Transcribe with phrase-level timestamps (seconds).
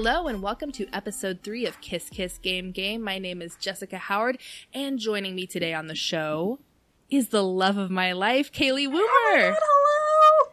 [0.00, 3.02] Hello and welcome to episode three of Kiss Kiss Game Game.
[3.02, 4.38] My name is Jessica Howard,
[4.72, 6.60] and joining me today on the show
[7.10, 9.56] is the love of my life, Kaylee Woomer.
[9.58, 10.52] Hello.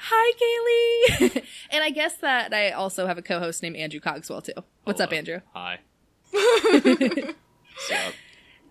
[0.00, 1.44] Hi, Kaylee.
[1.70, 4.54] and I guess that I also have a co-host named Andrew Cogswell too.
[4.84, 5.40] What's up, Andrew?
[5.52, 5.80] Hi.
[6.30, 8.14] What's up?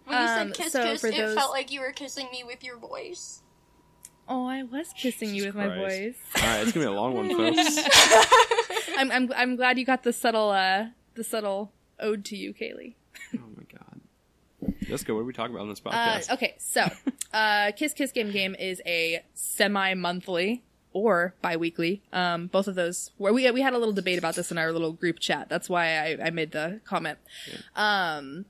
[0.06, 2.44] When you Um, said kiss so kiss, it those- felt like you were kissing me
[2.44, 3.44] with your voice.
[4.28, 5.80] Oh, I was kissing you with Jesus my Christ.
[6.36, 6.44] voice.
[6.44, 7.78] All right, it's gonna be a long one, folks.
[8.98, 12.96] I'm, I'm I'm glad you got the subtle uh the subtle ode to you, Kaylee.
[13.36, 14.02] oh my god.
[14.84, 16.32] Jessica, what are we talking about on this Uh, podcast?
[16.34, 16.86] okay, so
[17.34, 20.64] uh, Kiss Kiss Game Game is a semi-monthly
[20.94, 22.02] or bi-weekly.
[22.14, 23.12] Um, both of those.
[23.18, 25.50] Where we we had a little debate about this in our little group chat.
[25.50, 27.18] That's why I, I made the comment.
[27.76, 28.46] Um,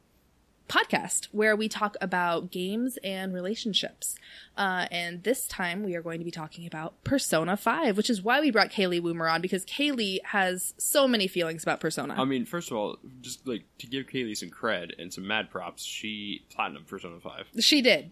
[0.73, 4.15] podcast where we talk about games and relationships.
[4.57, 8.21] Uh, and this time we are going to be talking about Persona 5, which is
[8.21, 12.15] why we brought Kaylee Woomer on because Kaylee has so many feelings about Persona.
[12.17, 15.49] I mean, first of all, just like to give Kaylee some cred and some mad
[15.49, 17.47] props, she platinum Persona Five.
[17.59, 18.11] she did.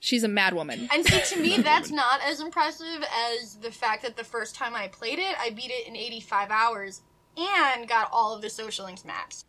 [0.00, 0.88] She's a mad woman.
[0.92, 1.96] And see, to me, that's woman.
[1.96, 3.04] not as impressive
[3.40, 6.50] as the fact that the first time I played it, I beat it in 85
[6.50, 7.02] hours
[7.36, 9.44] and got all of the social links maps.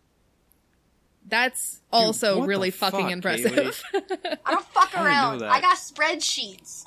[1.30, 3.84] That's also what really fucking fuck, impressive.
[3.94, 5.38] I don't fuck I didn't know around.
[5.40, 5.52] that.
[5.52, 6.84] I got spreadsheets.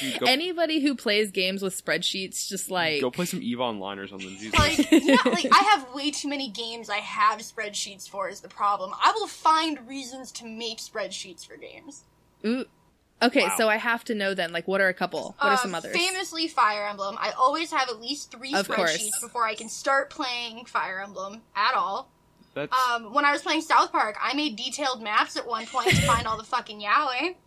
[0.00, 3.98] Dude, go, Anybody who plays games with spreadsheets just like go play some Eve Online
[3.98, 4.28] or something.
[4.36, 4.58] Jesus.
[4.58, 8.28] like, you know, like I have way too many games I have spreadsheets for.
[8.28, 8.92] Is the problem?
[9.02, 12.04] I will find reasons to make spreadsheets for games.
[12.46, 12.64] Ooh.
[13.22, 13.54] Okay, Wow.
[13.58, 15.34] so I have to know then, like, what are a couple?
[15.38, 15.94] What are some others?
[15.94, 17.16] Famously, Fire Emblem.
[17.18, 18.96] I always have at least three Of course.
[18.96, 22.10] spreadsheets before I can start playing Fire Emblem at all.
[22.54, 25.90] That's Um, when I was playing South Park, I made detailed maps at one point
[25.90, 27.34] to find all the fucking yaoi.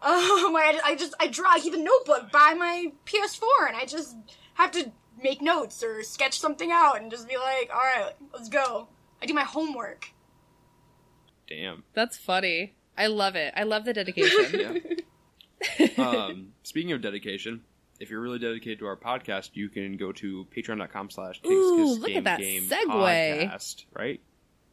[0.00, 3.84] Um, I, I just I draw, I keep a notebook by my PS4, and I
[3.84, 4.14] just
[4.54, 8.48] have to make notes or sketch something out, and just be like, all right, let's
[8.48, 8.86] go.
[9.20, 10.12] I do my homework.
[11.48, 11.82] damn.
[11.94, 12.74] That's funny.
[12.96, 13.52] I love it.
[13.56, 14.60] I love the dedication.
[14.60, 14.94] Yeah.
[15.98, 17.62] Um, speaking of dedication,
[18.00, 22.10] if you're really dedicated to our podcast, you can go to patreon.com slash Ooh, look
[22.10, 22.70] at that segue.
[22.86, 24.20] podcast, right?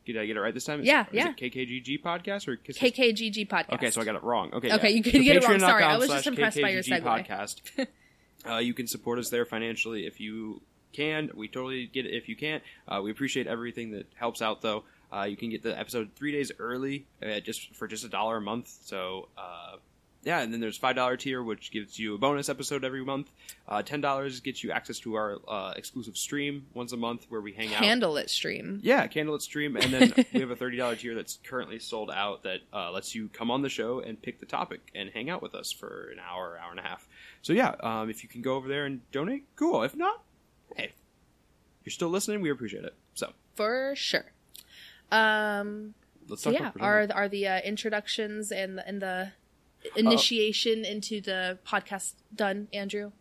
[0.06, 0.82] Did I get it right this time?
[0.82, 1.30] Is Yeah, yeah.
[1.30, 3.74] Is it KKGG podcast or Kiss KKGG podcast.
[3.74, 4.54] Okay, so I got it wrong.
[4.54, 4.96] Okay, Okay, yeah.
[4.98, 5.60] you could So get it wrong.
[5.60, 7.02] Sorry, I was just impressed by your segue.
[7.02, 7.88] Podcast.
[8.48, 10.62] uh, you can support us there financially if you
[10.94, 11.32] can.
[11.34, 12.62] We totally get it if you can't.
[12.88, 14.84] Uh, we appreciate everything that helps out, though.
[15.12, 18.38] Uh, you can get the episode three days early, uh, just for just a dollar
[18.38, 18.68] a month.
[18.84, 19.30] So.
[20.26, 23.32] Yeah, and then there's five dollar tier, which gives you a bonus episode every month.
[23.68, 27.42] Uh, Ten dollars gets you access to our uh, exclusive stream once a month, where
[27.42, 27.84] we hang out.
[27.84, 28.80] Handle it stream.
[28.82, 32.42] Yeah, Candlelit Stream, and then we have a thirty dollar tier that's currently sold out
[32.42, 35.44] that uh, lets you come on the show and pick the topic and hang out
[35.44, 37.08] with us for an hour, hour and a half.
[37.44, 39.84] So yeah, um, if you can go over there and donate, cool.
[39.84, 40.24] If not,
[40.76, 40.94] hey,
[41.84, 42.42] you're still listening.
[42.42, 42.96] We appreciate it.
[43.14, 44.26] So For sure.
[45.12, 45.94] Um,
[46.28, 49.32] let's talk yeah, are, are the uh, introductions and the, and the
[49.86, 53.12] Uh, initiation into the podcast done, Andrew?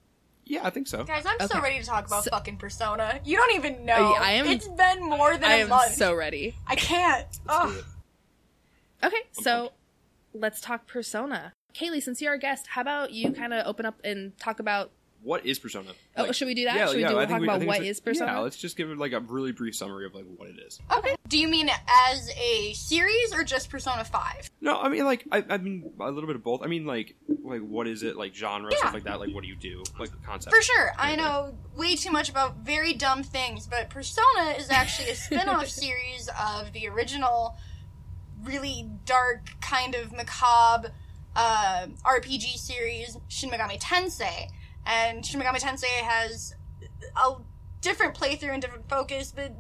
[0.47, 1.05] yeah, I think so.
[1.05, 3.19] Guys, I'm so ready to talk about So- fucking Persona.
[3.25, 4.13] You don't even know.
[4.13, 5.95] Yeah, I am- It's been more than I a am month.
[5.95, 6.55] so ready.
[6.67, 7.27] I can't.
[7.27, 7.77] Let's do Ugh.
[7.79, 9.07] it.
[9.07, 9.73] Okay, so
[10.35, 11.53] let's talk Persona.
[11.75, 14.91] Kaylee, since you're our guest, how about you kind of open up and talk about?
[15.25, 15.89] What is Persona?
[16.19, 16.77] Oh, should we do that?
[16.77, 18.33] Yeah, Should we yeah, do- I talk we- about think what it's- is Persona?
[18.33, 20.79] Yeah, let's just give it like a really brief summary of like what it is.
[20.95, 21.17] Okay.
[21.29, 21.71] Do you mean
[22.11, 24.51] as a series or just Persona 5?
[24.61, 26.61] No, I mean like I, I mean a little bit of both.
[26.63, 28.79] I mean like like what is it like genre Yeah.
[28.79, 29.19] stuff like that?
[29.19, 29.83] Like what do you do?
[29.99, 30.55] Like the concept.
[30.55, 30.93] For sure.
[30.99, 35.49] I know way too much about very dumb things, but Persona is actually a spin
[35.49, 37.57] off series of the original,
[38.43, 40.93] really dark, kind of macabre
[41.35, 44.49] uh, RPG series, Shin Megami Tensei.
[44.87, 46.55] And Shin Megami Tensei has
[47.17, 47.35] a
[47.81, 49.53] different playthrough and different focus, but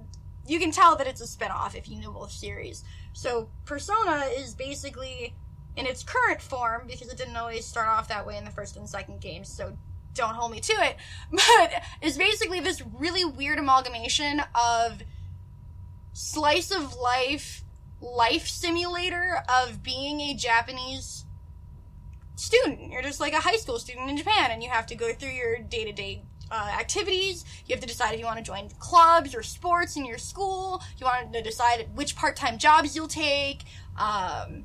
[0.46, 2.84] you can tell that it's a spin off if you know both series.
[3.12, 5.34] So, Persona is basically
[5.76, 8.76] in its current form, because it didn't always start off that way in the first
[8.76, 9.76] and second games, so
[10.14, 10.96] don't hold me to it,
[11.32, 15.02] but is basically this really weird amalgamation of
[16.12, 17.62] slice of life
[18.00, 21.23] life simulator of being a Japanese
[22.36, 22.92] student.
[22.92, 25.30] You're just like a high school student in Japan, and you have to go through
[25.30, 26.22] your day to day
[26.52, 27.44] activities.
[27.66, 30.82] You have to decide if you want to join clubs or sports in your school.
[30.98, 33.64] You want to decide which part time jobs you'll take.
[33.98, 34.64] Um,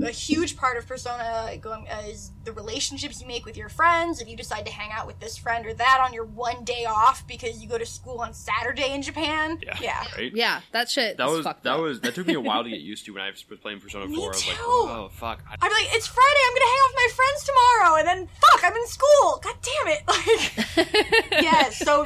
[0.00, 4.20] a huge part of persona going uh, is the relationships you make with your friends
[4.20, 6.84] if you decide to hang out with this friend or that on your one day
[6.84, 9.76] off because you go to school on saturday in japan Yeah.
[9.80, 10.32] yeah Right.
[10.34, 11.16] Yeah, that shit.
[11.16, 11.80] That is was fucked that up.
[11.80, 14.06] was that took me a while to get used to when I was playing Persona
[14.06, 14.24] Me 4.
[14.24, 15.42] I was like, oh fuck.
[15.48, 18.08] I, i'd be like it's friday i'm gonna hang out with my friends tomorrow and
[18.08, 22.04] then fuck i'm in school god damn it like yeah so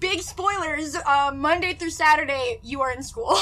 [0.00, 0.94] big spoilers.
[0.94, 3.34] Uh, Monday through Saturday, you are in school.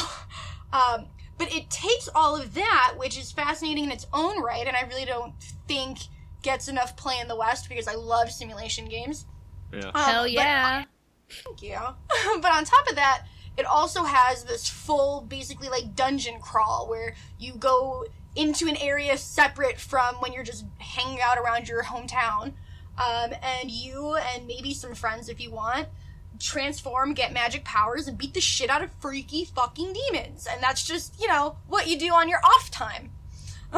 [0.73, 1.06] um,
[1.38, 4.82] but it takes all of that, which is fascinating in its own right, and I
[4.82, 5.34] really don't
[5.66, 5.98] think
[6.42, 9.26] gets enough play in the West because I love simulation games.
[9.72, 9.86] Yeah.
[9.86, 10.84] Um, Hell but yeah.
[11.28, 11.78] Thank you.
[12.40, 13.26] but on top of that,
[13.56, 18.04] it also has this full, basically like dungeon crawl where you go
[18.36, 22.52] into an area separate from when you're just hanging out around your hometown.
[22.96, 25.88] Um, and you and maybe some friends, if you want,
[26.40, 30.46] transform, get magic powers, and beat the shit out of freaky fucking demons.
[30.50, 33.10] And that's just, you know, what you do on your off time.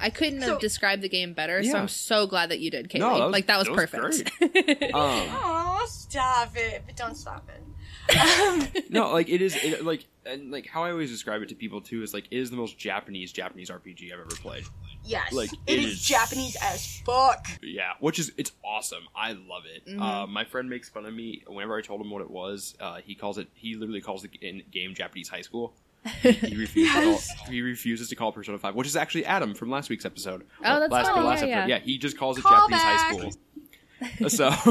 [0.00, 2.88] I couldn't So- have described the game better, so I'm so glad that you did,
[2.88, 2.98] Kaylee.
[3.00, 4.32] No, that was- like that was, that was perfect.
[4.94, 6.82] Um, Oh, stop it.
[6.86, 8.90] But don't stop it.
[8.90, 11.80] no, like it is it, like and like how I always describe it to people
[11.80, 14.64] too is like it is the most Japanese Japanese RPG I've ever played.
[15.04, 15.32] Yes.
[15.32, 17.46] Like, it it is, is- Japanese as fuck.
[17.62, 19.02] Yeah, which is it's awesome.
[19.16, 19.86] I love it.
[19.86, 20.00] Mhm.
[20.00, 22.76] Uh, my friend makes fun of me whenever I told him what it was.
[22.80, 23.48] Uh, he calls it.
[23.54, 25.74] He literally calls the g- game Japanese high school.
[26.22, 26.76] He refuses.
[26.94, 27.28] Yes.
[27.28, 29.88] to call, he refuses to call it Persona Five, which is actually Adam from last
[29.90, 30.44] week's episode.
[30.64, 31.68] Oh, that's last, funny, last yeah, episode.
[31.70, 31.78] yeah.
[31.80, 33.32] he just calls it Call Japanese high school.
[34.28, 34.70] So, So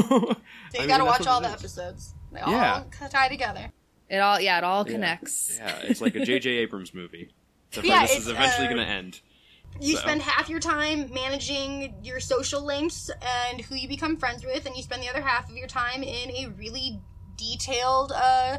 [0.74, 1.54] I mean, gotta that's watch all the is.
[1.54, 2.14] episodes.
[2.32, 2.84] They Yeah.
[3.00, 3.72] all tie together.
[4.10, 5.56] it all yeah, it all connects.
[5.56, 6.50] Yeah, it's like a J.J.
[6.50, 7.30] Abrams movie.
[7.70, 9.20] The Yeah, premise is it's, eventually uh, going to end.
[9.80, 13.10] You So- spend half your time managing your social links
[13.48, 16.02] and who you become friends with, and you spend the other half of your time
[16.02, 17.00] in a really
[17.36, 18.58] detailed uh,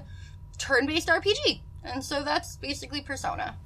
[0.58, 1.62] turn-based RPG.
[1.84, 3.58] And so that's basically Persona.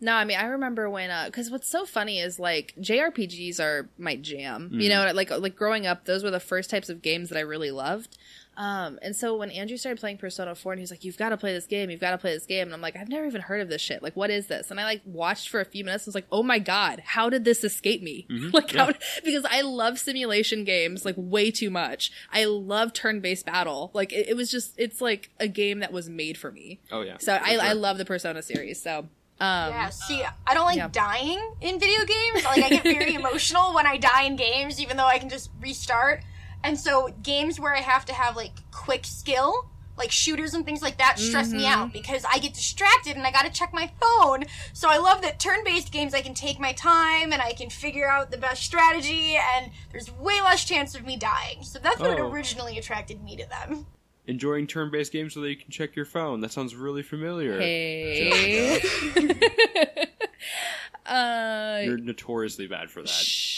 [0.00, 3.88] No, I mean I remember when uh cuz what's so funny is like JRPGs are
[3.98, 4.70] my jam.
[4.72, 5.06] You Mhm.
[5.06, 7.70] know, like like growing up those were the first types of games that I really
[7.70, 8.16] loved.
[8.58, 11.36] Um and so when Andrew started playing Persona 4 and he's like you've got to
[11.36, 13.40] play this game, you've got to play this game and I'm like I've never even
[13.40, 14.02] heard of this shit.
[14.02, 14.70] Like what is this?
[14.72, 17.30] And I like watched for a few minutes and was like, "Oh my god, how
[17.30, 18.52] did this escape me?" Mhm.
[18.58, 18.86] like Yeah.
[18.86, 18.92] how
[19.24, 22.10] because I love simulation games like way too much.
[22.32, 23.92] I love turn-based battle.
[23.94, 26.80] Like it, it was just it's like a game that was made for me.
[26.90, 27.18] Oh yeah.
[27.18, 28.82] So for I, I love the Persona series.
[28.82, 28.98] So
[29.40, 30.88] um yeah, see, I don't like yeah.
[30.90, 32.44] dying in video games.
[32.44, 35.50] Like, I get very emotional when I die in games, even though I can just
[35.60, 36.24] restart.
[36.64, 40.80] And so, games where I have to have, like, quick skill, like shooters and things
[40.82, 41.72] like that, stress me Mhm.
[41.72, 44.44] out because I get distracted and I gotta check my phone.
[44.72, 47.68] So, I love that turn based games, I can take my time and I can
[47.70, 51.64] figure out the best strategy, and there's way less chance of me dying.
[51.64, 52.30] So, that's what Oh.
[52.30, 53.86] originally attracted me to them.
[54.26, 56.42] enjoying turn-based games so that you can check your phone.
[56.42, 57.58] That sounds really familiar.
[57.58, 58.78] Hey.
[61.06, 63.08] uh, You're notoriously bad for that.
[63.08, 63.57] shh.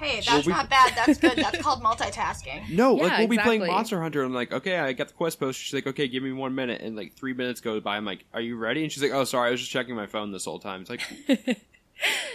[0.00, 0.94] Hey, that's Well, we- not bad.
[0.96, 1.36] That's good.
[1.36, 2.68] That's called multitasking.
[2.70, 3.66] No, Yeah, like we'll be playing.
[3.66, 4.20] Monster Hunter.
[4.22, 5.60] and I'm like, okay, I got the quest post.
[5.60, 7.96] She's like, okay, give me one minute, and like three minutes go by.
[7.96, 8.82] I'm like, are you ready?
[8.82, 10.80] And she's like, oh, sorry, I was just checking my phone this whole time.
[10.80, 11.60] It's like, It's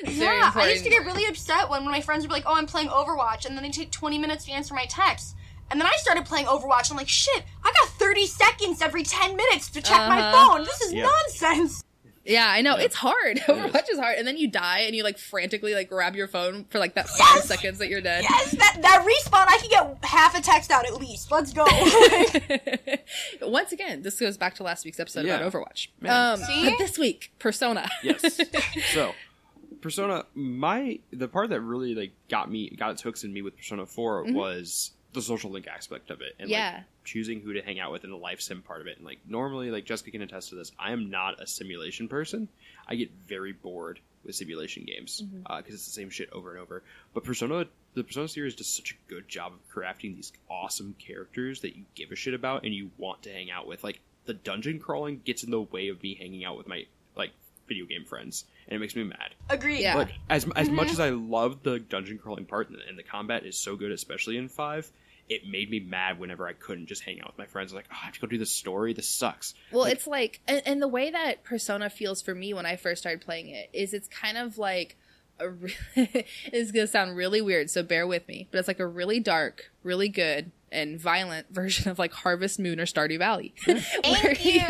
[0.18, 2.44] very yeah, I used to get really upset when, when my friends would be like,
[2.46, 5.36] "Oh, I'm playing Overwatch," and then they take 20 minutes to answer my text.
[5.72, 6.92] And then I started playing Overwatch.
[6.92, 10.50] I'm like, "Shit, I got 30 seconds every 10 minutes to check my Uh-huh.
[10.58, 10.66] phone.
[10.66, 11.08] This is Yeah.
[11.08, 11.84] nonsense."
[12.26, 12.84] Yeah, I know Yeah.
[12.86, 13.38] it's hard.
[13.38, 13.44] is.
[13.44, 16.66] Overwatch is hard, and then you die, and you like frantically like grab your phone
[16.66, 17.46] for like that five Yes!
[17.48, 18.24] seconds that you're dead.
[18.24, 21.32] Yes, that that respawn, I can get half a text out at least.
[21.32, 21.66] Let's go.
[23.42, 25.38] Once again, this goes back to last week's episode Yeah.
[25.38, 25.90] about Overwatch.
[26.02, 26.34] Man.
[26.34, 26.70] Um, See?
[26.70, 27.88] but this week, Persona.
[28.04, 28.40] yes.
[28.94, 29.14] so,
[29.82, 33.56] Persona, my the part that really like got me, got its hooks in me with
[33.58, 34.34] Persona 4 Mhm.
[34.34, 36.74] was the social link aspect of it, and Yeah.
[36.78, 38.98] like choosing who to hang out with in the life sim part of it.
[38.98, 42.48] And like normally, like Jessica can attest to this, I am not a simulation person.
[42.88, 45.74] I get very bored with simulation games because Mhm.
[45.74, 46.84] it's the same shit over and over.
[47.14, 51.62] But Persona, the Persona series does such a good job of crafting these awesome characters
[51.62, 53.84] that you give a shit about and you want to hang out with.
[53.84, 57.32] Like the dungeon crawling gets in the way of me hanging out with my like
[57.68, 59.34] video game friends, and it makes me mad.
[59.50, 59.80] Agreed.
[59.80, 59.96] Yeah.
[59.96, 60.92] Like as as much Mhm.
[60.92, 63.92] as I love the dungeon crawling part and the, and the combat is so good,
[63.92, 64.92] especially in five,
[65.30, 67.74] it made me mad whenever I couldn't just hang out with my friends.
[67.74, 68.94] Like, oh, I have to go do the story.
[68.94, 69.54] This sucks.
[69.72, 72.76] Well, Like- it's like, and, and the way that Persona feels for me when I
[72.76, 74.98] first started playing it is it's kind of like
[75.40, 75.50] a.
[75.50, 78.48] Re- it's gonna sound really weird, so bear with me.
[78.52, 82.80] But it's like a really dark, really good, and violent version of like Harvest Moon
[82.80, 83.54] or Stardew Valley.
[83.64, 84.60] Thank you.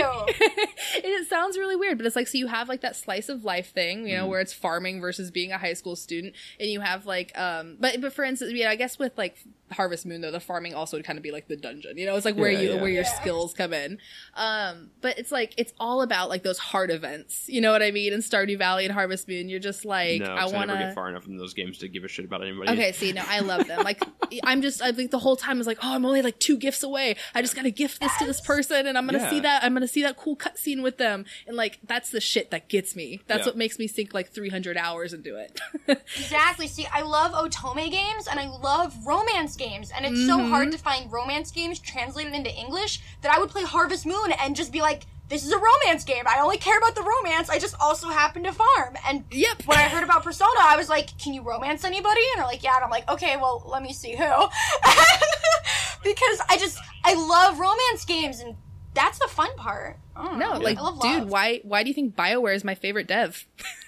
[0.95, 3.43] and it sounds really weird, but it's like so you have like that slice of
[3.43, 4.29] life thing, you know, Mhm.
[4.29, 7.99] where it's farming versus being a high school student, and you have like, um, but
[8.01, 9.37] but for instance, yeah, I guess with like
[9.71, 12.15] Harvest Moon though, the farming also would kind of be like the dungeon, you know,
[12.15, 12.81] it's like where Yeah, you yeah.
[12.81, 13.19] where your Yeah.
[13.21, 13.97] skills come in.
[14.35, 17.89] Um, but it's like it's all about like those heart events, you know what I
[17.91, 18.13] mean?
[18.13, 20.77] In Stardew Valley and Harvest Moon, you're just like, no, I, want to.
[20.77, 22.71] get far enough in those games to give a shit about anybody.
[22.73, 23.81] Okay, see, no, I love them.
[23.83, 24.03] Like,
[24.43, 26.83] I'm just, I, like the whole time was like, oh, I'm only like two gifts
[26.83, 27.15] away.
[27.33, 29.29] I just gotta gift this to this person, and I'm gonna Yeah.
[29.29, 29.63] see that.
[29.63, 32.95] I'm gonna see that cool cutscene with them, and like that's the shit that gets
[32.95, 33.21] me.
[33.27, 33.45] That's Yeah.
[33.47, 35.59] what makes me sink like 300 hours into it.
[36.17, 36.67] Exactly.
[36.67, 40.71] See, I love otome games and I love romance games, and it's so hard mm-hmm.
[40.71, 44.71] to find romance games translated into English that I would play Harvest Moon and just
[44.71, 46.23] be like, "This is a romance game.
[46.27, 47.49] I only care about the romance.
[47.49, 49.63] I just also happen to farm." And Yep.
[49.65, 52.63] when I heard about Persona, I was like, "Can you romance anybody?" And they're like,
[52.63, 54.23] "Yeah." And I'm like, "Okay, well, let me see who,"
[56.03, 58.55] because I just I love romance games, and
[58.93, 59.97] that's the fun part.
[60.15, 60.59] I don't no, know.
[60.59, 63.45] like, I love dude, why why do you think Bioware is my favorite dev?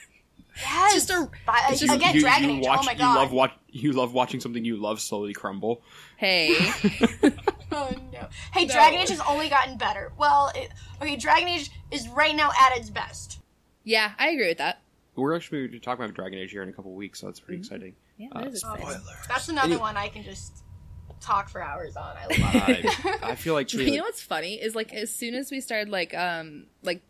[0.61, 0.93] Yes.
[0.93, 2.65] just a- But, it's just- again, you, Dragon you Age.
[2.65, 5.81] watch, oh my you love watch, you love watching something you love slowly crumble.
[6.17, 6.49] Hey,
[7.71, 8.27] Oh no!
[8.53, 8.73] Hey, No.
[8.73, 10.11] Dragon Age has only gotten better.
[10.17, 10.69] Well, it,
[11.01, 13.39] okay, Dragon Age is right now at its best.
[13.83, 14.81] yeah, I agree with that.
[15.15, 17.39] We're actually going to talk about Dragon Age here in a couple weeks, so that's
[17.39, 17.95] pretty exciting.
[18.17, 19.01] Yeah, Uh, that is exciting.
[19.27, 19.81] That's another Anyway.
[19.81, 20.63] one I can just
[21.19, 22.15] talk for hours on.
[22.15, 22.85] I love it.
[23.23, 25.89] I, I feel like you know what's funny is like as soon as we started
[25.89, 27.01] like um like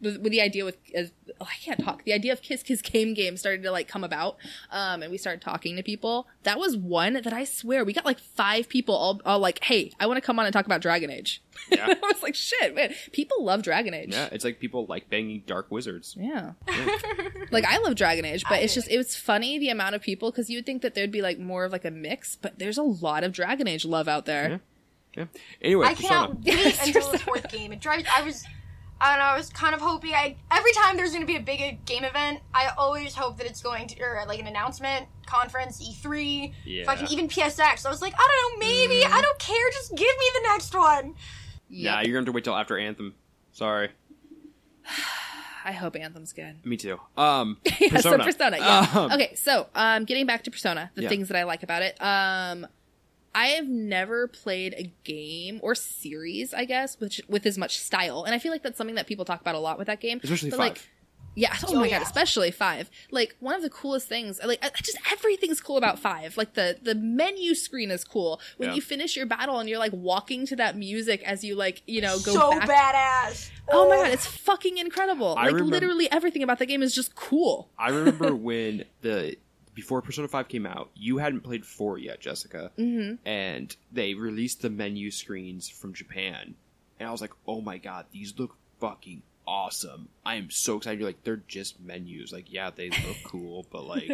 [0.00, 2.82] with, with the idea with as, oh, I can't talk the idea of Kiss Kiss
[2.82, 4.36] Game Game started to like come about
[4.70, 8.04] um and we started talking to people that was one that I swear we got
[8.04, 10.80] like five people all, all like hey I want to come on and talk about
[10.80, 11.86] Dragon Age Yeah.
[11.86, 15.42] I was like shit man people love Dragon Age yeah, it's like people like banging
[15.46, 16.16] dark wizards.
[16.18, 16.52] yeah.
[16.68, 16.96] Yeah.
[17.50, 20.02] like I love Dragon Age, but I it's just it was funny the amount of
[20.02, 22.58] people because you would think that there'd be like more of like a mix, but
[22.58, 24.60] there's a lot of Dragon Age love out there.
[25.16, 25.26] Yeah.
[25.60, 26.08] Anyway, I Persona.
[26.08, 27.72] cannot wait until the fourth game.
[27.72, 28.04] It drives.
[28.16, 28.44] I was.
[29.00, 29.24] I don't know.
[29.24, 30.12] I was kind of hoping.
[30.12, 33.38] I every time there's going to be a big uh, game event, I always hope
[33.38, 36.84] that it's going to or like an announcement, conference, E3, Yeah.
[36.84, 37.86] fucking even PSX.
[37.86, 39.70] I was like, I don't know, maybe I don't care.
[39.72, 41.14] Just give me the next one.
[41.72, 42.06] Nah, Yep.
[42.06, 43.14] you're going to have to wait till after Anthem.
[43.52, 43.90] Sorry.
[45.64, 46.64] I hope Anthem's good.
[46.64, 46.98] Me too.
[47.18, 48.24] Um, yeah, Persona.
[48.24, 48.56] so Persona.
[48.58, 48.86] Yeah.
[48.94, 51.08] Um, okay, so um, getting back to Persona, the Yeah.
[51.10, 51.96] things that I like about it.
[52.02, 52.66] Um,
[53.34, 58.24] I have never played a game or series, I guess, which with as much style,
[58.24, 60.20] and I feel like that's something that people talk about a lot with that game.
[60.22, 60.68] Especially But, five.
[60.70, 60.88] Like,
[61.36, 61.54] yeah.
[61.62, 61.98] Oh, Oh, my yeah.
[62.00, 62.90] god, especially five.
[63.12, 64.40] Like one of the coolest things.
[64.44, 66.36] Like just everything's cool about five.
[66.36, 68.40] Like the the menu screen is cool.
[68.56, 68.74] When Yeah.
[68.74, 72.00] you finish your battle and you're like walking to that music as you like you
[72.00, 72.68] know go so back.
[72.68, 73.48] badass.
[73.70, 75.36] Oh my god, it's fucking incredible.
[75.38, 77.70] I like remember- literally everything about the game is just cool.
[77.78, 79.36] I remember when the
[79.74, 82.70] before Persona 5 came out, you hadn't played 4 yet, Jessica.
[82.78, 83.26] Mm-hmm.
[83.26, 86.54] And they released the menu screens from Japan.
[86.98, 90.08] And I was like, oh my god, these look fucking awesome.
[90.24, 91.00] I am so excited.
[91.00, 92.32] You're like, they're just menus.
[92.32, 94.08] Like, yeah, they look cool, but like.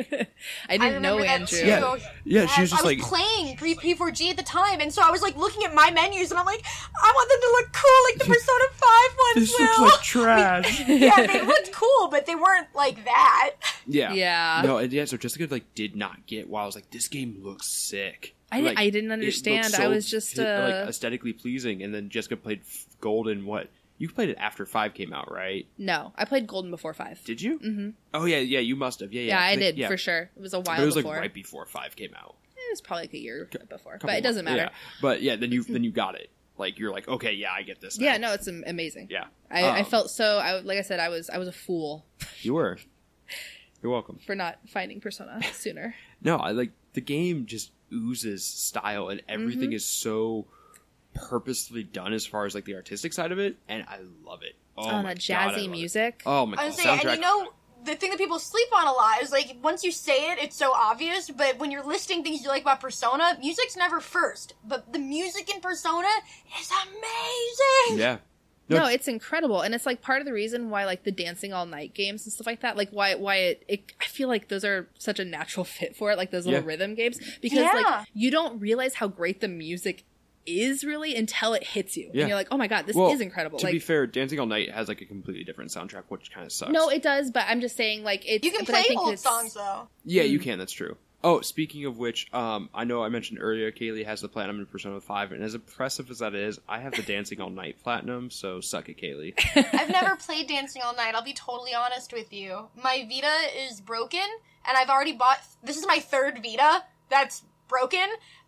[0.68, 1.58] I didn't know remember that Andrew.
[1.58, 1.66] too.
[1.66, 4.92] Yeah, yeah, she was just I like- was playing pre P4G at the time, and
[4.92, 7.48] so I was like looking at my menus, and I'm like, I want them to
[7.48, 9.84] look cool like the Persona Five ones This will.
[9.84, 10.80] looks like trash.
[10.88, 13.50] yeah, they looked cool, but they weren't like that.
[13.86, 14.12] yeah.
[14.14, 14.62] Yeah.
[14.64, 17.38] No, and yeah, so Jessica like did not get why I was like, this game
[17.42, 18.34] looks sick.
[18.50, 19.74] I Like, I didn't it looked understand.
[19.74, 23.44] I was just, like uh, aesthetically pleasing, and then Jessica played f- Golden.
[23.44, 25.66] What you played it after five came out, right?
[25.78, 27.22] No, I played Golden before five.
[27.24, 27.58] Did you?
[27.58, 27.90] Mm-hmm.
[28.14, 29.12] Oh yeah, yeah, you must have.
[29.12, 29.28] Yeah, yeah.
[29.40, 29.88] yeah, I did yeah.
[29.88, 30.30] for sure.
[30.36, 31.12] It was a while But it was before.
[31.12, 32.36] like right before five came out.
[32.56, 34.56] It was probably like a year before, Couple but it doesn't matter.
[34.64, 34.68] Yeah.
[35.00, 36.30] But yeah, then you then you got it.
[36.58, 37.98] Like you're like, okay, yeah, I get this.
[37.98, 39.08] Yeah, no, it's amazing.
[39.10, 40.38] Yeah, I, I Um, felt so.
[40.38, 42.06] I like I said, I was I was a fool
[42.42, 42.78] you were.
[43.82, 44.18] You're welcome.
[44.26, 45.94] for not finding Persona sooner.
[46.22, 49.72] No, I like the game just oozes style and everything Mm-hmm.
[49.76, 50.46] is so
[51.28, 54.56] purposefully done as far as like the artistic side of it, and I love it.
[54.76, 55.68] Oh, Oh, my the God, I jazzy it.
[55.70, 56.22] music.
[56.26, 57.04] Oh my I god, saying, soundtrack.
[57.06, 57.48] and you know,
[57.84, 60.56] the thing that people sleep on a lot is like once you say it, it's
[60.56, 61.30] so obvious.
[61.30, 64.54] But when you're listing things you like about Persona, music's never first.
[64.64, 66.08] But the music in Persona
[66.60, 68.00] is amazing.
[68.00, 68.18] yeah.
[68.68, 71.52] No, No, it's incredible, and it's like part of the reason why like the dancing
[71.52, 72.76] all night games and stuff like that.
[72.76, 76.10] Like why why it, it I feel like those are such a natural fit for
[76.10, 76.66] it, like those little Yeah.
[76.66, 77.70] rhythm games, because Yeah.
[77.72, 80.02] like you don't realize how great the music
[80.46, 82.22] is really until it hits you, Yeah.
[82.22, 83.58] and you're like, oh my god, this Well, is incredible.
[83.58, 86.46] To like be fair, Dancing All Night has like a completely different soundtrack, which kind
[86.46, 86.72] of sucks.
[86.72, 89.00] no, it does, but I'm just saying like it's You can but I play think
[89.00, 89.88] old it's- songs though.
[90.04, 90.30] Yeah, Mm.
[90.30, 90.58] you can.
[90.58, 90.96] That's true.
[91.24, 94.66] Oh, speaking of which, um, I know I mentioned earlier, Kaylee has the platinum in
[94.66, 98.30] Persona Five, and as impressive as that is, I have the Dancing All Night platinum.
[98.30, 99.34] So suck it, Kaylee.
[99.74, 101.14] I've never played Dancing All Night.
[101.16, 102.68] I'll be totally honest with you.
[102.80, 103.32] My Vita
[103.66, 104.20] is broken,
[104.68, 105.40] and I've already bought.
[105.64, 108.00] This is my third Vita that's broken,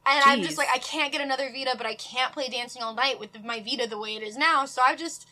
[0.07, 2.95] and I'm just like, I can't get another Vita, but I can't play Dancing All
[2.95, 4.65] Night with my Vita the way it is now.
[4.65, 5.27] So I've just,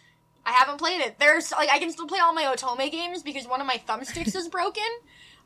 [0.44, 1.18] I haven't played it.
[1.18, 4.34] There's like, I can still play all my Otome games because one of my thumbsticks
[4.36, 4.82] is broken.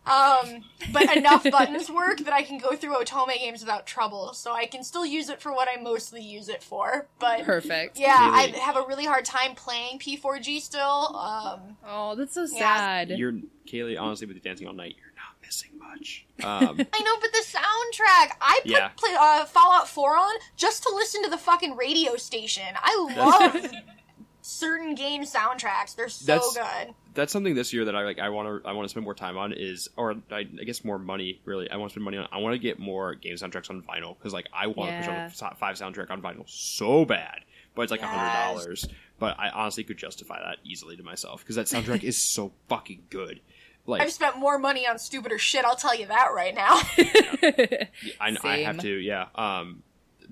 [0.07, 4.33] Um, but enough buttons work that I can go through Otome games without trouble.
[4.33, 7.07] So I can still use it for what I mostly use it for.
[7.19, 7.99] But perfect.
[7.99, 11.15] yeah, I have a really hard time playing P4G still.
[11.17, 12.49] Um, Oh, that's so Yeah.
[12.77, 13.11] sad.
[13.11, 13.35] You're
[13.69, 14.01] Kaylee.
[14.01, 15.10] Honestly, with the Dancing All Night, you're not
[15.51, 16.25] missing much.
[16.45, 18.89] Um, I know, but the soundtrack I put Yeah.
[18.97, 22.63] play, uh, Fallout 4 on just to listen to the fucking radio station.
[22.77, 23.73] I love
[24.43, 25.97] certain game soundtracks.
[25.97, 26.55] They're so That's-
[26.87, 26.95] good.
[27.15, 28.21] that's something this year that I like.
[28.21, 28.69] I want to.
[28.69, 31.41] I want to spend more time on is, or I, I guess more money.
[31.45, 32.29] Really, I want to spend money on.
[32.31, 35.27] I want to get more game soundtracks on vinyl because like I want Yeah.
[35.27, 37.41] a Persona Five soundtrack on vinyl so bad,
[37.75, 38.87] but it's like a hundred dollars.
[39.19, 43.03] But I honestly could justify that easily to myself because that soundtrack is so fucking
[43.11, 43.41] good.
[43.87, 46.81] Like I've spent more money on stupider shit, I'll tell you that right now.
[48.21, 49.27] I, I have to, yeah.
[49.35, 49.83] Um,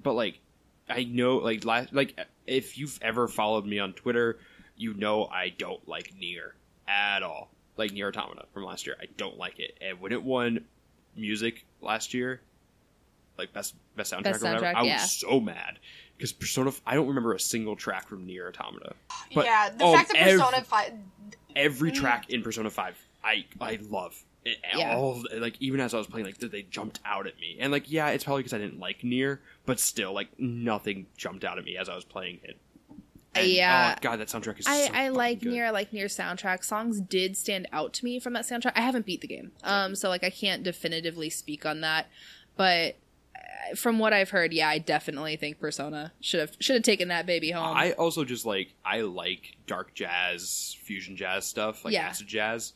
[0.03, 0.41] but like,
[0.89, 4.39] I know, like, last, like, if you've ever followed me on Twitter,
[4.77, 6.55] you know I don't like Nier
[6.87, 7.51] at all.
[7.77, 9.77] Like Nier Automata from last year, I don't like it.
[9.81, 10.65] And when it won
[11.17, 12.41] music last year,
[13.37, 15.79] like best best soundtrack, Best or whatever, soundtrack, I was so mad
[16.17, 16.73] because Persona.
[16.87, 18.95] I don't remember a single track from Nier Automata.
[19.33, 20.93] But, yeah, the um, fact that ev- Persona 5.
[21.55, 21.95] every Mm.
[21.95, 24.23] track in Persona Five, I I love.
[24.45, 24.97] It, Yeah.
[24.97, 27.91] all like even as I was playing, like they jumped out at me, and like
[27.91, 31.65] yeah, it's probably because I didn't like Nier, but still, like nothing jumped out at
[31.65, 32.59] me as I was playing it.
[33.35, 33.95] And, Yeah.
[33.97, 34.67] oh god, that soundtrack is.
[34.67, 35.53] I, so I like good.
[35.53, 38.73] near I like Nier soundtrack songs did stand out to me from that soundtrack.
[38.75, 42.07] I haven't beat the game, um, so like I can't definitively speak on that,
[42.57, 42.97] but
[43.37, 47.09] uh, from what I've heard, yeah, I definitely think Persona should have should have taken
[47.09, 47.77] that baby home.
[47.77, 52.07] I also just like I like dark jazz, fusion jazz stuff, like Yeah.
[52.07, 52.73] acid jazz,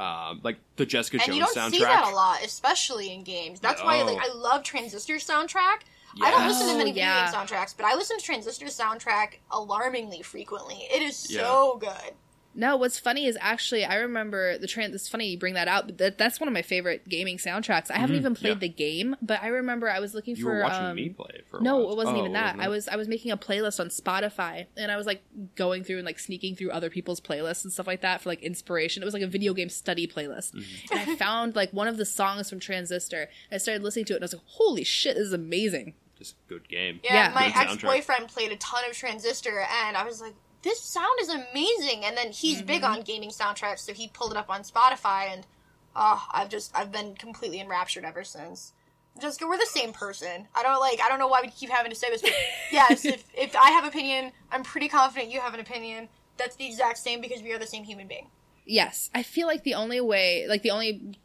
[0.00, 1.70] um, like the Jessica And Jones you don't soundtrack.
[1.70, 3.60] see that a lot, especially in games.
[3.60, 5.80] That's why like I love Transistor soundtrack.
[6.22, 7.26] I don't listen to Oh, many yeah.
[7.26, 10.86] video game soundtracks, but I listen to Transistor soundtrack alarmingly frequently.
[10.92, 11.40] It is Yeah.
[11.42, 12.14] so good.
[12.56, 14.94] No, what's funny is actually I remember the trend.
[14.94, 15.86] It's funny you bring that out.
[15.86, 17.90] But that, that's one of my favorite gaming soundtracks.
[17.90, 18.58] I haven't Mhm, even played yeah.
[18.60, 20.50] the game, but I remember I was looking You for.
[20.54, 21.92] were watching um, me play for a No, while.
[21.92, 22.56] it wasn't Oh, even that.
[22.56, 25.22] wasn't I was I was making a playlist on Spotify, and I was like
[25.56, 28.42] going through and like sneaking through other people's playlists and stuff like that for like
[28.42, 29.02] inspiration.
[29.02, 30.92] It was like a video game study playlist, Mm-hmm.
[30.98, 33.22] and I found like one of the songs from Transistor.
[33.50, 35.94] And I started listening to it, and I was like, "Holy shit, this is amazing!"
[36.16, 37.00] just good game.
[37.02, 37.34] Yeah, Yeah.
[37.34, 41.28] my ex boyfriend played a ton of Transistor, and I was like, this sound is
[41.28, 42.04] amazing.
[42.04, 42.92] And then he's big Mm-hmm.
[42.94, 45.46] on gaming soundtracks, so he pulled it up on Spotify, and
[45.94, 48.72] oh, I've just I've been completely enraptured ever since.
[49.20, 50.48] Jessica, we're the same person.
[50.56, 50.98] I don't like.
[51.00, 52.32] I don't know why we keep having to say this, but
[52.72, 56.08] yes, if if I have opinion, I'm pretty confident you have an opinion.
[56.36, 58.28] That's the exact same because we are the same human being.
[58.66, 61.18] Yes, I feel like the only way, like the only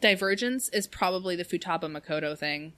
[0.00, 2.74] divergence, is probably the Futaba Makoto thing.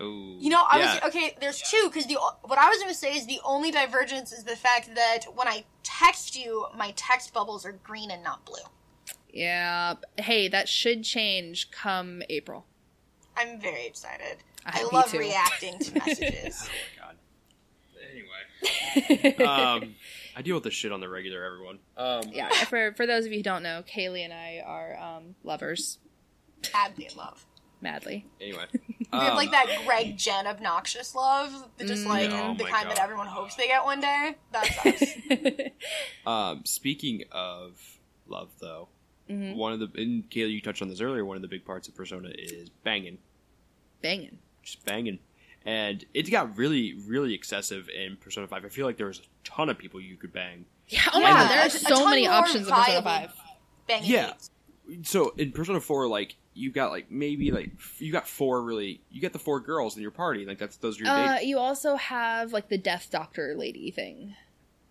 [0.00, 0.94] Oh, You know, I yeah.
[0.94, 1.34] was okay.
[1.40, 4.44] There's two because the what I was going to say is the only divergence is
[4.44, 8.62] the fact that when I text you, my text bubbles are green and not blue.
[9.32, 9.94] Yeah.
[10.16, 12.66] Hey, that should change come April.
[13.36, 14.38] I'm very excited.
[14.66, 15.18] I- I, love too.
[15.18, 16.68] reacting to messages.
[16.68, 17.16] Oh my god.
[18.10, 19.94] Anyway, um,
[20.36, 21.44] I deal with this shit on the regular.
[21.44, 21.78] Everyone.
[21.96, 22.48] Um, yeah.
[22.66, 25.98] For for those of you who don't know, Kaylee and I are um, lovers
[26.72, 27.46] Madly in love.
[27.80, 28.26] Madly.
[28.40, 28.64] Anyway,
[29.12, 32.08] We have um, like that Greg Jen obnoxious love, that just Mm.
[32.08, 33.02] like Oh the my kind that God.
[33.04, 34.36] everyone hopes they get one day.
[34.52, 35.02] That's us.
[36.26, 37.80] Um, speaking of
[38.26, 38.88] love, though,
[39.30, 39.56] Mhm.
[39.56, 41.24] one of the and Kayla, you touched on this earlier.
[41.24, 43.18] One of the big parts of Persona is banging,
[44.02, 44.38] Banging.
[44.62, 45.18] just banging,
[45.64, 48.64] and it got really, really excessive in Persona Five.
[48.64, 50.66] I feel like there was a ton of people you could bang.
[50.88, 51.00] Yeah.
[51.12, 52.86] Oh Yeah, my god, there a- are a so ton many more options in Persona
[53.02, 53.32] viable Five.
[53.86, 54.26] Banging Yeah.
[54.28, 54.50] dates.
[55.02, 59.20] So in Persona Four, like you got like maybe like you got four really, you
[59.22, 60.44] got the four girls in your party.
[60.44, 61.46] Like that's those are your Uh, dates.
[61.46, 64.34] you also have like the Death Doctor lady thing.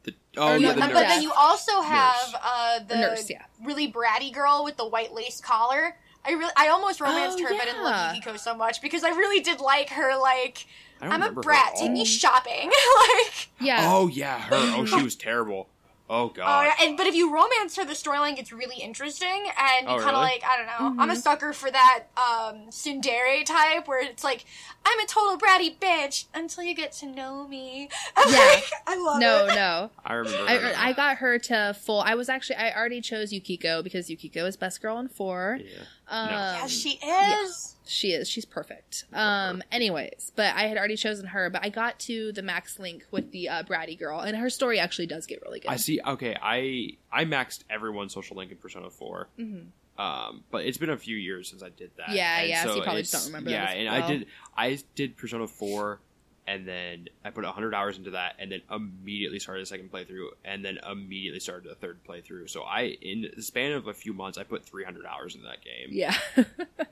[0.03, 1.07] The, oh or yeah, no, the but.
[1.07, 3.43] Then you also have uh, the Nurse, yeah.
[3.63, 5.97] really bratty girl with the white lace collar.
[6.25, 8.13] I really, I almost romanced Oh, her, but I didn't love yeah.
[8.13, 10.17] Yukiko so much because I really did like her.
[10.17, 10.65] Like,
[11.01, 11.75] I'm a brat.
[11.77, 12.69] Take me shopping.
[12.97, 13.83] like, Yeah.
[13.85, 14.55] Oh yeah, her.
[14.55, 15.69] Oh, she was terrible.
[16.09, 16.63] Oh oh god.
[16.79, 16.85] yeah.
[16.87, 20.01] And but if you romance her, the storyline gets really interesting, and you Oh, kind
[20.01, 20.17] of really?
[20.21, 20.91] like, I don't know.
[20.91, 20.99] Mm-hmm.
[21.01, 24.45] I'm a sucker for that um tsundere type where it's like,
[24.85, 27.89] I'm a total bratty bitch until you get to know me.
[28.29, 28.59] Yeah.
[28.87, 29.47] I love No, it.
[29.49, 29.55] no.
[29.55, 29.91] no.
[30.05, 30.37] I remember.
[30.49, 30.73] her.
[30.77, 32.01] I, I got her to full.
[32.01, 35.59] I was actually I already chose Yukiko because Yukiko is best girl in four.
[35.61, 35.83] Yeah.
[36.09, 37.75] Um, Yeah, she is.
[37.87, 38.27] She is.
[38.29, 39.05] She's perfect.
[39.13, 39.63] Um.
[39.71, 41.49] Anyways, but I had already chosen her.
[41.49, 44.79] But I got to the max link with the uh, bratty girl, and her story
[44.79, 45.69] actually does get really good.
[45.71, 45.99] I see.
[46.05, 49.65] Okay, I I maxed everyone's social link in Persona 4 Mhm.
[49.97, 52.09] Um, but it's been a few years since I did that.
[52.09, 54.03] Yeah, And yeah, so you probably just don't remember Yeah, and well.
[54.03, 54.27] I did.
[54.55, 55.99] I did Persona Four,
[56.45, 60.27] and then I put hundred hours into that, and then immediately started a second playthrough,
[60.45, 62.47] and then immediately started a third playthrough.
[62.47, 65.47] So I, in the span of a few months, I put three hundred hours into
[65.47, 65.89] that game.
[65.89, 66.15] Yeah.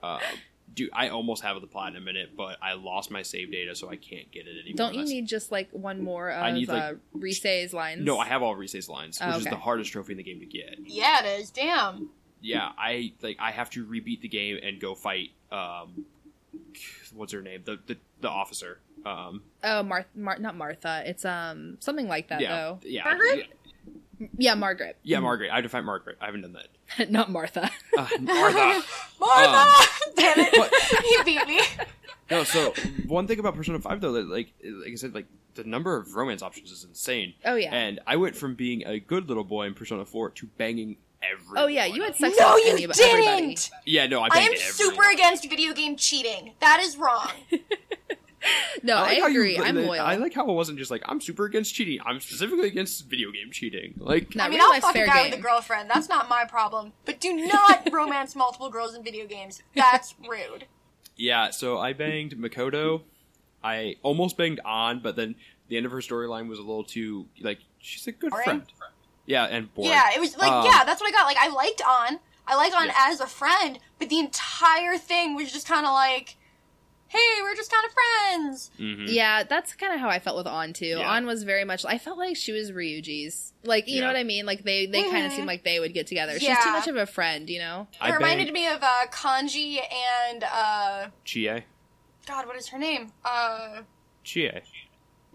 [0.02, 0.20] Uh,
[0.76, 3.90] dude, I almost have the platinum in it, but I lost my save data, so
[3.90, 4.76] I can't get it anymore.
[4.76, 8.04] Don't you That's- need just like one more of I need, like- uh, Rise's lines?
[8.06, 9.50] No, I have all Rise's lines, which Oh, is okay.
[9.52, 10.78] the hardest trophy in the game to get.
[10.86, 11.50] Yeah, it is.
[11.50, 12.10] Damn.
[12.42, 15.32] yeah, I like I have to rebeat the game and go fight.
[15.52, 16.06] Um,
[17.14, 17.62] what's her name?
[17.64, 18.80] The the, the officer.
[19.06, 21.04] Um, Oh, Martha, Mar- not Martha.
[21.06, 22.80] It's um something like that yeah, though.
[22.84, 23.48] yeah, Margaret?
[24.38, 24.98] Yeah, Margaret.
[25.04, 25.52] yeah, Margaret.
[25.52, 26.18] I have to fight Margaret.
[26.22, 26.54] I haven't done
[26.98, 27.10] that.
[27.12, 27.70] not Martha.
[27.98, 28.84] Uh, Martha.
[29.20, 29.88] Martha!
[30.16, 30.54] Damn it.
[30.56, 30.72] but-
[31.10, 31.62] you beat me.
[32.32, 32.74] No, so
[33.08, 36.16] one thing about Persona Five though, that, like like I said, like the number of
[36.16, 37.34] romance options is insane.
[37.46, 37.74] Oh yeah.
[37.74, 41.58] And I went from being a good little boy in Persona Four to banging everyone.
[41.58, 43.00] oh yeah, you had sex No, with you any- didn't!
[43.00, 43.58] everybody.
[43.86, 44.58] Yeah, no, I I am everyone.
[44.60, 46.54] super against video game cheating.
[46.62, 47.30] That is wrong.
[48.84, 49.58] No, I, like how you- agree.
[49.58, 50.06] I'm loyal.
[50.06, 52.00] I like how it wasn't just like I'm super against cheating.
[52.06, 53.94] I'm specifically against video game cheating.
[53.98, 55.32] Like, No, I mean, I'll life's fuck a fair guy game.
[55.32, 55.90] with a girlfriend.
[55.90, 56.94] That's not my problem.
[57.06, 59.62] But do not romance multiple girls in video games.
[59.76, 60.66] That's rude.
[61.16, 61.50] yeah.
[61.52, 63.02] So I banged Makoto.
[63.64, 65.36] I almost banged Ann, but then
[65.70, 68.44] the end of her storyline was a little too like she's a good Boring?
[68.44, 68.64] friend.
[69.26, 69.90] Yeah, and boring.
[69.90, 71.26] Yeah, it was like, Um, yeah, that's what I got.
[71.26, 72.20] Like, I liked Ann.
[72.46, 72.94] I liked Ann Yeah.
[73.10, 76.36] as a friend, but the entire thing was just kind of like,
[77.16, 78.72] hey, we're just kind of friends.
[78.80, 79.06] mhm.
[79.08, 80.86] Yeah, that's kind of how I felt with Ann too.
[80.86, 81.16] Yeah.
[81.16, 81.86] Ann was very much.
[81.86, 83.54] I felt like she was Ryuji's.
[83.64, 84.46] Like you know what I mean?
[84.46, 86.40] Like they they kind of seemed like they would get together.
[86.40, 87.88] She's too much of a friend, you know.
[88.00, 89.80] I it reminded banged me of uh, Kanji
[90.30, 91.64] and, uh, Chie.
[92.28, 93.12] God, what is her name?
[93.24, 93.82] Uh,
[94.24, 94.52] Chie.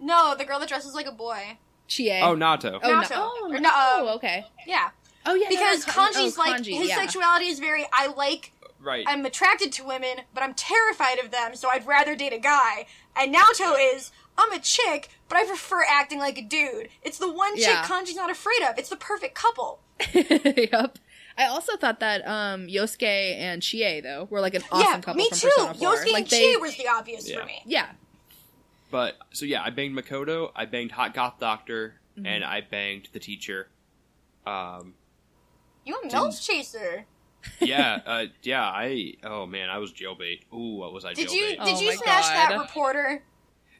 [0.00, 1.58] no, the girl that dresses like a boy.
[1.88, 2.20] Chie.
[2.22, 2.78] Oh, Naoto.
[2.82, 2.88] Oh.
[2.88, 3.10] Naoto.
[3.14, 3.58] oh, Or no.
[3.60, 4.44] no, uh, oh, okay.
[4.66, 4.90] Yeah,
[5.26, 6.96] Oh yeah, because no, Kanji's oh, like Kanji, his yeah.
[6.96, 7.86] sexuality is very.
[7.92, 8.52] I like.
[8.80, 9.04] Right.
[9.06, 12.86] I'm attracted to women, but I'm terrified of them, so I'd rather date a guy.
[13.16, 14.10] And Naoto is.
[14.38, 16.88] I'm a chick, but I prefer acting like a dude.
[17.02, 17.84] It's the one chick Yeah.
[17.84, 18.78] Kanji's not afraid of.
[18.78, 19.80] It's the perfect couple.
[20.14, 20.98] yep.
[21.36, 24.90] I also thought that um Yosuke and Chie though were like an awesome couple.
[24.92, 25.48] yeah, couple me from too.
[25.48, 25.88] Persona 4.
[25.92, 27.40] Yosuke like and they, Chie was the obvious Yeah.
[27.40, 27.62] for me.
[27.66, 27.86] yeah.
[28.90, 32.26] But so yeah, I banged Makoto, I banged Hot Goth Doctor, Mm-hmm.
[32.26, 33.68] and I banged the teacher.
[34.46, 34.94] Um,
[35.84, 37.04] You a milf chaser.
[37.60, 38.62] Yeah, uh, yeah.
[38.62, 40.42] I oh man, I was jailbait.
[40.52, 41.32] Ooh, what was I Did jailbait?
[41.34, 43.22] you Oh did you my smash that reporter?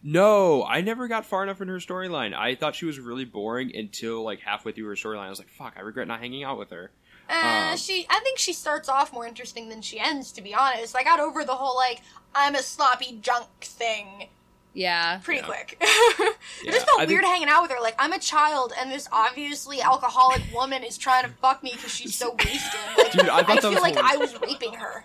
[0.02, 2.34] No, I never got far enough in her storyline.
[2.34, 5.26] I thought she was really boring until like halfway through her storyline.
[5.26, 6.90] I was like, fuck, I regret not hanging out with her.
[7.28, 10.54] Uh, Um, she I think she starts off more interesting than she ends, to be
[10.54, 10.96] honest.
[10.96, 12.00] I got over the whole like
[12.34, 14.28] I'm a sloppy junk thing
[14.72, 15.18] Yeah.
[15.24, 15.46] pretty Yeah.
[15.46, 15.76] quick.
[15.80, 17.80] it Yeah, just felt I weird think- hanging out with her.
[17.80, 21.92] Like I'm a child, and this obviously alcoholic woman is trying to fuck me because
[21.94, 22.80] she's so wasted.
[22.96, 23.96] Like, Dude, I thought that feel like.
[23.96, 25.04] I was raping her.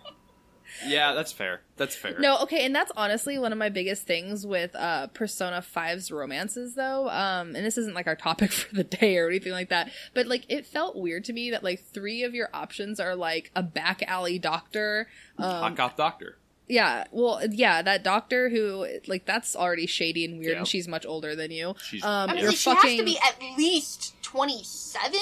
[0.85, 1.61] Yeah, that's fair.
[1.77, 2.19] That's fair.
[2.19, 6.75] No, okay, and that's honestly one of my biggest things with uh Persona 5's romances
[6.75, 7.07] though.
[7.09, 10.27] Um and this isn't like our topic for the day or anything like that, but
[10.27, 13.63] like it felt weird to me that like three of your options are like a
[13.63, 15.07] back alley doctor.
[15.39, 16.37] Hot Um Goth Doctor.
[16.67, 20.57] Yeah, well yeah, that doctor who like that's already shady and weird Yeah.
[20.59, 21.75] and she's much older than you.
[21.89, 25.19] She's- um I mean, you're like, she fucking has to be at least 27?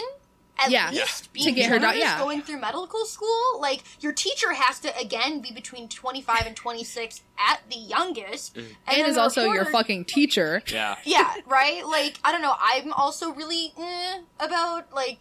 [0.59, 0.91] At Yeah.
[0.91, 1.29] least Yeah.
[1.33, 2.19] being To get her doc- generous, yeah.
[2.19, 3.59] going through medical school.
[3.59, 8.59] Like your teacher has to again be between 25 and 26 at the youngest, Mm.
[8.87, 10.61] and, then is the also your fucking teacher.
[10.71, 10.95] Yeah.
[11.03, 11.85] yeah, right?
[11.85, 12.55] Like, I don't know.
[12.61, 15.19] I'm also really eh, about, like,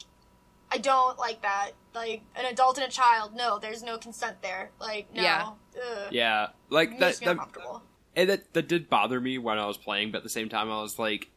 [0.70, 1.72] I don't like that.
[1.94, 4.70] Like, an adult and a child, no, there's no consent there.
[4.80, 5.22] Like, no.
[5.22, 5.50] Yeah.
[5.76, 6.08] Ugh.
[6.10, 6.48] Yeah.
[6.70, 7.16] Like that.
[7.16, 7.82] that uncomfortable.
[8.16, 10.70] and that that did bother me when I was playing, but at the same time,
[10.70, 11.30] I was like,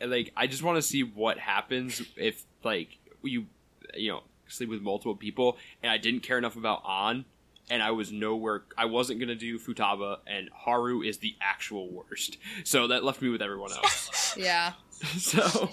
[0.00, 3.46] like I just want to see what happens if like you
[3.94, 7.24] you know sleep with multiple people, and I didn't care enough about Ann,
[7.70, 8.64] and I was nowhere.
[8.76, 13.28] I wasn't gonna do Futaba, and Haru is the actual worst, so that left me
[13.30, 14.10] with everyone else.
[14.36, 14.72] Yeah.
[15.16, 15.70] so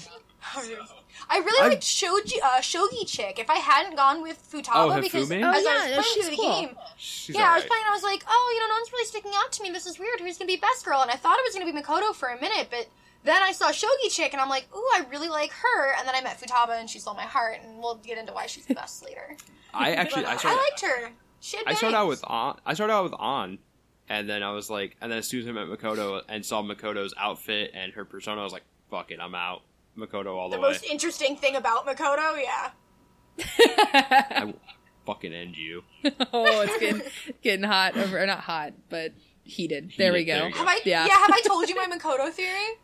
[1.30, 3.40] I really I- liked Shogi, uh, Shogi Chick.
[3.40, 5.44] If I hadn't gone with Futaba, Oh, because Hifumi?
[5.46, 6.62] Oh, as yeah, I was playing she's through the cool.
[6.62, 7.84] game, she's yeah, I was playing.
[7.88, 9.70] I was like, oh, you know, no one's really sticking out to me.
[9.72, 10.20] This is weird.
[10.20, 11.02] Who's gonna be best girl?
[11.02, 12.88] And I thought it was gonna be Makoto for a minute, but
[13.24, 15.94] then I saw Shogi Chick, and I'm like, ooh, I really like her.
[15.98, 17.58] And then I met Futaba, and she stole my heart.
[17.64, 19.36] And we'll get into why she's the best later.
[19.74, 21.10] I actually But I started, liked her.
[21.40, 22.56] She had I started out with Ann.
[22.66, 23.60] I started out with Ann,
[24.10, 26.62] and then I was like, and then as soon as I met Makoto and saw
[26.64, 29.62] Makoto's outfit and her persona, I was like, fuck it, I'm out.
[29.97, 30.62] Makoto all the, way.
[30.62, 30.73] the way.
[30.73, 32.71] most interesting thing about Makoto, yeah.
[34.32, 34.60] I will
[35.06, 35.84] fucking end you.
[36.34, 37.01] oh, it's getting
[37.41, 39.93] getting hot over or not hot, but heated.
[39.97, 40.34] There we go.
[40.34, 40.58] there go.
[40.58, 40.80] Have I?
[40.86, 41.06] Yeah.
[41.06, 41.17] Yeah.
[41.17, 42.77] Have I told you my Makoto theory?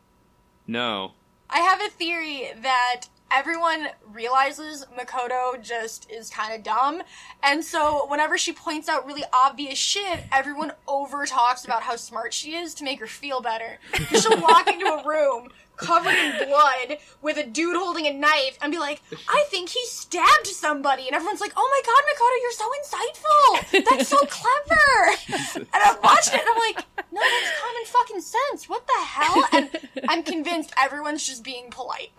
[0.66, 1.14] No.
[1.50, 7.04] I have a theory that everyone realizes Makoto just is kind of dumb,
[7.42, 12.34] and so whenever she points out really obvious shit, everyone over talks about how smart
[12.34, 13.80] she is to make her feel better.
[14.10, 18.72] She'll walk into a room covered in blood with a dude holding a knife and
[18.72, 22.52] be like, "I think he stabbed somebody," and everyone's like, "Oh my god, Makoto, you're
[22.52, 23.86] so insightful!
[23.90, 28.68] That's so clever!" and I'm watching it and I'm like, "No, that's common fucking sense.
[28.70, 29.70] What the hell?" And
[30.10, 32.12] I'm convinced everyone's just being polite.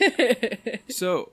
[0.88, 1.32] So,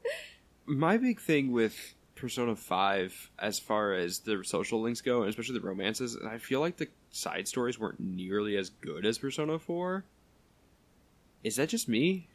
[0.66, 5.60] my big thing with Persona Five as far as the social links go, and especially
[5.60, 6.16] the romances.
[6.16, 10.06] And I feel like the side stories weren't nearly as good as Persona Four.
[11.44, 12.28] Is that just me?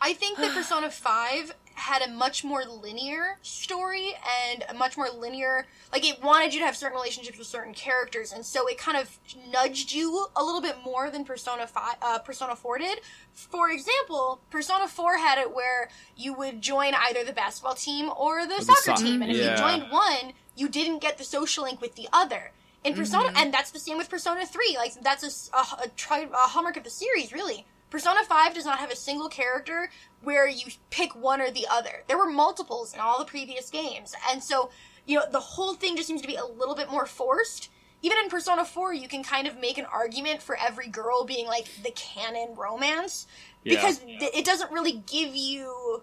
[0.00, 4.14] I think that Persona 5 had a much more linear story
[4.50, 7.72] and a much more linear like it wanted you to have certain relationships with certain
[7.72, 9.18] characters and so it kind of
[9.50, 13.00] nudged you a little bit more than Persona 5 uh, Persona 4 did.
[13.32, 18.46] For example, Persona 4 had it where you would join either the basketball team or
[18.46, 21.64] the the soccer so- team and if you joined one, you didn't get the social
[21.64, 22.52] link with the other.
[22.84, 24.74] In Persona, and that's the same with Persona 3.
[24.76, 27.64] Like, that's a, a, a, tri- a hallmark of the series, really.
[27.92, 29.90] Persona 5 does not have a single character
[30.22, 32.04] where you pick one or the other.
[32.08, 34.14] There were multiples in all the previous games.
[34.30, 34.70] And so,
[35.06, 37.68] you know, the whole thing just seems to be a little bit more forced.
[38.00, 41.46] Even in Persona 4, you can kind of make an argument for every girl being
[41.46, 43.26] like the canon romance
[43.62, 43.74] Yeah.
[43.76, 46.02] because th- it doesn't really give you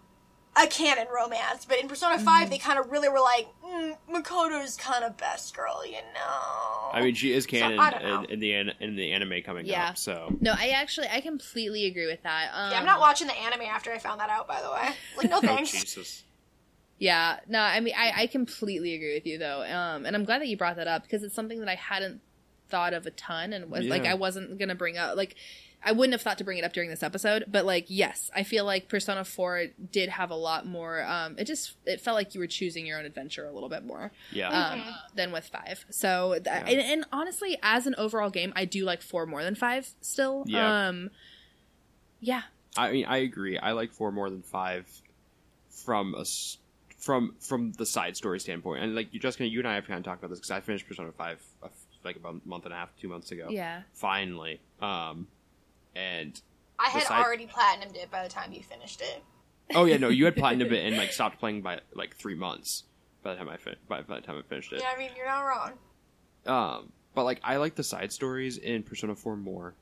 [0.61, 1.65] a canon romance.
[1.65, 5.55] But in Persona 5, they kind of really were like, mm, Makoto's kind of best
[5.55, 6.89] girl, you know?
[6.91, 8.19] I mean, she is canon I don't know.
[8.23, 9.89] in, in the an- in the anime coming Yeah.
[9.89, 9.97] up.
[9.97, 12.49] So No, I actually I completely agree with that.
[12.53, 14.89] Um, yeah, I'm not watching the anime after I found that out, by the way.
[15.17, 15.71] Like, no oh thanks.
[15.71, 16.23] Jesus.
[16.97, 20.41] Yeah, no, I mean, I, I completely agree with you though, um, and I'm glad
[20.41, 22.19] that you brought that up because it's something that I hadn't
[22.67, 25.35] thought of a ton, and was like I wasn't gonna bring up like
[25.83, 28.43] I wouldn't have thought to bring it up during this episode, but like yes, I
[28.43, 31.01] feel like Persona Four did have a lot more.
[31.03, 33.85] Um, it just it felt like you were choosing your own adventure a little bit
[33.85, 34.49] more Yeah.
[34.49, 34.83] um,
[35.15, 35.85] than with five.
[35.89, 36.65] So, th- Yeah.
[36.67, 40.43] and, and honestly, as an overall game, I do like four more than five still.
[40.47, 40.87] Yeah.
[40.89, 41.11] Um,
[42.19, 42.41] yeah,
[42.77, 43.57] I mean, I agree.
[43.57, 44.85] I like four more than five
[45.85, 46.57] from a s-
[46.97, 48.83] from from the side story standpoint.
[48.83, 50.59] And like you just you and I have kind of talked about this because I
[50.59, 51.69] finished Persona Five uh,
[52.03, 53.47] like about a month and a half, two months ago.
[53.49, 53.83] yeah.
[53.93, 54.59] Finally.
[54.81, 55.27] Um,
[55.99, 56.41] and
[56.79, 59.23] I had Besides- already platinumed it by the time you finished it.
[59.75, 62.83] oh yeah, no, you had platinumed it and like stopped playing by like three months
[63.23, 64.79] by the time I fin- by, by the time I finished it.
[64.81, 65.71] Yeah, I mean, you're not wrong.
[66.45, 69.73] Um, but like I like the side stories in Persona Four more.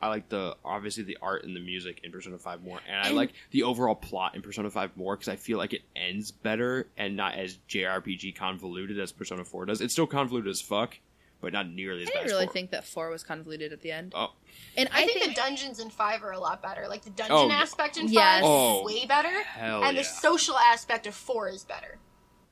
[0.00, 3.08] I like the obviously the art and the music in Persona Five more, and I
[3.08, 6.30] And- like the overall plot in Persona Five more because I feel like it ends
[6.30, 9.80] better and not as JRPG convoluted as Persona Four does.
[9.80, 10.98] It's still convoluted as fuck,
[11.40, 12.18] but not nearly as I bad.
[12.20, 12.52] didn't really 4.
[12.52, 14.32] think that four was convoluted at the end, Oh,
[14.76, 16.86] and I, I, think, think, the dungeons in five are a lot better.
[16.88, 18.40] Like the dungeon Oh, aspect in Yes.
[18.40, 20.02] five Oh, is way better, hell and yeah.
[20.02, 21.98] the social aspect of four is better.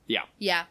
[0.06, 0.64] yeah, Yeah.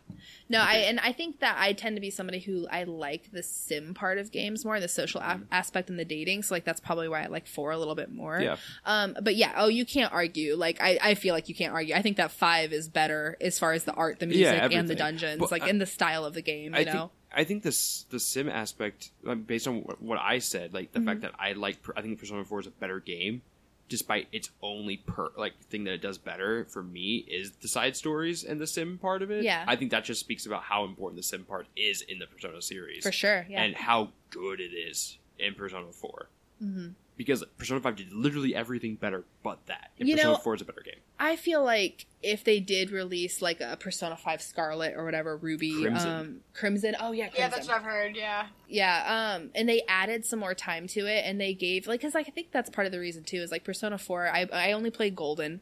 [0.48, 3.42] No, I and I think that I tend to be somebody who I like the
[3.42, 6.44] sim part of games more, the social a- aspect and the dating.
[6.44, 8.40] So like that's probably why I like four a little bit more.
[8.40, 8.58] yeah.
[8.86, 10.56] Um, but yeah, oh, you can't argue.
[10.56, 11.96] Like I, I feel like you can't argue.
[11.96, 14.94] I think that five is better as far as the art, the music, and the
[14.96, 16.74] dungeons, But like I- in the style of the game.
[16.76, 16.92] You I know.
[16.92, 19.12] think I think this the sim aspect,
[19.46, 21.08] based on what, I said, like the Mm-hmm.
[21.08, 23.42] fact that I like, I think Persona Four is a better game,
[23.90, 27.96] despite its only per like thing that it does better for me is the side
[27.96, 29.44] stories and the sim part of it.
[29.44, 29.64] Yeah.
[29.68, 32.62] I think that just speaks about how important the sim part is in the Persona
[32.62, 33.46] series for sure.
[33.50, 33.62] Yeah.
[33.64, 36.28] and how good it is in Persona 4
[36.64, 36.94] Mhm.
[37.18, 39.92] Because Persona Five did literally everything better, but that.
[40.00, 41.00] And You Persona know- Four is a better game.
[41.18, 45.82] I feel like if they did release like a Persona Five Scarlet or whatever Ruby,
[45.82, 46.10] Crimson.
[46.10, 46.94] um, Crimson.
[47.00, 47.42] Oh yeah, Crimson.
[47.42, 48.18] Yeah, that's what I've heard.
[48.18, 52.02] Yeah, Yeah, um, and they added some more time to it, and they gave like,
[52.02, 54.28] cause like I think that's part of the reason too is like Persona Four.
[54.28, 55.62] I I only played Golden,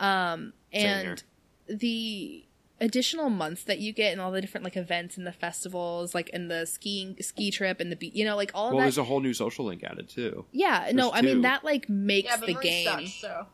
[0.00, 1.22] um, Same and
[1.66, 2.44] the
[2.80, 6.28] additional months that you get and all the different like events and the festivals, like
[6.30, 8.84] in the skiing ski trip and the be- you know like all of Well, that.
[8.86, 10.44] there's a whole new social link added too.
[10.52, 12.84] yeah, no, there's I mean that like makes yeah, the game.
[12.86, 13.46] sucks, so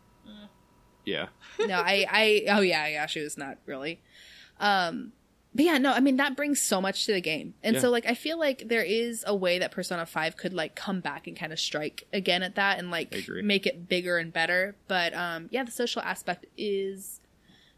[1.05, 1.27] Yeah.
[1.67, 4.01] no, I, I, oh yeah, yeah, she was not really.
[4.59, 5.13] Um,
[5.55, 7.83] but yeah, no, I mean that brings so much to the game, and Yeah.
[7.83, 11.01] so like I feel like there is a way that Persona Five could like come
[11.01, 14.77] back and kind of strike again at that and like make it bigger and better.
[14.87, 17.20] But um, yeah, the social aspect is.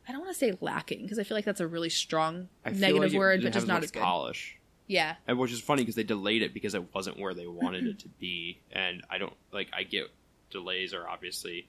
[0.09, 2.99] I don't want to say lacking because I feel like that's a really strong negative
[2.99, 4.03] like it word, didn't but just not as good.
[4.03, 4.57] polish.
[4.89, 7.87] Yeah, and which is funny because they delayed it because it wasn't where they wanted
[7.87, 10.09] it to be and i don't like i get
[10.51, 11.67] delays are obviously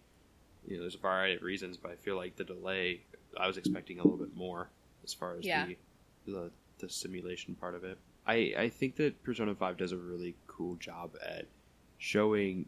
[0.68, 3.00] you know there's a variety of reasons but i feel like the delay
[3.40, 4.68] i was expecting a little bit more
[5.06, 5.68] as far as Yeah.
[5.68, 9.98] the, the the simulation part of it i i think that persona 5 does a
[9.98, 11.46] really cool job at
[12.00, 12.66] showing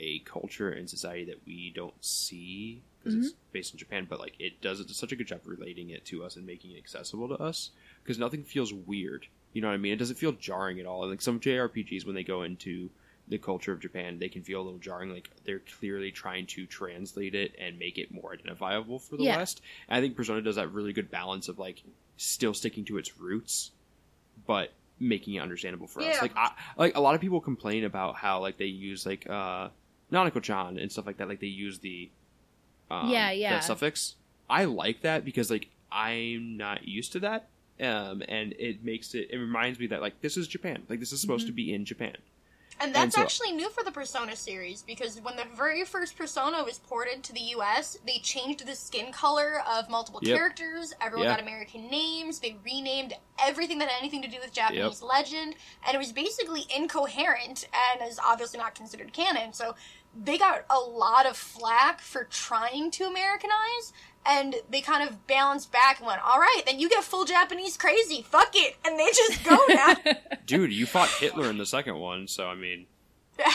[0.00, 4.34] a culture and society that we don't see because it's based in Japan, but like
[4.38, 7.34] it does such a good job relating it to us and making it accessible to
[7.42, 7.70] us
[8.02, 9.26] because nothing feels weird.
[9.52, 9.92] You know what I mean?
[9.92, 11.08] It doesn't feel jarring at all.
[11.08, 12.90] Like some JRPGs, when they go into
[13.28, 15.10] the culture of Japan, they can feel a little jarring.
[15.12, 19.36] Like they're clearly trying to translate it and make it more identifiable for the Yeah.
[19.36, 19.60] West.
[19.88, 21.82] And I think Persona does that really good balance of like
[22.16, 23.70] still sticking to its roots,
[24.46, 26.20] but making it understandable for us.
[26.20, 29.68] Like I, like a lot of people complain about how like they use like uh
[30.12, 31.28] Nanako-chan and stuff like that.
[31.28, 32.10] Like they use the
[32.90, 33.56] um, Yeah, yeah.
[33.58, 34.14] the suffix.
[34.50, 37.48] I like that because like I'm not used to that.
[37.80, 40.82] Um, and it makes it, it reminds me that, like, this is Japan.
[40.88, 42.16] Like, this is supposed to be in Japan.
[42.80, 46.62] And that's so- actually new for the Persona series because when the very first Persona
[46.64, 50.36] was ported to the US, they changed the skin color of multiple Yep.
[50.36, 50.92] characters.
[51.00, 51.34] Everyone Yeah.
[51.34, 52.38] got American names.
[52.40, 55.54] They renamed everything that had anything to do with Japanese legend,
[55.86, 59.52] and it was basically incoherent and is obviously not considered canon.
[59.52, 59.74] So
[60.16, 63.92] they got a lot of flack for trying to Americanize.
[64.26, 67.76] And they kind of balanced back and went, all right, then you get full Japanese
[67.78, 68.20] crazy.
[68.20, 68.76] Fuck it.
[68.84, 69.94] And they just go now.
[70.44, 72.86] Dude, you fought Hitler in the second one, so I mean,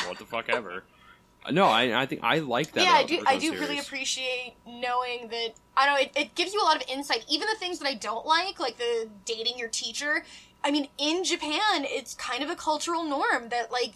[0.08, 0.84] what the fuck ever.
[1.52, 2.84] No, I, I think I like that.
[2.84, 3.20] yeah, I do.
[3.28, 5.50] I Persona do really appreciate knowing that.
[5.76, 7.26] I don't know it, it gives you a lot of insight.
[7.30, 10.24] Even the things that I don't like, like the dating your teacher.
[10.64, 13.96] I mean, in Japan, it's kind of a cultural norm that like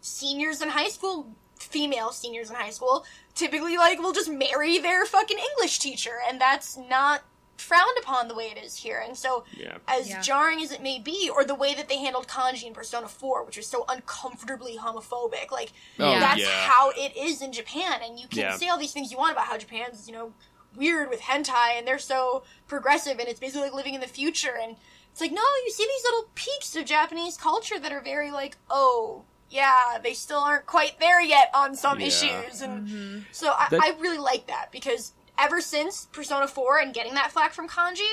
[0.00, 1.28] seniors in high school,
[1.74, 6.40] female seniors in high school, typically like will just marry their fucking English teacher, and
[6.40, 7.22] that's not
[7.56, 9.00] frowned upon the way it is here.
[9.06, 9.78] And so, Yeah.
[9.88, 10.20] as Yeah.
[10.20, 13.44] jarring as it may be, or the way that they handled Kanji in Persona 4,
[13.44, 16.68] which was so uncomfortably homophobic, like Oh, that's yeah.
[16.70, 18.02] how it is in Japan.
[18.02, 18.56] And you can Yeah.
[18.56, 20.32] say all these things you want about how Japan's, you know,
[20.76, 24.56] weird with hentai and they're so progressive and it's basically like living in the future.
[24.60, 24.76] And
[25.12, 28.56] it's like, no, you see these little peaks of Japanese culture that are very like,
[28.68, 32.06] oh, yeah, they still aren't quite there yet on some Yeah.
[32.08, 32.60] issues.
[32.60, 37.14] And so I, That- I really like that because ever since Persona 4 and getting
[37.14, 38.12] that flack from Kanji,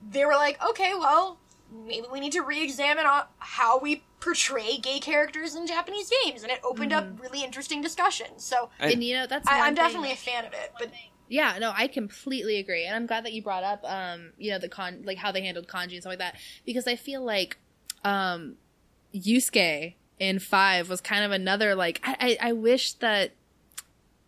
[0.00, 1.38] they were like, okay, well,
[1.86, 6.50] maybe we need to re-examine uh, how we portray gay characters in Japanese games, and
[6.50, 8.42] it opened up really interesting discussions.
[8.44, 10.72] So And- and you know that's I, I'm thing- definitely a fan of it.
[10.78, 10.90] But
[11.28, 14.58] Yeah, no, I completely agree, and I'm glad that you brought up, um, you know,
[14.58, 17.56] the con, like how they handled Kanji and stuff like that, because I feel like,
[18.04, 18.56] um,
[19.14, 23.32] Yusuke in five was kind of another like I, I, I wish that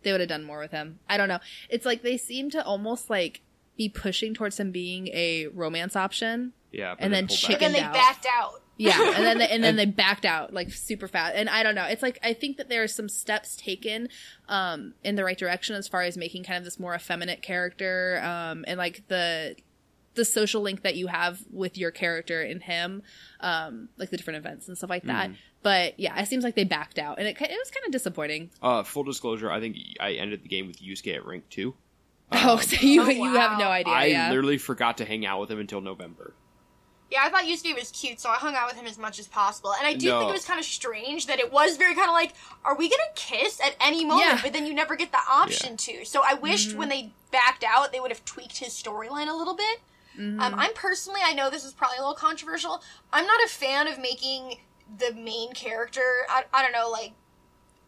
[0.01, 0.99] they would have done more with him.
[1.07, 1.39] I don't know.
[1.69, 3.39] It's like they seem to almost like
[3.77, 6.51] be pushing towards him being a romance option.
[6.73, 7.93] Yeah, And then pulled chicken- but then they out.
[7.93, 8.59] backed out.
[8.75, 11.35] Yeah, and then they, and then they backed out like super fast.
[11.35, 11.85] And I don't know.
[11.85, 14.09] It's like I think that there are some steps taken
[14.49, 18.19] um in the right direction as far as making kind of this more effeminate character
[18.23, 19.55] um and like the
[20.15, 23.03] the social link that you have with your character and him
[23.41, 25.29] um like the different events and stuff like that.
[25.63, 28.51] But yeah, it seems like they backed out and it it was kind of disappointing.
[28.61, 31.73] Uh, full disclosure, I think I ended the game with Yusuke at rank two.
[32.33, 33.93] oh, so you Oh, you have no idea.
[33.93, 34.29] I yeah.
[34.29, 36.33] literally forgot to hang out with him until November.
[37.11, 39.27] Yeah, I thought Yusuke was cute, so I hung out with him as much as
[39.27, 39.71] possible.
[39.77, 40.19] And I do No.
[40.19, 42.33] think it was kind of strange that it was very kind of like,
[42.65, 44.25] are we gonna kiss at any moment?
[44.27, 44.39] Yeah.
[44.41, 46.05] But then you never get the option to.
[46.05, 46.77] So I wished Mm-hmm.
[46.79, 49.79] when they backed out, they would have tweaked his storyline a little bit.
[50.17, 50.39] Mm-hmm.
[50.39, 52.81] Um, I'm personally, I know this is probably a little controversial.
[53.11, 54.57] I'm not a fan of making
[54.97, 56.25] the main character.
[56.29, 57.13] I, I don't know, like,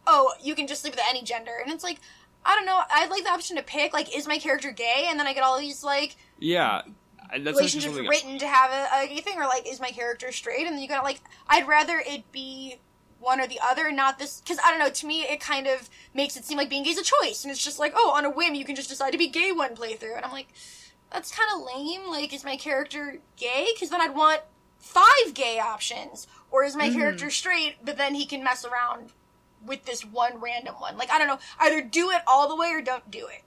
[0.06, 2.00] oh, you can just sleep with any gender, and it's like.
[2.48, 2.80] I don't know.
[2.88, 5.06] I'd like the option to pick, like, is my character gay?
[5.08, 6.82] And then I get all these, like, Yeah,
[7.30, 10.64] that's relationships written to have a, a gay thing, or like, is my character straight?
[10.64, 12.76] And then you gotta like, I'd rather it be
[13.18, 14.40] one or the other, not this.
[14.40, 14.90] Because I don't know.
[14.90, 17.50] To me, it kind of makes it seem like being gay is a choice, and
[17.50, 19.74] it's just like, oh, on a whim, you can just decide to be gay one
[19.74, 20.48] playthrough, and I'm like,
[21.12, 22.08] that's kind of lame.
[22.08, 23.68] Like, is my character gay?
[23.74, 24.42] Because then I'd want
[24.78, 27.76] five gay options, or is my character straight?
[27.84, 29.12] But then he can mess around
[29.64, 30.96] with this one random one.
[30.96, 31.38] Like, I don't know.
[31.60, 33.42] Either do it all the way or don't do it.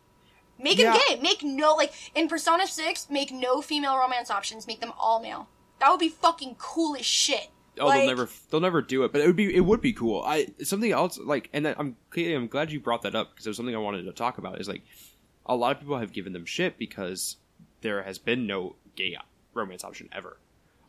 [0.62, 1.00] Make him Yeah.
[1.08, 1.20] gay.
[1.22, 3.10] Make no like in Persona Six.
[3.10, 4.68] Make no female romance options.
[4.68, 5.48] Make them all male.
[5.80, 7.48] That would be fucking cool as shit.
[7.80, 9.94] Oh, Like- they'll never they'll never do it, but it would be it would be
[9.94, 10.22] cool.
[10.24, 13.46] I something else like, and that, I'm clearly I'm glad you brought that up because
[13.46, 14.60] it was something I wanted to talk about.
[14.60, 14.82] Is like
[15.46, 17.38] a lot of people have given them shit because
[17.82, 19.16] there has been no gay
[19.54, 20.38] romance option ever.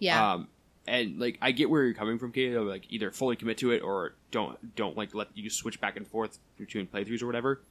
[0.00, 0.32] yeah.
[0.32, 0.48] Um,
[0.90, 2.64] and like I get where you're coming from, Kato.
[2.64, 6.06] Like either fully commit to it or don't don't like let you switch back and
[6.06, 7.62] forth between playthroughs or whatever,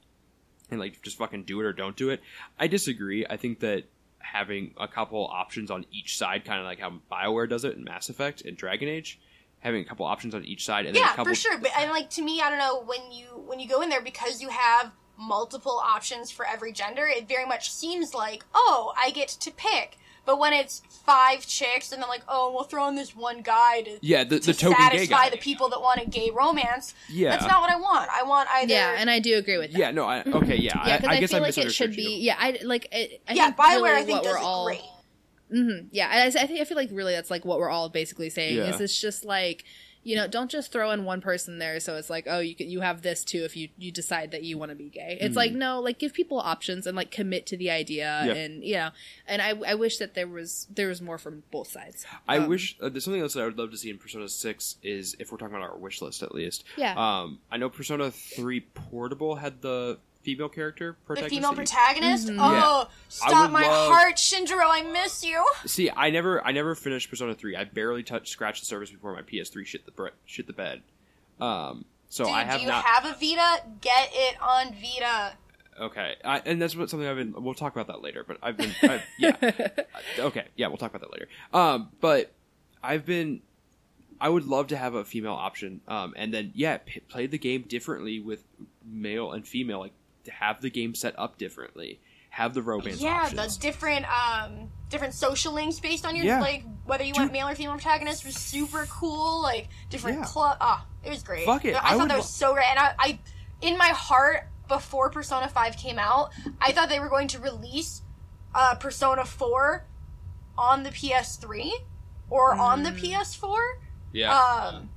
[0.70, 2.20] and like just fucking do it or don't do it.
[2.58, 3.26] I disagree.
[3.26, 3.84] I think that
[4.18, 7.84] having a couple options on each side, kind of like how Bioware does it in
[7.84, 9.20] Mass Effect and Dragon Age,
[9.58, 11.58] having a couple options on each side and then a yeah, couple for sure.
[11.58, 14.02] But and like to me, I don't know when you when you go in there
[14.02, 17.06] because you have multiple options for every gender.
[17.06, 19.98] It very much seems like oh, I get to pick.
[20.30, 23.82] But when it's five chicks and then like oh, we'll throw in this one guy
[23.82, 25.30] to Yeah, the, to the token gay satisfy guy.
[25.30, 26.94] the people that want a gay romance.
[27.08, 27.30] Yeah.
[27.30, 28.08] that's not what I want.
[28.12, 28.72] I want either.
[28.72, 29.78] yeah, and I do agree with that.
[29.78, 31.70] yeah, no, I, okay, yeah, Yeah, I, because I I, guess feel I like it
[31.72, 32.02] should be.
[32.02, 32.10] you.
[32.10, 32.86] Yeah, I like.
[32.92, 34.80] It, I yeah, think Bioware really I think does it all, great.
[35.50, 38.30] hmm Yeah, I, I think I feel like really that's like what we're all basically
[38.30, 38.72] saying Yeah.
[38.74, 39.64] is it's just like
[40.02, 42.70] you know don't just throw in one person there so it's like oh you can,
[42.70, 45.18] you have this too if you you decide that you want to be gay.
[45.20, 48.36] It's like no like give people options and like commit to the idea Yep.
[48.36, 48.90] and you know
[49.26, 52.06] and I I wish that there was there was more from both sides.
[52.26, 54.28] I Um, wish uh, there's something else that I would love to see in Persona
[54.28, 56.64] Six is if we're talking about our wish list at least.
[56.76, 56.94] Yeah.
[56.96, 62.28] Um, I know Persona Three Portable had the female character The female that you- protagonist.
[62.28, 62.36] Mhm.
[62.38, 64.66] Oh, I stop my love- heart, Shinjiro!
[64.66, 65.44] I miss you.
[65.66, 67.56] See, I never, I never finished Persona Three.
[67.56, 70.82] I barely touched, scratched the surface before my PS3 shit the bre- shit the bed.
[71.40, 72.84] Um, so Dude, I have do you not.
[72.84, 73.62] have a Vita?
[73.80, 75.32] Get it on Vita.
[75.80, 77.32] okay, I, and that's what something I've been.
[77.42, 78.22] We'll talk about that later.
[78.26, 79.36] But I've been, I've, yeah,
[80.18, 81.28] okay, yeah, we'll talk about that later.
[81.54, 82.32] Um, but
[82.82, 83.40] I've been.
[84.22, 85.80] I would love to have a female option.
[85.88, 88.44] Um, and then yeah, p- play the game differently with
[88.84, 89.78] male and female.
[89.80, 92.00] Like to have the game set up differently.
[92.30, 93.56] Have the romance yeah, options.
[93.56, 96.40] the different um different social links based on your Yeah.
[96.40, 97.22] like whether you Dude.
[97.22, 99.42] want male or female protagonist was super cool.
[99.42, 100.24] Like different Yeah.
[100.26, 100.56] club.
[100.60, 101.44] Ah, it was great.
[101.44, 103.18] Fuck it, I, I thought that lo- was so great, and I, I
[103.60, 108.02] in my heart before Persona Five came out, I thought they were going to release
[108.54, 109.86] uh, Persona Four
[110.56, 111.72] on the PS3
[112.28, 113.00] or on the Mm.
[113.00, 113.58] PS4.
[114.12, 114.38] yeah.
[114.38, 114.90] um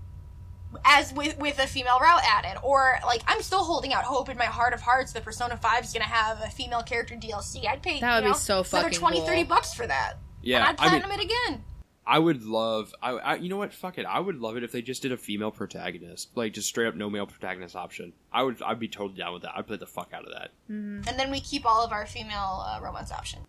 [0.85, 4.37] as with with a female route added or like i'm still holding out hope in
[4.37, 7.81] my heart of hearts that persona 5 is gonna have a female character dlc i'd
[7.81, 9.45] pay That would you be know, so another fucking 20 30 cool.
[9.49, 10.69] bucks for that yeah.
[10.69, 11.63] and i'd I mean, it again
[12.05, 12.93] I would love.
[13.01, 13.73] I, I, you know what?
[13.73, 14.05] Fuck it.
[14.05, 16.95] I would love it if they just did a female protagonist, like just straight up
[16.95, 18.11] no male protagonist option.
[18.31, 18.61] I would.
[18.61, 19.53] I'd be totally down with that.
[19.55, 20.51] I'd play the fuck out of that.
[20.69, 21.07] Mhm.
[21.07, 23.39] and then we keep all of our female uh, romance option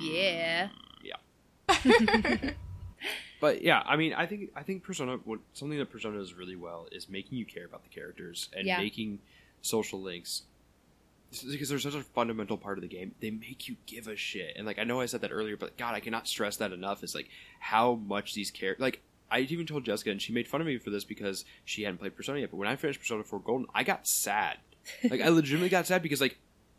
[0.00, 0.68] Yeah.
[1.02, 1.16] Yeah.
[3.44, 5.18] But yeah, I mean, I think I think Persona.
[5.22, 8.66] What something that Persona does really well is making you care about the characters and
[8.66, 8.78] Yeah.
[8.78, 9.18] making
[9.60, 10.44] social links.
[11.50, 14.54] Because they're such a fundamental part of the game, they make you give a shit.
[14.56, 17.04] And like I know I said that earlier, but God, I cannot stress that enough.
[17.04, 17.28] Is like
[17.60, 18.80] how much these characters.
[18.80, 21.82] Like I even told Jessica, and she made fun of me for this because she
[21.82, 22.50] hadn't played Persona yet.
[22.50, 24.56] But when I finished Persona Four Golden, I got sad.
[25.10, 26.38] Like I legitimately got sad because like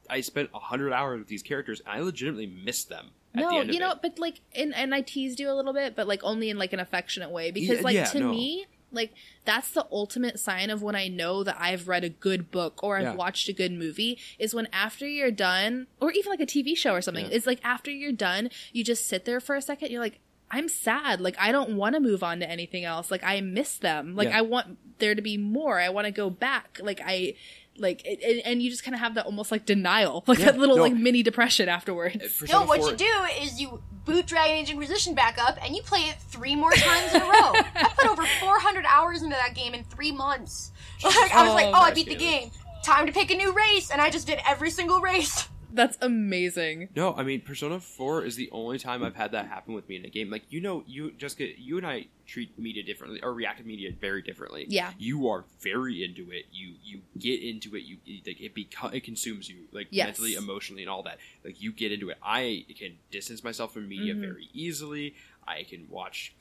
[0.09, 3.11] I spent hundred hours with these characters, and I legitimately missed them.
[3.35, 3.99] No, you know, it.
[4.01, 6.73] but like, and and I teased you a little bit, but like only in like
[6.73, 8.29] an affectionate way because Yeah, like yeah, to no.
[8.31, 9.13] me, like
[9.43, 12.97] that's the ultimate sign of when I know that I've read a good book or
[12.97, 13.15] I've Yeah.
[13.15, 16.93] watched a good movie is when after you're done, or even like a TV show
[16.93, 20.01] or something, it's like after you're done, you just sit there for a second, you're
[20.01, 20.19] like.
[20.51, 21.21] I'm sad.
[21.21, 23.09] Like I don't want to move on to anything else.
[23.09, 24.15] Like I miss them.
[24.15, 24.27] Like.
[24.29, 25.79] I want there to be more.
[25.79, 26.79] I want to go back.
[26.81, 27.33] Like I
[27.77, 30.45] like it, it- and you just kind of have that almost like denial, like Yeah,
[30.45, 30.81] that little no.
[30.83, 32.41] like mini depression afterwards.
[32.49, 35.81] No what 4 you do is you boot dragon age inquisition back up and you
[35.81, 37.31] play it three more times in a row.
[37.75, 40.71] I put over 400 hours into that game in three months.
[41.03, 42.51] Like i was like Oh, oh i beat the game.
[42.83, 43.89] Time to pick a new race.
[43.91, 46.89] And i just did every single race That's amazing.
[46.95, 49.97] No, I mean Persona Four is the only time I've had that happen with me
[49.97, 50.29] in a game.
[50.29, 53.91] Like you know, you Jessica, you and I treat media differently or react to media
[53.99, 54.65] very differently.
[54.69, 54.91] Yeah.
[54.97, 56.45] you are very into it.
[56.51, 57.83] You you get into it.
[57.83, 60.07] You like it beco- it consumes you like Yes.
[60.07, 61.17] mentally, emotionally, and all that.
[61.43, 62.17] Like you get into it.
[62.23, 64.21] I can distance myself from media Mhm.
[64.21, 65.13] very easily.
[65.47, 66.33] I can watch,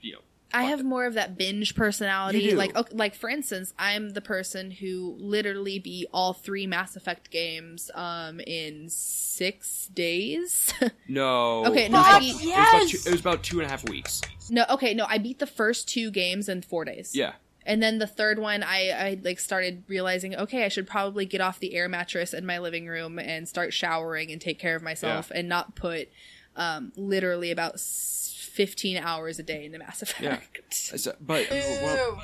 [0.00, 0.18] you know.
[0.54, 2.40] I have more of that binge personality.
[2.40, 2.56] You do.
[2.56, 7.30] Like, okay, like for instance, I'm the person who literally beat all three Mass Effect
[7.30, 10.72] games um in six days.
[11.08, 11.64] no.
[11.66, 12.90] Okay, it no, was I about- beat- it was Yes!
[12.90, 14.20] two- it was about two and a half weeks.
[14.50, 17.12] no, okay, no, I beat the first two games in four days.
[17.14, 17.32] Yeah.
[17.64, 21.40] And then the third one, I, I like started realizing, okay, I should probably get
[21.40, 24.82] off the air mattress in my living room and start showering and take care of
[24.82, 26.08] myself and not put
[26.56, 30.60] um, literally about s- 15 hours a day into Mass Effect.
[30.72, 32.22] So- but well,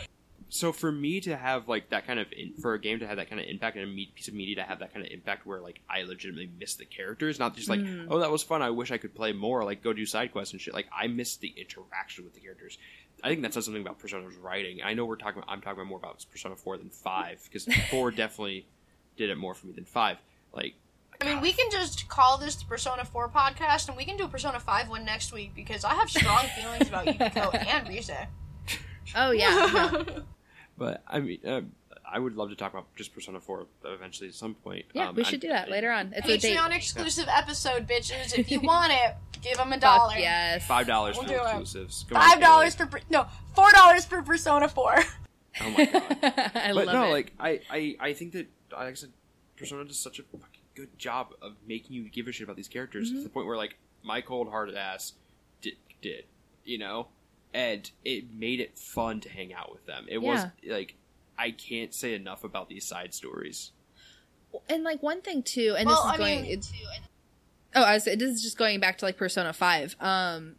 [0.50, 3.16] so for me to have like that kind of in, for a game to have
[3.16, 5.12] that kind of impact and a me- piece of media to have that kind of
[5.12, 8.06] impact where like I legitimately miss the characters, not just like Mm.
[8.10, 10.52] oh that was fun, I wish I could play more, like go do side quests
[10.54, 10.72] and shit.
[10.74, 12.78] Like I miss the interaction with the characters.
[13.22, 14.80] I think that says something about Persona's writing.
[14.82, 15.42] I know we're talking.
[15.42, 18.66] About, I'm talking about more about Persona Four than Five because Four definitely
[19.16, 20.18] did it more for me than Five.
[20.54, 20.74] Like
[21.20, 24.24] I mean, we can just call this the Persona 4 podcast, and we can do
[24.24, 28.10] a Persona 5 one next week because I have strong feelings about Yukiko and Rise.
[29.16, 29.70] Oh, yeah.
[29.72, 30.04] no.
[30.78, 31.72] But I mean, um,
[32.08, 34.84] I would love to talk about just Persona Four eventually at some point.
[34.94, 36.12] Yeah, Um, we I- should do that later on.
[36.16, 36.56] It's a date.
[36.56, 38.38] Patreon exclusive episode, bitches.
[38.38, 40.16] If you want it, give them a Fuck dollar.
[40.18, 40.64] yes.
[40.68, 41.42] Five dollars We'll for do it.
[41.46, 42.04] exclusives.
[42.08, 45.02] Come Five dollars for no, four dollars for Persona 4.
[45.62, 46.04] Oh my god.
[46.54, 47.10] I but love no, it.
[47.10, 49.10] like I, I, I think that like I said,
[49.56, 52.68] Persona does such a fucking good job of making you give a shit about these
[52.68, 53.18] characters Mm-hmm.
[53.18, 55.12] to the point where like my cold hearted ass
[55.60, 56.24] did, did,
[56.64, 57.08] you know,
[57.52, 60.06] and it made it fun to hang out with them.
[60.08, 60.94] It was like
[61.38, 63.72] I can't say enough about these side stories.
[64.68, 66.42] and like one thing too, and well, this is I going.
[66.42, 66.72] mean, it's,
[67.74, 69.94] oh, I was, this is just going back to like Persona Five.
[70.00, 70.56] Um,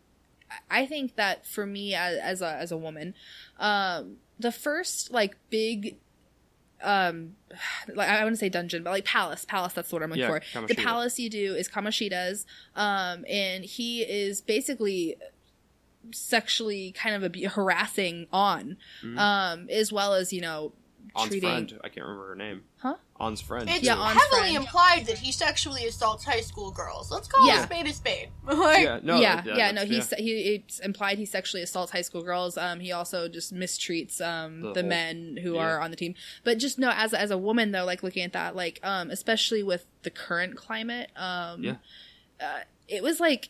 [0.70, 3.14] I- I think that for me as, as a as a woman,
[3.60, 5.98] um, the first like big.
[6.82, 7.36] Um,
[7.94, 9.74] like I want to say dungeon, but like palace, palace.
[9.74, 10.68] That's what I'm looking Yeah, for.
[10.68, 15.16] The palace you do is Kamoshida's, um, and he is basically
[16.12, 19.18] sexually kind of abu- harassing Ann, Mhm.
[19.18, 20.74] um, as well as you know
[21.16, 21.50] Ann's treating.
[21.50, 21.80] friend.
[21.84, 22.64] I can't remember her name.
[22.78, 22.96] Huh?
[23.20, 23.70] Ann's friend.
[23.70, 24.02] It's Yeah, too.
[24.02, 24.56] heavily friend.
[24.58, 27.12] implied that he sexually assaults high school girls.
[27.12, 27.62] Let's call Yeah.
[27.62, 28.30] a spade a spade.
[28.46, 29.82] Like, yeah, no, yeah, that- yeah, no.
[29.86, 32.58] that's- He se- he it's implied he sexually assaults high school girls.
[32.58, 35.62] Um, he also just mistreats um The the, whole- men who yeah.
[35.62, 36.16] are on the team.
[36.44, 39.64] But just no, as as a woman though, like looking at that, like um, especially
[39.64, 41.76] with the current climate, um, Yeah.
[42.40, 43.50] uh, it was like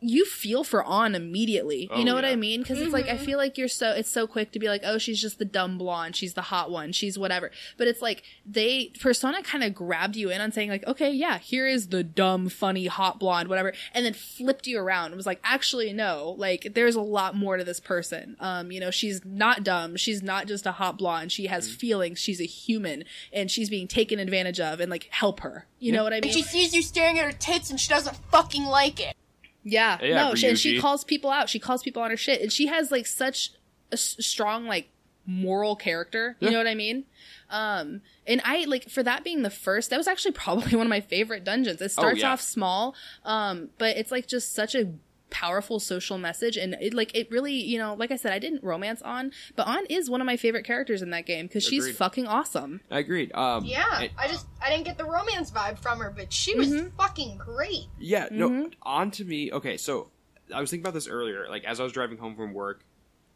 [0.00, 1.88] you feel for Ann immediately.
[1.90, 2.24] Oh, you know what.
[2.24, 2.62] I mean?
[2.62, 4.98] Because it's like I feel like you're so it's so quick to be like, oh,
[4.98, 7.50] she's just the dumb blonde, she's the hot one, she's whatever.
[7.76, 11.38] But it's like they Persona kind of grabbed you in on saying like, okay, yeah,
[11.38, 15.26] here is the dumb, funny, hot blonde, whatever, and then flipped you around and was
[15.26, 18.36] like, actually, no, like there's a lot more to this person.
[18.40, 22.18] Um, you know, she's not dumb, she's not just a hot blonde, she has feelings,
[22.18, 25.66] she's a human, and she's being taken advantage of, and like help her.
[25.78, 26.24] You know what I mean?
[26.24, 29.16] And she sees you staring at her tits and she doesn't fucking like it.
[29.62, 31.48] Yeah, Yeah, no, she, and she calls people out.
[31.48, 33.50] She calls people on her shit, and she has like such
[33.90, 34.88] a s- strong like
[35.26, 36.36] moral character.
[36.40, 36.52] You Yeah.
[36.52, 37.04] know what I mean?
[37.50, 40.90] Um, and I like for that being the first, that was actually probably one of
[40.90, 41.80] my favorite dungeons.
[41.82, 42.32] It starts Oh, yeah.
[42.32, 42.94] off small,
[43.24, 44.92] um, but it's like just such a
[45.30, 48.62] powerful social message and it like it really you know like i said i didn't
[48.64, 51.96] romance Ann but Ann is one of my favorite characters in that game because she's
[51.96, 53.32] fucking awesome I agreed.
[53.34, 56.54] Um, Yeah, it- I just I didn't get the romance vibe from her, but she
[56.56, 57.86] was fucking great.
[57.98, 58.88] Yeah, no, Mm-hmm.
[58.88, 59.52] Ann to me.
[59.52, 60.10] Okay, so
[60.54, 62.84] I was thinking about this earlier, like as I was driving home from work,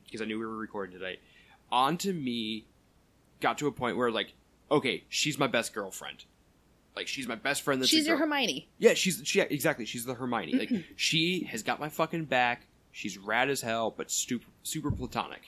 [0.04, 1.18] because I knew we were recording today.
[1.72, 2.66] Ann to me
[3.40, 4.32] got to a point where, like,
[4.70, 6.24] okay, she's my best girlfriend.
[6.96, 7.80] Like, she's my best friend.
[7.80, 9.84] That's she's your hermione Yeah, she's she yeah, exactly.
[9.84, 10.52] She's the Hermione.
[10.54, 10.92] Like, mm-hmm.
[10.96, 12.66] she has got my fucking back.
[12.92, 15.42] She's rad as hell, but super super platonic.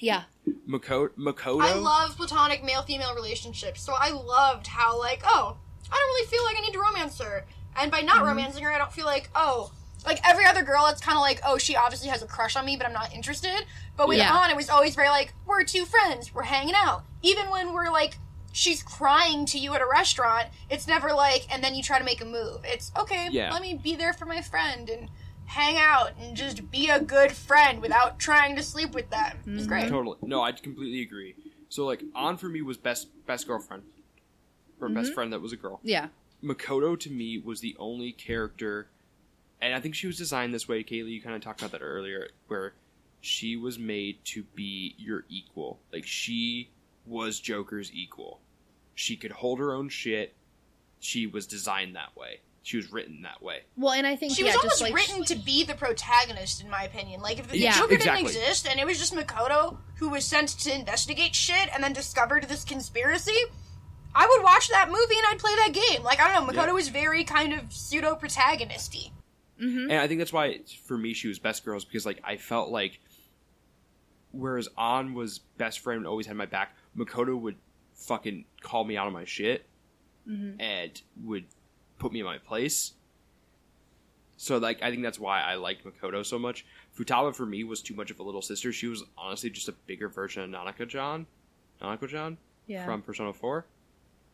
[0.00, 0.24] yeah
[0.68, 1.62] Makoto, Makoto.
[1.62, 5.56] I love platonic male female relationships, so I loved how like oh
[5.90, 7.46] I don't really feel like I need to romance her,
[7.76, 8.26] and by not mm-hmm.
[8.26, 9.72] romancing her, I don't feel like oh
[10.04, 12.66] like every other girl, it's kind of like oh she obviously has a crush on
[12.66, 13.64] me, but I'm not interested.
[13.96, 14.36] But with Yeah.
[14.36, 17.90] Ann, it was always very like we're two friends, we're hanging out, even when we're
[17.90, 18.18] like.
[18.58, 20.48] She's crying to you at a restaurant.
[20.68, 22.62] It's never like, and then you try to make a move.
[22.64, 23.28] It's okay.
[23.30, 23.52] Yeah.
[23.52, 25.08] Let me be there for my friend and
[25.44, 29.38] hang out and just be a good friend without trying to sleep with them.
[29.46, 29.68] It's mm-hmm.
[29.68, 29.88] great.
[29.88, 30.18] Totally.
[30.22, 31.36] No, I completely agree.
[31.68, 33.84] So like Ann for me was best best girlfriend.
[34.80, 35.14] Or best mm-hmm.
[35.14, 35.78] friend that was a girl.
[35.84, 36.08] yeah
[36.42, 38.88] Makoto to me was the only character
[39.60, 42.28] and I think she was designed this way, Kaylee, you kinda talked about that earlier,
[42.48, 42.74] where
[43.20, 45.78] she was made to be your equal.
[45.92, 46.70] Like she
[47.06, 48.40] was Joker's equal.
[48.98, 50.34] She could hold her own shit.
[50.98, 52.40] She was designed that way.
[52.64, 53.60] She was written that way.
[53.76, 56.60] well and i think She yeah was almost just like written to be the protagonist,
[56.60, 57.20] in my opinion.
[57.20, 57.78] Like, if the Yeah.
[57.78, 58.24] Joker Exactly.
[58.24, 61.92] didn't exist and it was just Makoto who was sent to investigate shit and then
[61.92, 63.38] discovered this conspiracy,
[64.16, 66.02] I would watch that movie and I'd play that game.
[66.02, 66.72] Like, I don't know, Makoto Yeah.
[66.72, 69.12] was very kind of pseudo protagonisty.
[69.62, 69.90] Mm-hmm.
[69.90, 72.70] And I think that's why for me she was best girls because like I felt
[72.70, 72.98] like
[74.32, 77.56] whereas Ann was best friend and always had my back, Makoto would
[77.98, 79.66] fucking call me out on my shit
[80.28, 80.60] Mm-hmm.
[80.60, 81.44] and would
[81.98, 82.92] put me in my place.
[84.36, 86.66] So like I think that's why I liked Makoto so much.
[86.96, 88.70] Futaba for me was too much of a little sister.
[88.72, 91.26] She was honestly just a bigger version of Nanako-chan.
[91.80, 92.36] Nanako John
[92.66, 92.84] Yeah.
[92.84, 93.64] from Persona 4.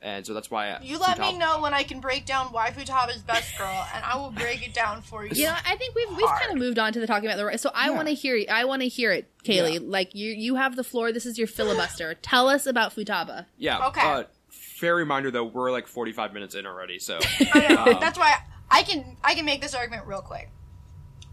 [0.05, 2.71] And so that's why I, You let me know when I can break down why
[2.71, 5.31] Futaba's best girl, and I will break it down for you.
[5.35, 7.57] You know, I think we've we've kind of moved on to the talking about the
[7.57, 7.97] so I Yeah.
[7.97, 9.75] want to hear I want to hear it, Kaylee.
[9.75, 9.79] Yeah.
[9.83, 11.11] Like you you have the floor.
[11.11, 12.13] This is your filibuster.
[12.23, 13.47] Tell us about Futaba.
[13.57, 13.87] Yeah.
[13.89, 14.03] Okay.
[14.03, 17.19] Uh, fair reminder though, we're like 45 minutes in already, so
[17.55, 17.75] I.
[17.95, 18.35] Um, That's why
[18.71, 20.51] I can I can make this argument real quick.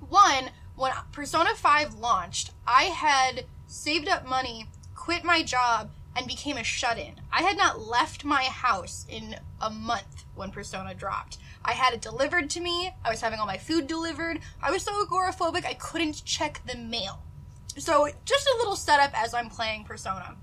[0.07, 6.57] One, when Persona 5 launched, I had saved up money, quit my job, and became
[6.57, 7.15] a shut-in.
[7.31, 11.37] I had not left my house in a month when Persona dropped.
[11.63, 12.91] I had it delivered to me.
[13.05, 14.39] I was having all my food delivered.
[14.61, 17.21] I was so agoraphobic I couldn't check the mail.
[17.77, 20.35] So, just a little setup as I'm playing Persona.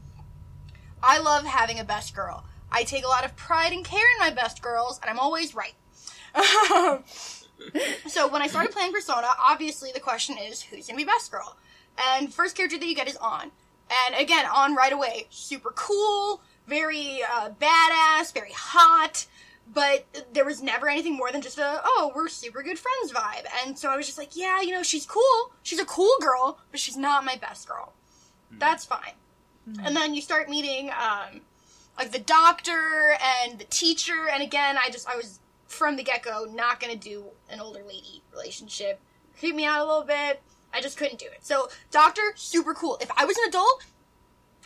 [1.02, 2.44] I love having a best girl.
[2.70, 5.54] I take a lot of pride and care in my best girls, and I'm always
[5.54, 5.74] right.
[8.06, 11.56] so when I started playing Persona, obviously the question is who's gonna be best girl?
[12.10, 13.50] And first character that you get is Ann.
[13.91, 19.26] And again, Ann right away, super cool, very uh, badass, very hot.
[19.70, 23.45] But there was never anything more than just a oh we're super good friends vibe.
[23.62, 26.59] And so I was just like yeah you know she's cool, she's a cool girl,
[26.70, 27.93] but she's not my best girl.
[28.59, 29.12] That's fine.
[29.84, 31.43] And then you start meeting um,
[31.99, 36.47] like the doctor and the teacher and again i just i was from the get-go
[36.55, 39.01] not gonna do an older lady relationship
[39.39, 40.41] creep me out a little bit
[40.72, 43.84] i just couldn't do it so doctor super cool if i was an adult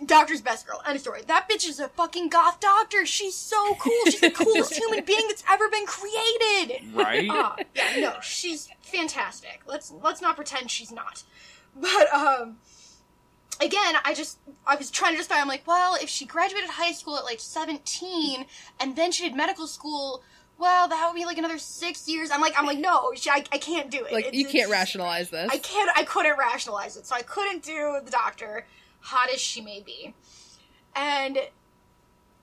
[0.07, 3.75] doctor's best girl end of story that bitch is a fucking goth doctor she's so
[3.75, 7.27] cool she's the coolest human being that's ever been created right?
[7.31, 9.63] Ah, yeah, no, she's fantastic.
[9.67, 11.23] Let's let's not pretend she's not.
[11.75, 12.59] But um
[13.61, 15.41] again, I just I was trying to justify.
[15.41, 18.47] I'm like, well, if she graduated high school at like 17
[18.81, 20.23] and then she did medical school,
[20.63, 22.31] well, that would be like another six years.
[22.31, 24.13] I'm like, I'm like, no, I, I can't do it.
[24.13, 25.51] Like It's- you can't it's- rationalize this.
[25.53, 25.91] I can't.
[25.97, 28.65] I couldn't rationalize it, so I couldn't do the doctor,
[29.01, 30.15] hot as she may be.
[30.95, 31.39] And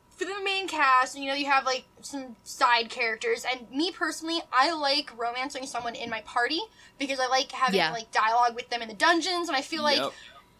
[0.09, 4.41] for the main cast, you know, you have like some side characters, and me personally,
[4.51, 6.59] I like romancing someone in my party
[6.99, 7.91] because I like having Yeah.
[7.93, 10.11] like dialogue with them in the dungeons, and I feel like Yep.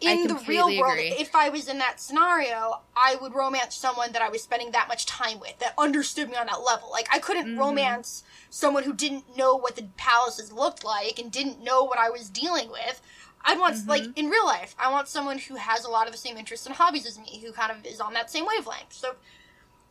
[0.02, 1.14] In the real world, agree.
[1.18, 4.88] if I was in that scenario, I would romance someone that I was spending that
[4.88, 6.90] much time with, that understood me on that level.
[6.90, 7.60] Like, I couldn't Mm-hmm.
[7.60, 12.10] romance someone who didn't know what the palaces looked like and didn't know what I
[12.10, 13.02] was dealing with.
[13.44, 13.90] I'd want, Mm-hmm.
[13.90, 16.66] like, in real life, I want someone who has a lot of the same interests
[16.66, 18.94] and hobbies as me, who kind of is on that same wavelength.
[18.94, 19.16] So,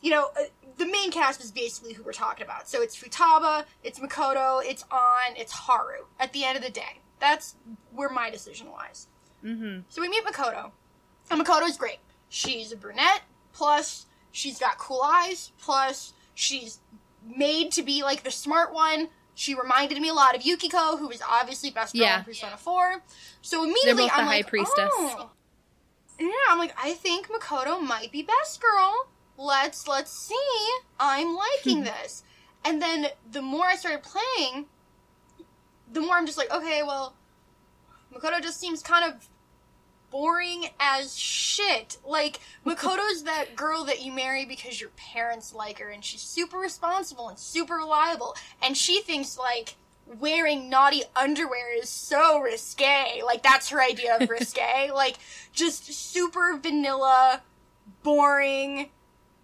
[0.01, 0.45] you know, uh,
[0.77, 2.67] the main cast is basically who we're talking about.
[2.69, 6.05] So it's Futaba, it's Makoto, it's Ann, it's Haru.
[6.19, 7.55] At the end of the day, that's
[7.93, 9.07] where my decision lies.
[9.43, 9.79] Mm-hmm.
[9.89, 10.71] So we meet Makoto.
[11.31, 11.99] And Makoto's great.
[12.29, 13.21] She's a brunette,
[13.53, 16.79] plus she's got cool eyes, plus she's
[17.25, 19.09] made to be like the smart one.
[19.35, 22.19] She reminded me a lot of Yukiko, who was obviously best girl Yeah.
[22.19, 23.01] in Persona 4.
[23.41, 24.89] So immediately I'm like, priestess.
[24.93, 25.31] oh.
[26.19, 29.07] Yeah, I'm like, I think Makoto might be best girl.
[29.37, 30.69] Let's let's see.
[30.99, 32.23] I'm liking this.
[32.65, 34.65] And then the more I started playing,
[35.91, 37.15] the more I'm just like, okay, well,
[38.13, 39.27] Makoto just seems kind of
[40.11, 41.97] boring as shit.
[42.05, 46.57] Like, Makoto's that girl that you marry because your parents like her and she's super
[46.57, 48.35] responsible and super reliable.
[48.61, 49.75] And she thinks, like,
[50.19, 53.21] wearing naughty underwear is so risque.
[53.23, 54.91] Like, that's her idea of risque.
[54.93, 55.17] like,
[55.53, 57.41] just super vanilla,
[58.03, 58.89] boring,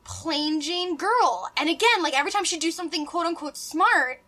[0.03, 1.49] plain Jane girl.
[1.57, 4.21] And again, like, every time she'd do something quote unquote smart,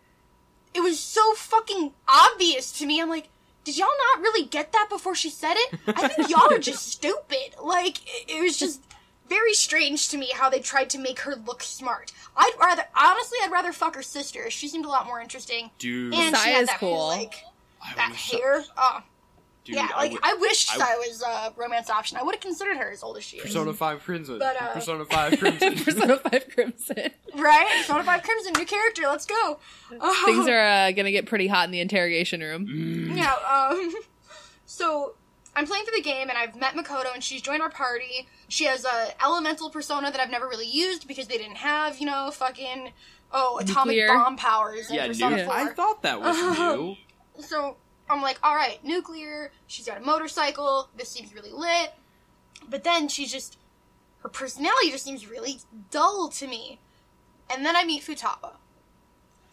[0.74, 3.00] it was so fucking obvious to me.
[3.00, 3.28] I'm like,
[3.68, 5.78] did y'all not really get that before she said it?
[5.88, 7.54] I think y'all are just stupid.
[7.62, 8.80] Like, it, it was just
[9.28, 12.12] very strange to me how they tried to make her look smart.
[12.34, 14.48] I'd rather, honestly, I'd rather fuck her sister.
[14.50, 15.70] She seemed a lot more interesting.
[15.78, 16.96] Dude, And she Sae's had that cool.
[16.96, 17.44] whole, like,
[17.86, 18.64] I that wish so- hair.
[18.78, 19.00] Oh,
[19.68, 22.16] dude, yeah, I like, would- I wish I- Sae was a romance option.
[22.18, 23.42] I would have considered her as old as she is.
[23.44, 24.38] Persona Five Crimson.
[24.38, 25.74] But, uh, Persona Five Crimson.
[25.76, 27.10] Persona Five Crimson.
[27.34, 27.68] Right?
[27.78, 29.60] Persona 5 Crimson, new character, let's go.
[30.00, 30.22] Oh.
[30.26, 32.66] Things are uh, gonna get pretty hot in the interrogation room.
[32.66, 33.16] Mm.
[33.16, 33.94] Yeah, um,
[34.66, 35.14] so
[35.54, 38.26] I'm playing through the game and I've met Makoto and she's joined our party.
[38.48, 42.06] She has a elemental persona that I've never really used because they didn't have, you
[42.06, 42.92] know, fucking
[43.32, 44.08] oh atomic Nuclear.
[44.08, 45.44] bomb powers in yeah, Persona new.
[45.44, 45.52] 4.
[45.54, 46.96] I thought that was new.
[47.40, 47.76] So
[48.10, 49.52] I'm like, all right, nuclear.
[49.66, 50.88] She's got a motorcycle.
[50.96, 51.92] This seems really lit.
[52.68, 53.58] But then she's just
[54.22, 55.58] her personality just seems really
[55.90, 56.80] dull to me.
[57.50, 58.52] And then I meet Futaba.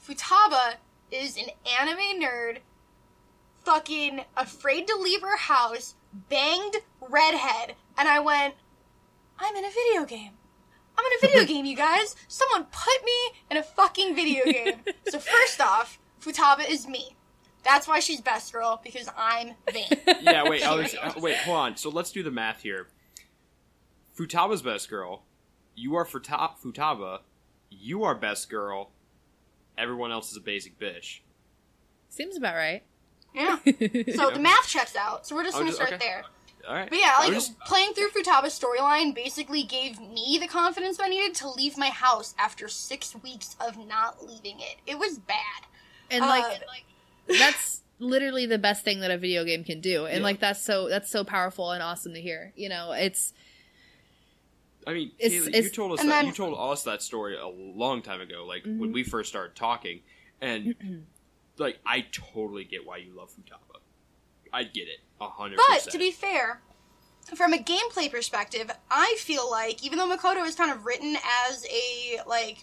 [0.05, 0.75] Futaba
[1.11, 1.49] is an
[1.79, 2.57] anime nerd,
[3.63, 5.95] fucking afraid to leave her house,
[6.29, 8.55] banged redhead, and I went,
[9.39, 10.31] I'm in a video game.
[10.97, 12.15] I'm in a video game, you guys.
[12.27, 14.79] Someone put me in a fucking video game.
[15.07, 17.15] so first off, Futaba is me.
[17.65, 19.87] That's why she's best girl because I'm vain.
[20.21, 21.77] Yeah, wait, I was, uh, wait, hold on.
[21.77, 22.87] So let's do the math here.
[24.17, 25.23] Futaba's best girl.
[25.75, 27.19] You are Futa- Futaba.
[27.69, 28.91] You are best girl.
[29.77, 31.19] Everyone else is a basic bitch.
[32.09, 32.83] Seems about right.
[33.33, 33.57] Yeah.
[34.15, 35.27] So the math checks out.
[35.27, 36.05] So we're just gonna just- start okay.
[36.05, 36.23] there.
[36.67, 36.89] All right.
[36.89, 41.09] But yeah, I like just- playing through Futaba's storyline basically gave me the confidence I
[41.09, 44.77] needed to leave my house after six weeks of not leaving it.
[44.87, 45.65] It was bad.
[46.09, 46.61] And Uh, like
[47.27, 50.05] that's literally the best thing that a video game can do.
[50.05, 50.23] And Yeah.
[50.23, 52.51] like that's so that's so powerful and awesome to hear.
[52.55, 53.33] You know, it's
[54.87, 57.35] I mean, It's- Kaylee, it's- you told us that then- you told us that story
[57.37, 58.79] a long time ago, like Mm-hmm.
[58.79, 60.01] when we first started talking,
[60.41, 60.75] and
[61.57, 63.79] like I totally get why you love Futaba.
[64.53, 66.61] I get it a hundred But to be fair,
[67.35, 71.17] from a gameplay perspective, I feel like even though Makoto is kind of written
[71.49, 72.59] as a like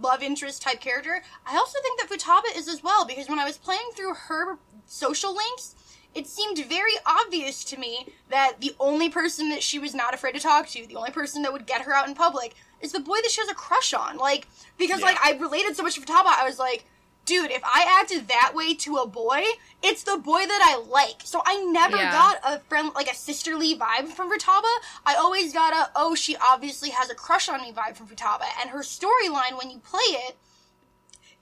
[0.00, 3.44] love interest type character, I also think that Futaba is as well because when I
[3.44, 5.74] was playing through her social links,
[6.14, 10.32] it seemed very obvious to me that the only person that she was not afraid
[10.32, 13.00] to talk to, the only person that would get her out in public, is the
[13.00, 14.16] boy that she has a crush on.
[14.16, 14.46] Like
[14.78, 15.06] because Yeah.
[15.06, 16.84] like I related so much to Futaba, I was like,
[17.24, 19.42] dude, if I acted that way to a boy,
[19.82, 21.22] it's the boy that I like.
[21.24, 22.10] So I never Yeah.
[22.12, 24.72] got a friend like a sisterly vibe from Futaba.
[25.06, 28.46] I always got a oh she obviously has a crush on me vibe from Futaba,
[28.60, 30.36] and her storyline when you play it.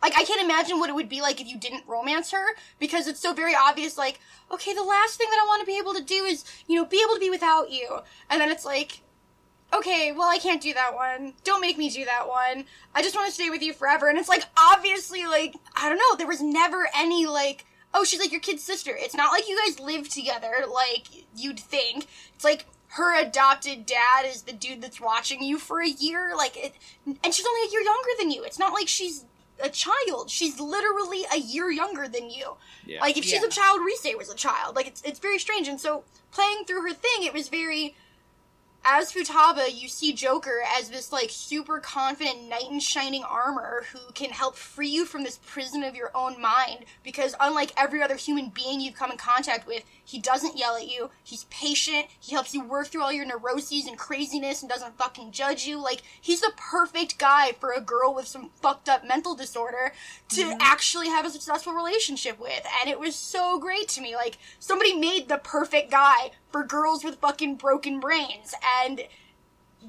[0.03, 2.45] Like I can't imagine what it would be like if you didn't romance her
[2.81, 3.97] because it's so very obvious.
[3.97, 4.19] Like,
[4.51, 6.85] okay, the last thing that I want to be able to do is, you know,
[6.85, 9.03] be able to be without you, and then it's like,
[9.73, 11.35] okay, well, I can't do that one.
[11.45, 12.65] Don't make me do that one.
[12.95, 14.09] I just want to stay with you forever.
[14.09, 17.65] And it's like, obviously, like, I don't know, there was never any, like,
[17.95, 18.95] oh, she's like your kid's sister.
[18.97, 22.07] It's not like you guys live together like you'd think.
[22.35, 26.33] It's like her adopted dad is the dude that's watching you for a year.
[26.37, 26.75] Like, it,
[27.07, 28.45] and she's only a year younger than you.
[28.45, 29.25] It's not like she's
[29.63, 30.29] a child.
[30.29, 32.57] She's literally a year younger than you.
[32.87, 33.01] Yeah.
[33.01, 33.47] Like, if she's Yeah.
[33.47, 34.77] a child, Rise was a child.
[34.77, 35.69] Like, it's it's very strange.
[35.69, 37.95] And so playing through her thing, it was very
[38.85, 44.13] as Futaba, you see Joker as this like super confident knight in shining armor who
[44.13, 46.85] can help free you from this prison of your own mind.
[47.05, 50.91] Because unlike every other human being you've come in contact with, he doesn't yell at
[50.91, 51.09] you.
[51.25, 52.07] He's patient.
[52.21, 55.83] He helps you work through all your neuroses and craziness and doesn't fucking judge you.
[55.83, 59.95] Like he's the perfect guy for a girl with some fucked up mental disorder
[60.29, 60.59] to mm-hmm.
[60.61, 62.63] actually have a successful relationship with.
[62.81, 64.15] And it was so great to me.
[64.15, 69.01] Like somebody made the perfect guy for girls with fucking broken brains and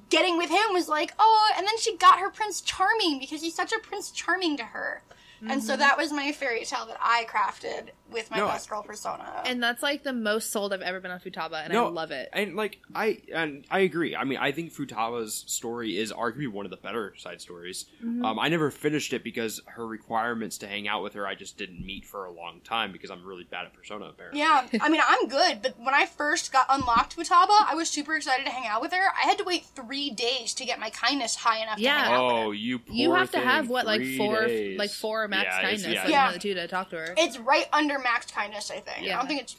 [0.10, 3.56] getting with him was like, oh, and then she got her Prince Charming because he's
[3.56, 5.04] such a Prince Charming to her.
[5.50, 5.82] And so mm-hmm.
[5.82, 9.42] that was my fairy tale that I crafted with my No, best girl persona.
[9.46, 12.30] And that's like the most sold I've ever been on Futaba, and I love it.
[12.34, 14.16] And like I and I agree.
[14.16, 17.86] I mean, I think Futaba's story is arguably one of the better side stories.
[18.04, 18.24] Mm-hmm.
[18.26, 21.58] Um, I never finished it because her requirements to hang out with her I just
[21.58, 24.40] didn't meet for a long time because I'm really bad at Persona apparently.
[24.40, 28.16] yeah, I mean, I'm good, but when I first got unlocked Futaba, I was super
[28.16, 29.02] excited to hang out with her.
[29.22, 31.96] I had to wait three days to get my kindness high enough Yeah.
[31.96, 32.44] to hang out with her.
[32.48, 34.78] Oh, you poor You have to have what, like four, days.
[34.78, 36.02] like four max Yeah, kindness, yeah.
[36.04, 36.26] like Yeah.
[36.26, 37.14] one of the two to talk to her.
[37.18, 39.06] It's right under max kindness, I think.
[39.06, 39.16] Yeah.
[39.16, 39.56] I don't think it's.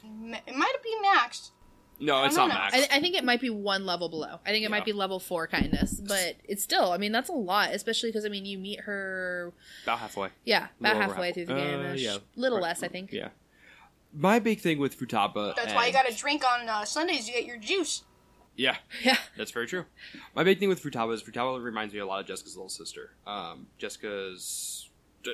[0.46, 1.50] It might be maxed.
[2.00, 2.54] No, it's don't know.
[2.56, 2.74] max.
[2.74, 4.40] I, I think it might be one level below.
[4.44, 4.68] I think it Yeah.
[4.68, 6.90] might be level four kindness, but it's still.
[6.92, 9.52] I mean, that's a lot, especially because I mean, you meet her,
[9.84, 10.28] About halfway.
[10.44, 11.94] yeah, about Little halfway half- through the uh, game.
[11.96, 12.16] yeah.
[12.36, 12.64] little Right.
[12.64, 13.12] less, I think.
[13.12, 13.28] Yeah.
[14.12, 15.54] My big thing with Futaba.
[15.56, 18.02] That's why you gotta drink on uh, Sundays You get your juice.
[18.56, 19.16] Yeah, Yeah.
[19.36, 19.84] That's very true.
[20.34, 23.10] My big thing with Futaba is Futaba reminds me a lot of Jessica's little sister.
[23.26, 24.88] Um, Jessica's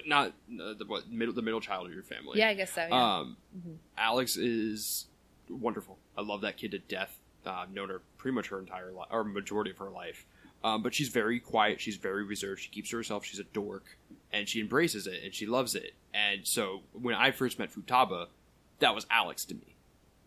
[0.06, 2.38] not uh, the what middle the middle child of your family.
[2.38, 2.86] Yeah, I guess so.
[2.88, 3.18] Yeah.
[3.18, 3.36] Um,
[3.96, 5.06] Alex is
[5.48, 5.98] wonderful.
[6.16, 7.18] I love that kid to death.
[7.46, 10.26] Uh, I've known her pretty much her entire life, or majority of her life.
[10.62, 11.80] Um, but she's very quiet.
[11.80, 12.60] She's very reserved.
[12.60, 13.24] She keeps to herself.
[13.24, 13.96] She's a dork,
[14.32, 15.94] and she embraces it and she loves it.
[16.12, 18.26] And so when I first met Futaba,
[18.80, 19.74] that was Alex to me,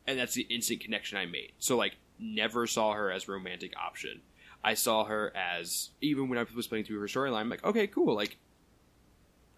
[0.08, 1.52] and that's the instant connection I made.
[1.60, 4.22] So like, never saw her as romantic option.
[4.64, 7.42] I saw her as even when I was playing through her storyline.
[7.42, 8.16] I'm like, okay, cool.
[8.16, 8.38] Like,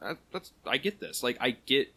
[0.01, 1.23] that, that's I get this.
[1.23, 1.93] Like, I get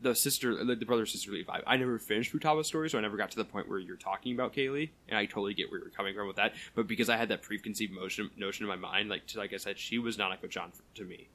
[0.00, 1.62] the sister, the, the brother sisterly vibe.
[1.66, 4.34] I never finished Futaba's story, so I never got to the point where you're talking
[4.34, 6.54] about Kaylee, and I totally get where you're coming from with that.
[6.74, 9.78] But because I had that preconceived motion, notion in my mind, like like I said,
[9.78, 11.28] she was not a Chan to me.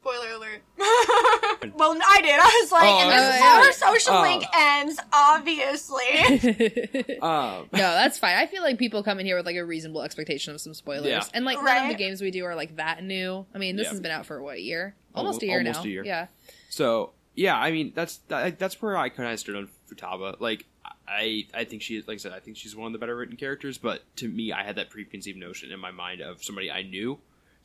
[0.00, 0.62] Spoiler alert.
[1.74, 2.38] well, I did.
[2.38, 4.22] I was like, Oh, and this is how our social Oh.
[4.22, 7.18] link ends, obviously.
[7.22, 8.36] Um, no, that's fine.
[8.36, 11.06] I feel like people come in here with like a reasonable expectation of some spoilers,
[11.08, 11.22] Yeah.
[11.34, 13.44] and like none of the games we do are like that new.
[13.54, 13.90] I mean, this Yeah.
[13.90, 15.84] has been out for what a year, almost a year almost now.
[15.84, 16.04] a year.
[16.04, 16.26] Yeah,
[16.70, 20.40] So yeah, I mean that's that, that's where I kind of stood on Futaba.
[20.40, 20.66] Like
[21.06, 23.36] I I think she like I said I think she's one of the better written
[23.36, 26.82] characters, but to me I had that preconceived notion in my mind of somebody I
[26.82, 27.18] knew,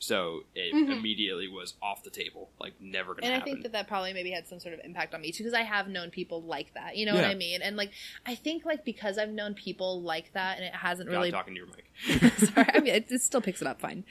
[0.03, 0.97] so it Mhm.
[0.97, 2.51] immediately was off the table.
[2.59, 3.53] Like never gonna and I happen.
[3.53, 5.61] think that that probably maybe had some sort of impact on me too, because I
[5.63, 6.97] have known people like that.
[6.97, 7.61] You know what I mean?
[7.61, 7.91] And like,
[8.25, 11.53] I think like because I've known people like that, and it hasn't God, really talking
[11.53, 11.89] to your mic.
[12.37, 14.03] Sorry, I mean, it, it still picks it up fine.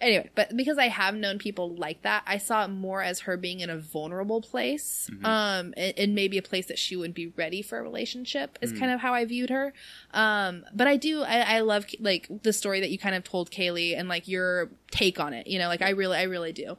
[0.00, 3.36] Anyway, but because I have known people like that, I saw it more as her
[3.36, 5.24] being in a vulnerable place, Mhm.
[5.24, 8.58] um, and, and maybe a place that she wouldn't be ready for a relationship.
[8.60, 8.78] Is Mhm.
[8.80, 9.72] kind of how I viewed her.
[10.12, 13.50] Um, but I do, I, I love like the story that you kind of told
[13.50, 15.46] Kaylee and like your take on it.
[15.46, 16.76] You know, like I really, I really do.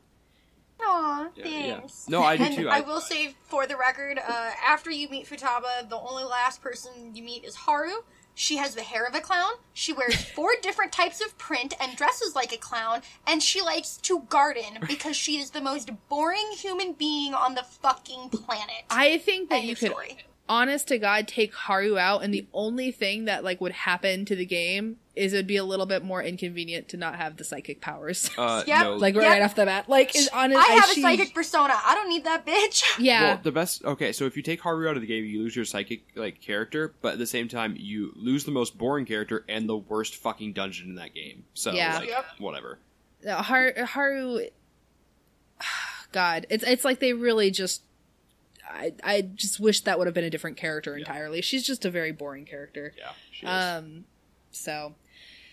[0.79, 1.77] Aw, Yeah, yeah.
[1.79, 2.07] thanks.
[2.07, 2.69] No, I do too.
[2.69, 6.61] I, I- will say, for the record, uh, after you meet Futaba, the only last
[6.61, 8.03] person you meet is Haru.
[8.39, 9.53] She has the hair of a clown.
[9.73, 13.01] She wears four different types of print and dresses like a clown.
[13.25, 17.63] And she likes to garden because she is the most boring human being on the
[17.63, 18.83] fucking planet.
[18.91, 20.19] I think that End you could story.
[20.49, 24.35] Honest to God, take Haru out, and the only thing that like would happen to
[24.35, 27.43] the game is it would be a little bit more inconvenient to not have the
[27.43, 28.29] psychic powers.
[28.37, 28.83] Uh, Yep.
[28.83, 29.23] no, like Yep.
[29.23, 30.59] right off the bat, like is honest.
[30.59, 31.73] I have as a she- psychic persona.
[31.85, 32.83] I don't need that bitch.
[32.99, 33.83] Yeah, Well, the best.
[33.83, 36.39] Okay, so if you take Haru out of the game, you lose your psychic like
[36.41, 40.15] character, but at the same time, you lose the most boring character and the worst
[40.15, 41.45] fucking dungeon in that game.
[41.55, 41.97] So, Yeah.
[41.97, 42.25] like, Yep.
[42.37, 42.77] whatever.
[43.27, 44.41] Uh, Har- Haru.
[46.11, 47.81] God, it's it's like they really just.
[48.69, 51.41] I I just wish that would have been a different character entirely.
[51.41, 52.93] She's just a very boring character.
[52.97, 53.11] Yeah.
[53.31, 53.51] She is.
[53.51, 54.05] Um,
[54.51, 54.95] so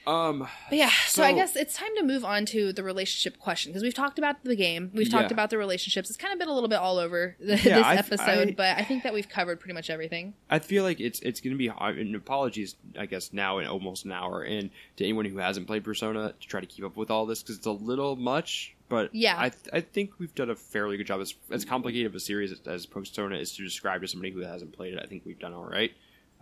[0.06, 3.70] Um, But yeah, so, I guess it's time to move on to the relationship question
[3.72, 5.34] because we've talked about the game, we've talked Yeah.
[5.34, 6.10] about the relationships.
[6.10, 8.52] It's kind of been a little bit all over the, Yeah, this I've- episode, I-
[8.52, 10.34] but I think that we've covered pretty much everything.
[10.50, 11.98] I feel like it's it's going to be hard.
[11.98, 15.84] And apologies, I guess now in almost an hour, and to anyone who hasn't played
[15.84, 18.74] Persona to try to keep up with all this because it's a little much.
[18.90, 19.36] But Yeah.
[19.38, 21.20] I I think we've done a fairly good job.
[21.22, 24.40] As as complicated of a series as, as Persona is to describe to somebody who
[24.40, 25.92] hasn't played it, I think we've done all right.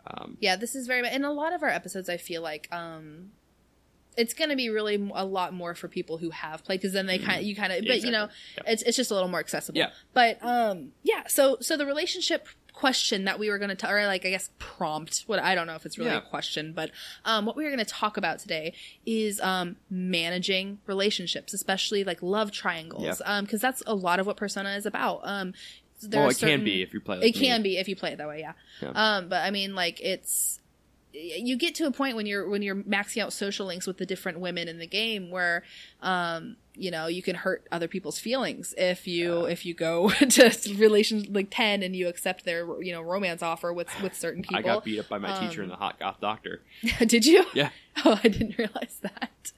[0.04, 2.08] Um, Yeah, this is very in a lot of our episodes.
[2.08, 3.30] I feel like um,
[4.16, 7.06] it's going to be really a lot more for people who have played because then
[7.06, 7.86] they kind of you kind of, Mm-hmm.
[7.86, 8.24] Yeah, but you know,
[8.56, 8.72] exactly.
[8.72, 9.78] It's it's just a little more accessible.
[9.78, 9.90] Yeah.
[10.12, 11.24] But um, yeah.
[11.28, 15.24] So so the relationship question that we were going to, or like I guess prompt.
[15.26, 16.18] What I don't know if it's really Yeah.
[16.18, 16.90] a question, but
[17.24, 18.74] um, what we were going to talk about today
[19.06, 23.14] is um managing relationships, especially like love triangles, Yeah.
[23.38, 25.20] um, because that's a lot of what Persona is about.
[25.24, 25.54] Um,
[26.04, 27.16] there well, it can be if you play.
[27.18, 27.46] Like it me.
[27.46, 28.52] can be if you play it that way, yeah.
[28.80, 28.90] Yeah.
[28.94, 30.58] Um, but I mean, like it's
[31.12, 34.06] you get to a point when you're when you're maxing out social links with the
[34.06, 35.62] different women in the game where
[36.00, 40.52] um you know you can hurt other people's feelings if you if you go to
[40.76, 44.56] relation like 10 and you accept their you know romance offer with with certain people
[44.56, 46.62] I got beat up by my teacher Um, and the hot goth doctor.
[47.06, 47.70] did you Yeah.
[48.04, 49.52] oh i didn't realize that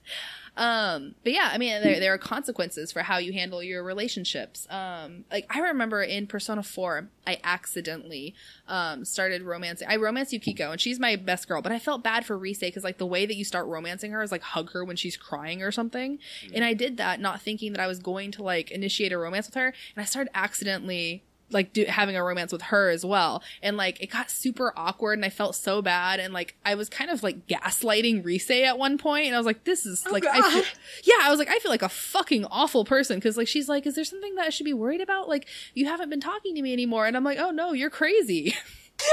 [0.57, 4.67] um but yeah i mean there, there are consequences for how you handle your relationships.
[4.71, 8.35] Um like i remember in persona 4 i accidentally
[8.69, 9.89] um started romancing.
[9.89, 12.85] I romanced yukiko and she's my best girl but i felt bad for rise because
[12.85, 15.63] like the way that you start romancing her is like hug her when she's crying
[15.63, 16.19] or something.
[16.55, 19.47] And i did that not thinking that i was going to like initiate a romance
[19.47, 23.43] with her and i started accidentally like do, having a romance with her as well.
[23.63, 26.21] And like it got super awkward and i felt so bad.
[26.21, 29.27] And like i was kind of like gaslighting Rise at one point.
[29.27, 30.65] And i was like this is like I feel,
[31.05, 33.17] yeah i was like i feel like a fucking awful person.
[33.17, 35.29] Because like she's like is there something that i should be worried about?
[35.29, 37.07] Like you haven't been talking to me anymore.
[37.07, 38.55] And i'm like oh no you're crazy.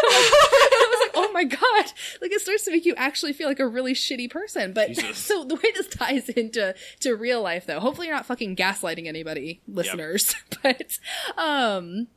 [0.04, 1.92] I was like, oh my god!
[2.22, 4.74] Like it starts to make you actually feel like a really shitty person.
[4.74, 5.18] But Jesus.
[5.26, 9.08] so the way this ties into to real life, though, hopefully you're not fucking gaslighting
[9.08, 10.36] anybody, listeners.
[10.62, 11.00] But
[11.38, 12.08] um,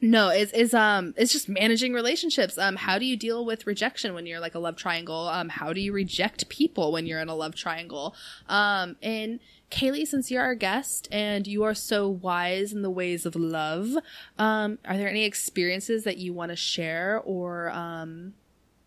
[0.00, 2.58] no, it's is um it's just managing relationships.
[2.58, 5.28] Um, how do you deal with rejection when you're like a love triangle?
[5.28, 8.14] Um, how do you reject people when you're in a love triangle?
[8.48, 9.40] Um, and
[9.70, 13.96] Kaylee, since you're our guest and you are so wise in the ways of love,
[14.38, 18.34] um, are there any experiences that you want to share or um,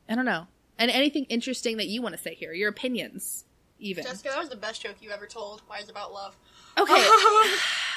[0.07, 0.47] I don't know,
[0.77, 2.53] and anything interesting that you want to say here?
[2.53, 3.45] Your opinions,
[3.79, 4.03] even.
[4.03, 5.63] Jessica, that was the best joke you ever told.
[5.81, 6.37] Is about love?
[6.77, 6.93] okay.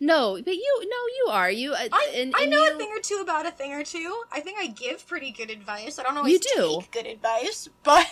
[0.00, 1.72] no, but you no, you are you.
[1.72, 3.82] Uh, I, and, I and know you, a thing or two about a thing or
[3.82, 4.22] two.
[4.32, 5.98] I think I give pretty good advice.
[5.98, 6.80] I don't always You do.
[6.80, 8.06] take good advice, but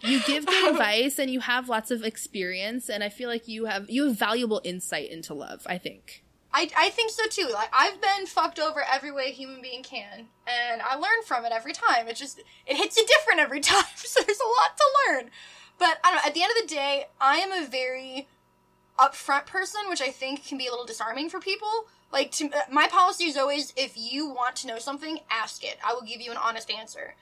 [0.00, 3.64] you give good advice and you have lots of experience and i feel like you
[3.64, 6.22] have you have valuable insight into love i think
[6.56, 7.50] I, I think so too.
[7.52, 11.44] Like I've been fucked over every way a human being can, and I learn from
[11.44, 12.06] it every time.
[12.06, 15.30] It just it hits you different every time, so there's a lot to learn.
[15.80, 16.28] But I don't know.
[16.28, 18.28] At the end of the day, I am a very
[18.98, 21.86] upfront person, which I think can be a little disarming for people.
[22.12, 25.78] Like to, uh, my policy is always, if you want to know something, ask it.
[25.84, 27.14] I will give you an honest answer.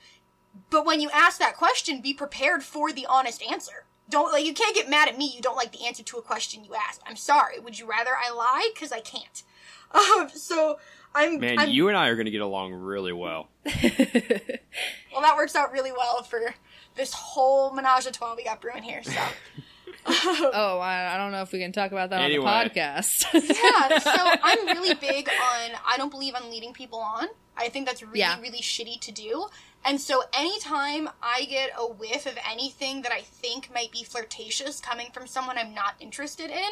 [0.70, 3.84] But when you ask that question, be prepared for the honest answer.
[4.10, 5.32] Don't like you can't get mad at me.
[5.34, 7.00] You don't like the answer to a question you asked.
[7.06, 7.58] I'm sorry.
[7.58, 8.70] Would you rather I lie?
[8.74, 9.42] Because I can't.
[9.92, 10.78] Um, so
[11.14, 13.48] I'm Man, I'm, you and I are going to get along really well.
[13.64, 15.20] well.
[15.20, 16.54] That works out really well for
[16.94, 19.02] this whole menage a trois we got brewing here.
[19.02, 19.12] So
[20.06, 22.44] oh I, I don't know if we can talk about that Anyway.
[22.44, 23.98] on the podcast yeah.
[23.98, 24.10] So
[24.42, 25.70] I'm really big on.
[25.86, 27.28] I don't believe on leading people on.
[27.56, 28.40] I think that's really Yeah.
[28.40, 29.46] really shitty to do.
[29.84, 34.80] And so anytime I get a whiff of anything that I think might be flirtatious
[34.80, 36.70] coming from someone I'm not interested in,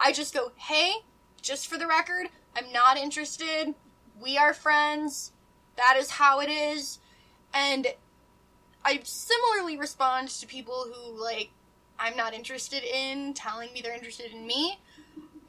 [0.00, 0.92] I just go, "Hey,
[1.42, 3.74] just for the record, I'm not interested.
[4.20, 5.32] We are friends.
[5.76, 6.98] That is how it is."
[7.54, 7.86] And
[8.84, 11.50] I similarly respond to people who like
[11.98, 14.78] I'm not interested in telling me they're interested in me.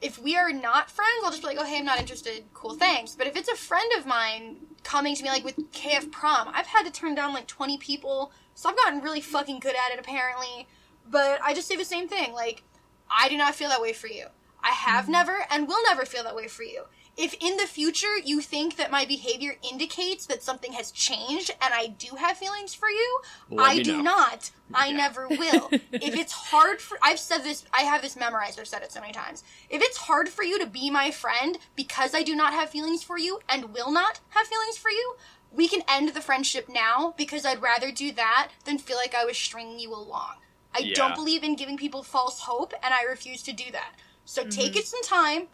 [0.00, 2.44] If we are not friends, I'll just be like, "Oh, hey, I'm not interested.
[2.54, 6.10] Cool, thanks." But if it's a friend of mine coming to me like with KF
[6.10, 9.74] prom, I've had to turn down like 20 people, so I've gotten really fucking good
[9.74, 10.66] at it apparently.
[11.08, 12.62] But I just say the same thing, like
[13.10, 14.26] I do not feel that way for you.
[14.62, 15.12] I have mm-hmm.
[15.12, 16.84] never and will never feel that way for you.
[17.22, 21.74] If in the future you think that my behavior indicates that something has changed and
[21.74, 24.02] I do have feelings for you, Let I do know.
[24.04, 24.50] not.
[24.72, 24.96] I Yeah.
[24.96, 25.68] never will.
[25.92, 29.02] if it's hard for I've said this I have this memorized, I've said it so
[29.02, 29.44] many times.
[29.68, 33.02] If it's hard for you to be my friend because I do not have feelings
[33.02, 35.16] for you and will not have feelings for you,
[35.52, 39.26] we can end the friendship now because I'd rather do that than feel like I
[39.26, 40.36] was stringing you along.
[40.74, 40.94] I Yeah.
[40.94, 43.92] don't believe in giving people false hope and I refuse to do that.
[44.24, 44.78] So take mm-hmm.
[44.78, 45.48] it some time.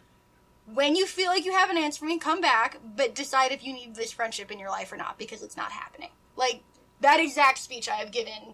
[0.73, 3.63] When you feel like you have an answer for me, come back, but decide if
[3.63, 6.09] you need this friendship in your life or not because it's not happening.
[6.35, 6.61] Like
[7.01, 8.53] that exact speech I have given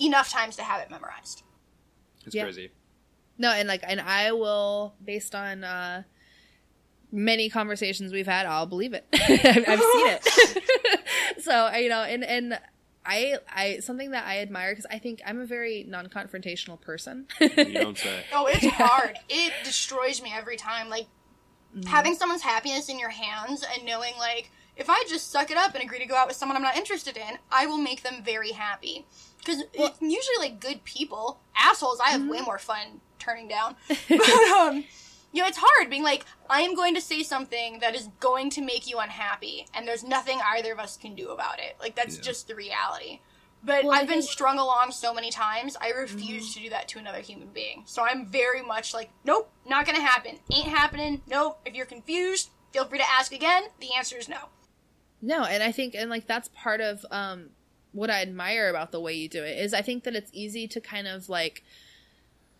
[0.00, 1.42] enough times to have it memorized.
[2.24, 2.44] It's Yeah.
[2.44, 2.70] crazy.
[3.38, 6.02] No, and like, and I will, based on uh,
[7.10, 9.06] many conversations we've had, I'll believe it.
[9.12, 11.02] I've, I've seen it.
[11.40, 12.58] so you know, and and
[13.06, 17.26] I, I something that I admire because I think I'm a very non-confrontational person.
[17.40, 18.24] You don't say.
[18.32, 19.18] Oh, it's hard.
[19.28, 20.88] it destroys me every time.
[20.88, 21.06] Like
[21.76, 21.86] Mm-hmm.
[21.88, 25.74] having someone's happiness in your hands and knowing like if I just suck it up
[25.74, 28.22] and agree to go out with someone I'm not interested in, I will make them
[28.24, 29.04] very happy.
[29.38, 32.00] Because Well- usually like good people, assholes.
[32.00, 32.30] I have Mm-hmm.
[32.30, 33.76] way more fun turning down.
[34.08, 34.84] but um,
[35.32, 38.48] you know, it's hard being like I am going to say something that is going
[38.50, 41.76] to make you unhappy, and there's nothing either of us can do about it.
[41.80, 42.22] Like that's Yeah.
[42.22, 43.20] just the reality.
[43.62, 44.30] But Well, I've been think- Mm-hmm.
[44.32, 47.82] strung along so many times, I refuse to do that to another human being.
[47.86, 50.38] So I'm very much like, nope, not gonna happen.
[50.52, 51.22] Ain't happening.
[51.26, 51.60] Nope.
[51.66, 53.64] If you're confused, feel free to ask again.
[53.80, 54.38] The answer is no.
[55.20, 57.50] No, and I think and like that's part of um
[57.92, 60.68] what I admire about the way you do it is I think that it's easy
[60.68, 61.64] to kind of like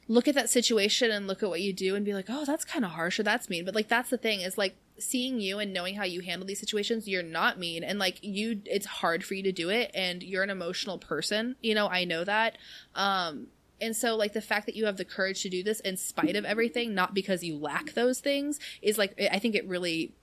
[0.08, 2.64] look at that situation and look at what you do and be like, "Oh, that's
[2.64, 5.58] kind of harsh or that's mean." But like that's the thing is like seeing you
[5.58, 9.24] and knowing how you handle these situations, you're not mean and like you it's hard
[9.24, 11.56] for you to do it and you're an emotional person.
[11.60, 12.58] You know, I know that.
[12.94, 13.48] Um
[13.80, 16.36] and so like the fact that you have the courage to do this in spite
[16.36, 20.14] of everything, not because you lack those things, is like I think it really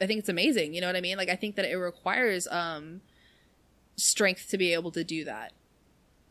[0.00, 0.74] I think it's amazing.
[0.74, 1.16] You know what I mean?
[1.16, 3.00] Like I think that it requires um
[3.96, 5.52] strength to be able to do that.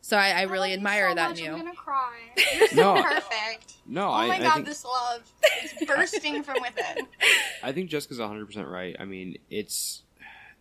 [0.02, 1.52] So I, I really admire that in you.
[1.52, 2.16] I'm gonna cry.
[2.56, 3.02] You're so No.
[3.02, 3.74] perfect.
[3.86, 5.22] No, Oh I, my I god, think this love
[5.64, 7.06] is bursting from within.
[7.62, 8.96] I think Jessica's 100 percent right.
[8.98, 10.02] I mean, it's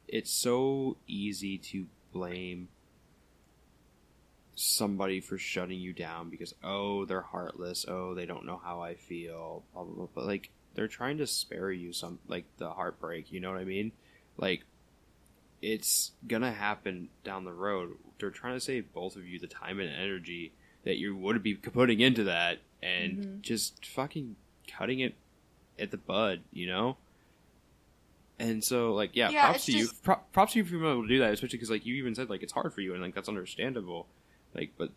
[0.08, 2.68] it's so easy to blame
[4.56, 8.96] somebody for shutting you down because oh they're heartless oh they don't know how I
[8.96, 13.32] feel blah blah blah but like they're trying to spare you some like the heartbreak
[13.32, 13.94] you know what I mean
[14.36, 14.66] like
[15.62, 19.80] it's gonna happen down the road they're trying to save both of you the time
[19.80, 20.52] and energy
[20.86, 23.42] that you would be putting into that and Mhm.
[23.42, 24.36] just fucking
[24.68, 25.16] cutting it
[25.78, 26.98] at the bud you know
[28.38, 31.02] and so like yeah, Yeah, props to you Pro- props to you for being able
[31.04, 33.02] to do that especially because like you even said like it's hard for you and
[33.04, 34.08] like that's understandable
[34.56, 34.92] like but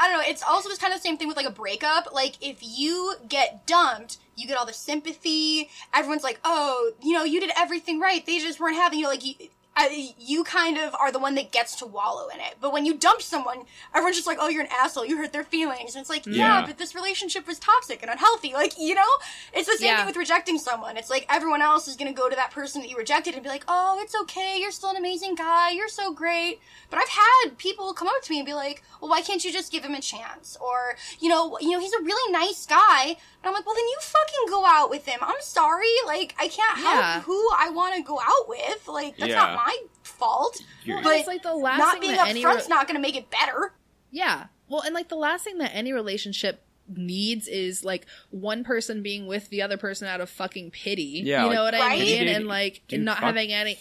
[0.00, 0.28] I don't know.
[0.28, 2.12] It's also just kind of the same thing with like a breakup.
[2.14, 5.70] Like if you get dumped, you get all the sympathy.
[5.92, 8.24] Everyone's like, "Oh, you know, you did everything right.
[8.24, 9.34] They just weren't having you." Like you,
[9.78, 12.56] uh, you kind of are the one that gets to wallow in it.
[12.60, 13.58] But when you dump someone,
[13.94, 15.06] everyone's just like, "Oh, you're an asshole.
[15.06, 16.66] You hurt their feelings." And it's like, yeah, Yeah.
[16.66, 18.52] but this relationship was toxic and unhealthy.
[18.54, 19.08] Like you know,
[19.52, 19.96] it's the same Yeah.
[19.98, 20.96] thing with rejecting someone.
[20.96, 23.48] It's like everyone else is gonna go to that person that you rejected and be
[23.48, 24.58] like, "Oh, it's okay.
[24.58, 25.70] You're still an amazing guy.
[25.70, 26.60] You're so great."
[26.90, 29.52] But I've had people come up to me and be like, "Well, why can't you
[29.52, 33.16] just give him a chance?" Or, you know, you know, he's a really nice guy.
[33.40, 36.48] And I'm like, "Well, then you fucking go out with him." I'm sorry, like I
[36.48, 38.88] can't help who I want to go out with.
[38.88, 39.36] Like that's Yeah.
[39.36, 39.67] not my
[40.02, 40.62] fault.
[40.84, 42.96] You're- But it's like the last not thing being that any upfront's re- not going
[42.96, 43.72] to make it better.
[44.10, 44.46] Yeah.
[44.68, 46.62] Well, and like the last thing that any relationship
[46.94, 51.22] needs is like one person being with the other person out of fucking pity.
[51.24, 51.72] Yeah, you know Right?
[51.74, 52.18] what I mean?
[52.26, 53.78] Dude, and like dude, not fuck- having any.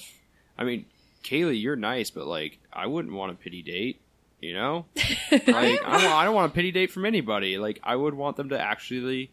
[0.58, 0.86] I mean,
[1.24, 4.02] Kaylee, you're nice, but like, I wouldn't want a pity date.
[4.42, 4.86] You know,
[5.32, 7.58] like I don't, I don't want a pity date from anybody.
[7.58, 9.32] Like, I would want them to actually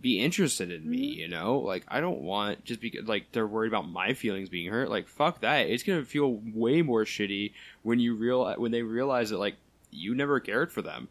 [0.00, 1.10] be interested in me.
[1.12, 1.20] Mm-hmm.
[1.20, 4.70] You know, like I don't want just because like they're worried about my feelings being
[4.70, 4.90] hurt.
[4.90, 5.68] Like, fuck that.
[5.68, 9.56] It's gonna feel way more shitty when you real when they realize that like
[9.90, 11.08] you never cared for them.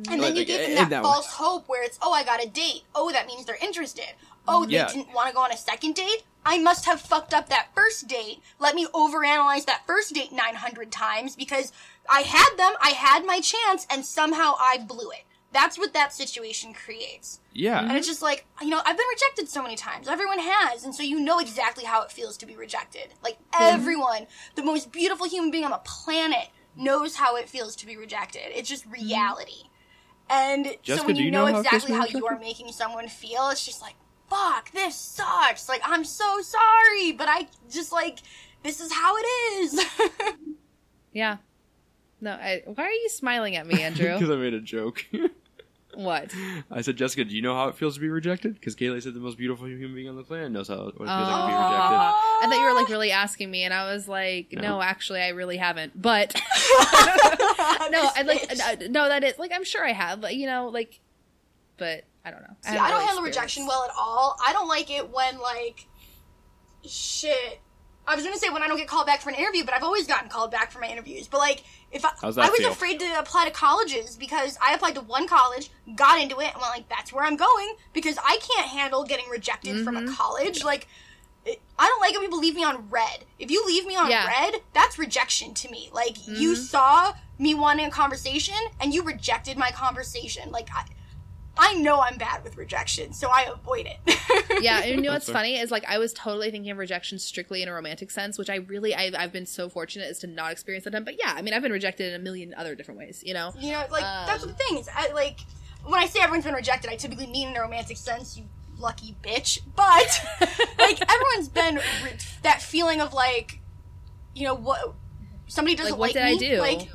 [0.00, 0.12] Mm-hmm.
[0.12, 1.08] And Like, then you like, give eh, them in that, that way.
[1.10, 2.82] false hope where it's, oh, I got a date.
[2.94, 4.06] Oh, that means they're interested.
[4.46, 4.86] Oh, they Yeah.
[4.88, 6.22] didn't want to go on a second date?
[6.46, 8.38] I must have fucked up that first date.
[8.58, 11.72] Let me overanalyze that first date 900 times because
[12.08, 15.24] I had them, I had my chance, and somehow I blew it.
[15.52, 17.40] That's what that situation creates.
[17.54, 20.06] Yeah, And it's just like, you know, I've been rejected so many times.
[20.06, 20.84] Everyone has.
[20.84, 23.08] And so you know exactly how it feels to be rejected.
[23.22, 23.62] Like, hmm.
[23.74, 24.26] everyone,
[24.56, 28.42] the most beautiful human being on the planet, knows how it feels to be rejected.
[28.54, 28.92] It's just hmm.
[28.92, 29.64] reality.
[30.30, 33.08] And so when you, you know, know how exactly to how you are making someone
[33.08, 33.94] feel, it's just like,
[34.28, 35.68] fuck, this sucks.
[35.68, 38.18] Like, I'm so sorry, but I just like,
[38.62, 39.26] this is how it
[39.56, 39.84] is.
[41.12, 41.38] Yeah.
[42.20, 42.32] No.
[42.32, 44.12] I, why are you smiling at me, Andrew?
[44.12, 45.04] because I made a joke.
[45.94, 46.32] what?
[46.70, 48.54] I said, Jessica, do you know how it feels to be rejected?
[48.54, 50.98] Because Kaylee said the most beautiful human being on the planet knows how it feels
[50.98, 51.46] like to be Oh.
[51.46, 52.40] rejected.
[52.40, 54.82] I thought you were like really asking me, and I was like, no, No.
[54.82, 56.00] actually, I really haven't.
[56.00, 56.40] But no,
[58.14, 61.00] I like no, that is like I'm sure I have, like, you know, like,
[61.78, 62.54] but I don't know.
[62.60, 64.36] See, haven't I don't really handle rejection well at all.
[64.46, 65.86] I don't like it when like
[66.86, 67.60] shit.
[68.08, 69.82] I was gonna say when I don't get called back for an interview, but I've
[69.84, 71.28] always gotten called back for my interviews.
[71.28, 72.72] But like if I, How's that I was feel?
[72.72, 76.60] afraid to apply to colleges because I applied to one college, got into it, and
[76.60, 80.08] went like, that's where I'm going because I can't handle getting rejected from Mm-hmm.
[80.08, 80.64] a college.
[80.64, 80.88] Like
[81.46, 83.24] I don't like when people leave me on red.
[83.38, 84.26] If you leave me on Yeah.
[84.26, 85.90] red, that's rejection to me.
[85.92, 86.56] Like you Mhm.
[86.56, 90.50] saw me wanting a conversation and you rejected my conversation.
[90.50, 90.84] Like I,
[91.58, 94.62] I know I'm bad with rejection, so I avoid it.
[94.62, 97.18] yeah, and you know what's That's funny is like I was totally thinking of rejection
[97.18, 100.26] strictly in a romantic sense, which I really I've, I've been so fortunate as to
[100.28, 101.04] not experience that.
[101.04, 103.22] But yeah, I mean I've been rejected in a million other different ways.
[103.26, 104.78] You know, You know, like that's Um, the thing.
[104.78, 105.40] Is I, like
[105.84, 108.36] when I say everyone's been rejected, I typically mean in a romantic sense.
[108.36, 108.44] You
[108.78, 109.58] lucky bitch.
[109.74, 110.24] But
[110.78, 113.60] like everyone's been re- that feeling of like,
[114.34, 114.94] you know what?
[115.48, 116.38] Somebody doesn't Like, what like did I me.
[116.38, 116.60] do?
[116.60, 116.88] Like,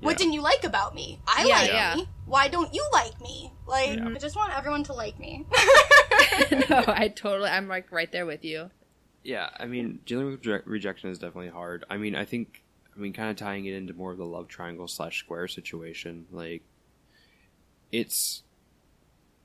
[0.00, 1.20] what didn't you like about me?
[1.26, 1.94] I Yeah, like yeah.
[1.96, 2.08] me.
[2.30, 3.52] Why don't you like me?
[3.66, 4.08] Like, Yeah.
[4.08, 5.46] I just want everyone to like me.
[6.70, 8.70] no, I totally I'm like right there with you.
[9.24, 11.84] Yeah, I mean, dealing with reje- rejection is definitely hard.
[11.90, 12.62] I mean, I think,
[12.96, 16.26] I mean, kind of tying it into more of the love triangle slash square situation.
[16.30, 16.62] Like,
[17.92, 18.42] it's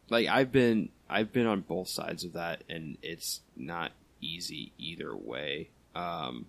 [0.10, 5.16] like I've been I've been on both sides of that, and it's not easy either
[5.16, 5.70] way.
[5.96, 6.46] Um,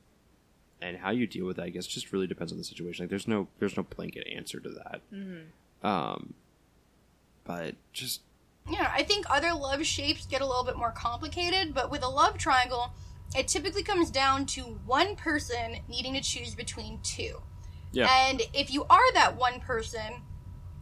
[0.83, 3.05] and how you deal with that, I guess, just really depends on the situation.
[3.05, 5.01] Like, there's no there's no blanket answer to that.
[5.13, 5.47] Mm-hmm.
[5.87, 6.35] Um,
[7.45, 8.23] but just
[8.69, 12.09] Yeah, I think other love shapes get a little bit more complicated, but with a
[12.09, 12.91] love triangle,
[13.37, 17.41] it typically comes down to one person needing to choose between two.
[17.93, 18.09] Yeah.
[18.29, 20.23] And if you are that one person,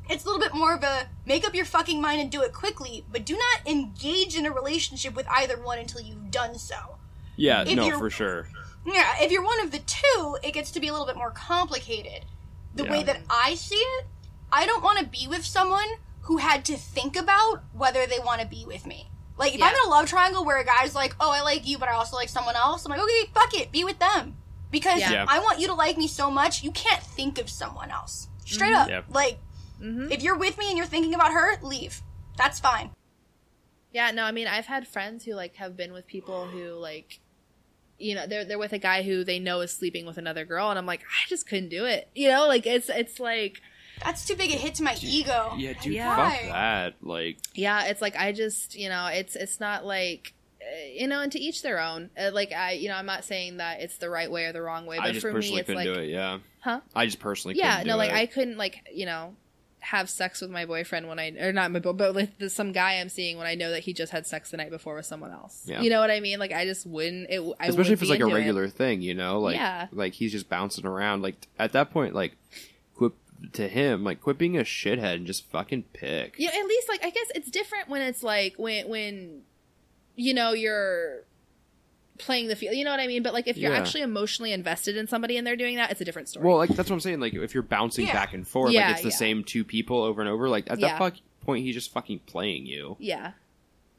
[0.09, 2.55] it's a little bit more of a make up your fucking mind and do it
[2.55, 6.97] quickly, but do not engage in a relationship with either one until you've done so.
[7.37, 8.49] yeah, If no, for sure.
[8.87, 11.31] Yeah, if you're one of the two, it gets to be a little bit more
[11.31, 12.25] complicated.
[12.75, 14.07] The way that I see it,
[14.55, 15.89] I don't want to be with someone
[16.23, 19.11] who had to think about whether they want to be with me.
[19.37, 21.77] Like, if I'm in a love triangle where a guy's like, oh, I like you,
[21.77, 24.37] but I also like someone else, I'm like, okay, fuck it, be with them.
[24.71, 25.11] Because Yeah.
[25.13, 25.27] Yeah.
[25.29, 28.29] I want you to like me so much, you can't think of someone else.
[28.47, 28.81] Straight Mhm.
[28.83, 28.89] up.
[28.89, 29.05] Yep.
[29.11, 29.39] Like,
[29.83, 30.13] Mm-hmm.
[30.13, 32.01] if you're with me and you're thinking about her, leave.
[32.39, 32.91] That's fine.
[33.93, 37.21] Yeah, no, I mean, I've had friends who like have been with people who like,
[37.99, 40.71] you know, they're they're with a guy who they know is sleeping with another girl,
[40.71, 42.09] and I'm like, I just couldn't do it.
[42.15, 43.61] You know, like it's it's like,
[44.03, 45.55] That's too big a hit to my ego.
[45.57, 46.17] Yeah, dude, Yeah.
[46.17, 46.95] fuck that.
[47.03, 50.33] Like, yeah, it's like I just, you know, it's it's not like.
[50.61, 50.65] uh,
[50.95, 52.11] You know, and to each their own.
[52.19, 54.63] Uh, like I, you know, I'm not saying that it's the right way or the
[54.63, 56.09] wrong way, but I just for me, personally it's couldn't like, do it.
[56.09, 56.81] Yeah, huh?
[56.95, 58.17] I just personally Yeah, couldn't no, do like it.
[58.17, 59.37] I couldn't like you know
[59.81, 62.73] have sex with my boyfriend when I or not my boy, but with the, some
[62.73, 65.05] guy I'm seeing when I know that he just had sex the night before with
[65.05, 65.63] someone else.
[65.67, 65.83] Yeah.
[65.83, 66.39] You know what I mean?
[66.39, 67.29] Like I just wouldn't.
[67.29, 68.39] It, I especially wouldn't if it's like a into it.
[68.39, 69.89] regular thing, you know, like Yeah.
[69.93, 71.21] like he's just bouncing around.
[71.21, 72.74] Like at that point, like quit
[73.53, 76.35] to him, like quit being a shithead and just fucking pick.
[76.39, 79.43] Yeah, at least like I guess it's different when it's like when when
[80.17, 81.25] you know you're
[82.19, 82.77] playing the field.
[82.77, 83.23] You know what I mean?
[83.23, 83.79] But like if you're Yeah.
[83.79, 86.47] actually emotionally invested in somebody and they're doing that, it's a different story.
[86.47, 87.21] Well, like that's what I'm saying.
[87.21, 88.13] Like if you're bouncing Yeah.
[88.13, 89.17] back and forth, Yeah, like it's the yeah.
[89.17, 90.49] same two people over and over.
[90.49, 90.89] Like at Yeah.
[90.91, 91.15] that fuck
[91.45, 92.97] point, he's just fucking playing you.
[93.01, 93.33] yeah,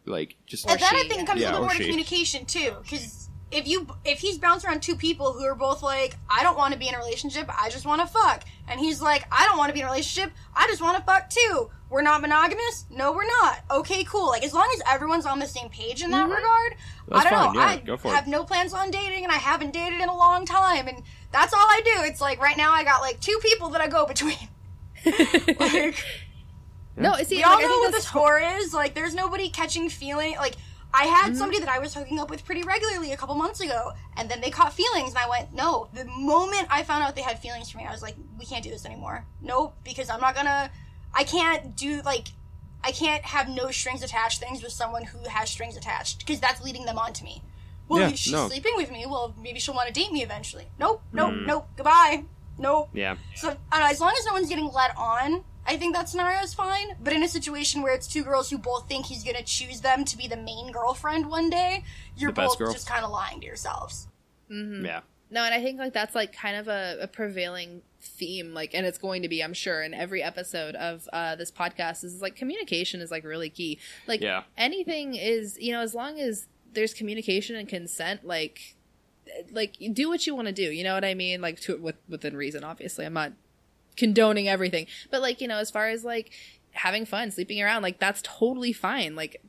[0.05, 1.25] Like just Or And then I think it yeah.
[1.25, 4.65] comes Yeah, a little or more to communication too, because if you if he's bounced
[4.65, 7.47] around two people who are both like, I don't want to be in a relationship,
[7.49, 9.89] I just want to fuck, and he's like, I don't want to be in a
[9.89, 11.69] relationship, I just want to fuck too.
[11.89, 12.85] We're not monogamous.
[12.89, 13.59] No, we're not.
[13.69, 14.27] Okay, cool.
[14.27, 16.35] Like as long as everyone's on the same page in that Mhm.
[16.35, 16.75] regard,
[17.07, 17.59] That's I don't fine, know.
[17.61, 18.15] yeah, I go for it.
[18.15, 21.53] have no plans on dating, and I haven't dated in a long time, and that's
[21.53, 22.01] all I do.
[22.03, 24.35] It's like right now I got like two people that I go between.
[25.05, 26.03] like,
[26.97, 27.13] no.
[27.23, 28.73] See, we like, all I know think what the that's score is.
[28.73, 30.35] Like, there's nobody catching feeling.
[30.37, 30.55] Like,
[30.97, 31.37] I had Mhm.
[31.37, 34.39] somebody that I was hooking up with pretty regularly a couple months ago, and then
[34.41, 35.89] they caught feelings, and I went, no.
[35.93, 38.63] The moment I found out they had feelings for me, I was like, we can't
[38.63, 39.25] do this anymore.
[39.41, 40.71] Nope, because I'm not gonna.
[41.13, 42.29] I can't do like.
[42.83, 46.61] I can't have no strings attached things with someone who has strings attached because that's
[46.61, 47.41] leading them on to me.
[47.87, 48.47] Well, Yeah, she's no.
[48.47, 49.05] sleeping with me.
[49.07, 50.67] Well, maybe she'll want to date me eventually.
[50.77, 51.45] Nope, nope, Mm.
[51.47, 51.67] nope.
[51.75, 52.23] Goodbye.
[52.57, 52.89] Nope.
[52.93, 55.95] yeah, So I don't know, as long as no one's getting led on, I think
[55.95, 56.95] that scenario is fine.
[57.03, 60.05] But in a situation where it's two girls who both think he's gonna choose them
[60.05, 61.83] to be the main girlfriend one day,
[62.15, 62.71] you're The both girl.
[62.71, 64.07] just kind of lying to yourselves.
[64.51, 64.85] Mm-hmm.
[64.85, 65.01] yeah.
[65.31, 68.85] No, and I think like that's like kind of a, a prevailing theme, like, and
[68.85, 72.35] it's going to be, I'm sure, in every episode of uh, this podcast is like
[72.35, 73.79] communication is like really key.
[74.07, 74.43] Like Yeah.
[74.55, 78.75] anything is, you know, as long as there's communication and consent, like,
[79.51, 80.71] like do what you want to do.
[80.71, 81.41] You know what I mean?
[81.41, 83.03] Like to with, within reason, obviously.
[83.05, 83.33] I'm not
[83.97, 86.31] condoning everything, but like you know, as far as like
[86.71, 89.15] having fun, sleeping around, like that's totally fine.
[89.15, 89.41] Like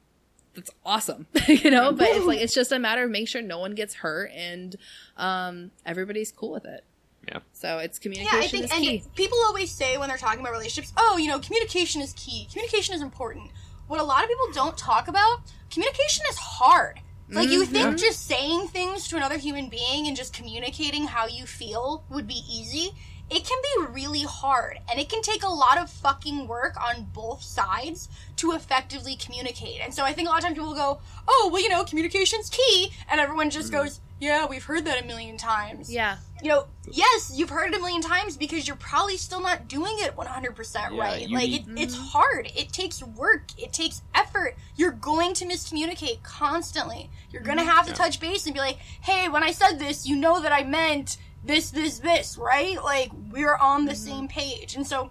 [0.54, 1.92] that's awesome, you know.
[1.92, 4.76] But it's like it's just a matter of making sure no one gets hurt and
[5.16, 6.84] um, everybody's cool with it.
[7.28, 7.40] Yeah.
[7.52, 8.38] So it's communication.
[8.38, 9.02] Yeah, I think, is and key.
[9.16, 12.46] people always say when they're talking about relationships, oh, you know, communication is key.
[12.52, 13.50] Communication is important.
[13.88, 15.40] What a lot of people don't talk about,
[15.70, 17.00] communication is hard.
[17.28, 17.98] Like you think Mhm.
[17.98, 22.44] just saying things to another human being and just communicating how you feel would be
[22.48, 22.92] easy.
[23.28, 27.04] It can be really hard and it can take a lot of fucking work on
[27.12, 29.80] both sides to effectively communicate.
[29.80, 32.48] And so I think a lot of times people go, "Oh, well, you know, communication's
[32.50, 33.82] key," and everyone just mm-hmm.
[33.82, 36.18] goes, "Yeah, we've heard that a million times." Yeah.
[36.40, 39.96] You know, yes, you've heard it a million times because you're probably still not doing
[40.00, 41.28] it 100% Yeah, right.
[41.30, 41.78] Like need- it, mm-hmm.
[41.78, 42.52] it's hard.
[42.54, 43.44] It takes work.
[43.58, 44.54] It takes effort.
[44.76, 47.10] You're going to miscommunicate constantly.
[47.30, 47.72] You're going to mm-hmm.
[47.72, 47.96] have to Yeah.
[47.96, 51.16] touch base and be like, "Hey, when I said this, you know that I meant
[51.46, 52.82] this this this, right?
[52.82, 54.10] Like we're on the mm-hmm.
[54.10, 55.10] same page." And so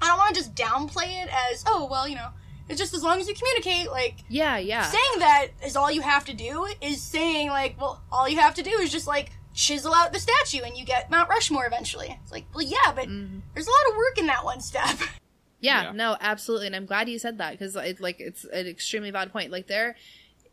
[0.00, 2.28] I don't want to just downplay it as, "Oh, well, you know,
[2.68, 4.82] it's just as long as you communicate, like Yeah, yeah.
[4.82, 8.54] saying that is all you have to do is saying like well all you have
[8.54, 12.18] to do is just like chisel out the statue and you get mount rushmore eventually
[12.22, 13.40] it's like well yeah but mm-hmm.
[13.52, 14.98] there's a lot of work in that one step
[15.62, 15.92] Yeah, Yeah.
[15.92, 19.32] no, absolutely, and I'm glad you said that because it, like it's an extremely valid
[19.32, 19.52] point.
[19.52, 19.94] Like there,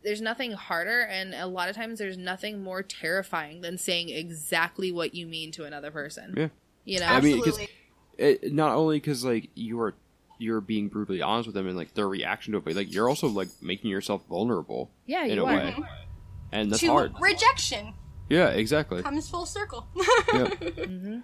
[0.03, 4.91] there's nothing harder, and a lot of times there's nothing more terrifying than saying exactly
[4.91, 6.33] what you mean to another person.
[6.37, 6.47] Yeah.
[6.85, 7.75] You know, I mean, 'cause- absolutely
[8.17, 9.93] it, not only because like you're
[10.39, 13.09] you're being brutally honest with them and like their reaction to it, but like you're
[13.09, 15.55] also like making yourself vulnerable yeah, in you a are.
[15.57, 15.75] way,
[16.51, 17.13] and that's to hard.
[17.19, 17.93] rejection
[18.29, 19.01] Yeah, exactly.
[19.01, 19.87] comes full circle
[20.33, 20.47] Yeah.
[20.47, 21.19] hmm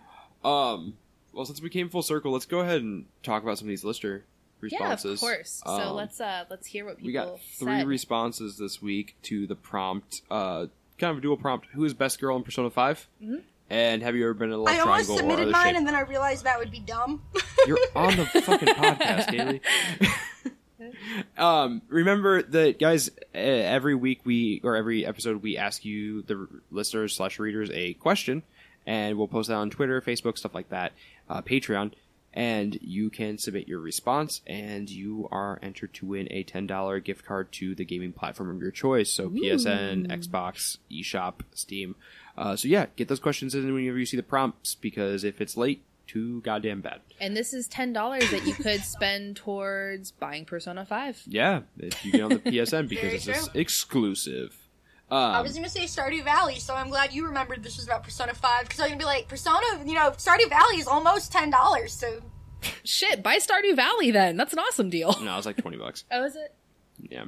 [0.45, 0.97] Um.
[1.34, 3.84] Well, since we came full circle, let's go ahead and talk about some of these
[3.84, 4.26] lister
[4.61, 5.14] Yeah, responses.
[5.14, 5.61] of course.
[5.65, 7.88] so Um, let's uh let's hear what people We got three said.
[7.88, 10.68] responses this week to the prompt, uh,
[10.98, 11.68] kind of a dual prompt.
[11.73, 13.41] Who is best girl in Persona 5 Mhm.
[13.69, 15.68] And have you ever been in a love i almost triangle or submitted other mine
[15.69, 15.77] shape?
[15.77, 17.23] and then i realized that would be dumb
[17.68, 19.61] You're on the fucking podcast, Haley.
[21.38, 23.10] um, remember that, guys.
[23.34, 27.94] Uh, every week we or every episode we ask you, the listeners slash readers, a
[27.94, 28.44] question,
[28.86, 30.94] and we'll post that on Twitter, Facebook, stuff like that,
[31.30, 31.91] uh, Patreon,
[32.36, 36.99] and you can submit your response, and you are entered to win a ten dollar
[36.99, 39.12] gift card to the gaming platform of your choice.
[39.12, 41.95] So PSN, Xbox, eShop, Steam.
[42.38, 45.56] Uh, so yeah, get those questions in whenever you see the prompts because if it's
[45.56, 46.99] late, too goddamn bad.
[47.20, 51.22] and this is ten dollars that you could spend towards buying Persona Five.
[51.26, 53.56] Yeah, if you get on the PSN because it's just
[55.10, 55.18] true.
[55.18, 55.36] exclusive.
[55.36, 58.03] I Um, was gonna say Stardew Valley, so I'm glad you remembered this was about
[58.03, 61.49] Persona 5 because I'm gonna be like, Persona, you know, Stardew Valley is almost ten
[61.49, 62.22] dollars, so
[62.84, 64.38] Shit, buy Stardew Valley then.
[64.38, 65.15] That's an awesome deal.
[65.22, 66.03] no, it's like twenty bucks.
[66.11, 66.53] Oh, is it?
[67.10, 67.26] Yeah.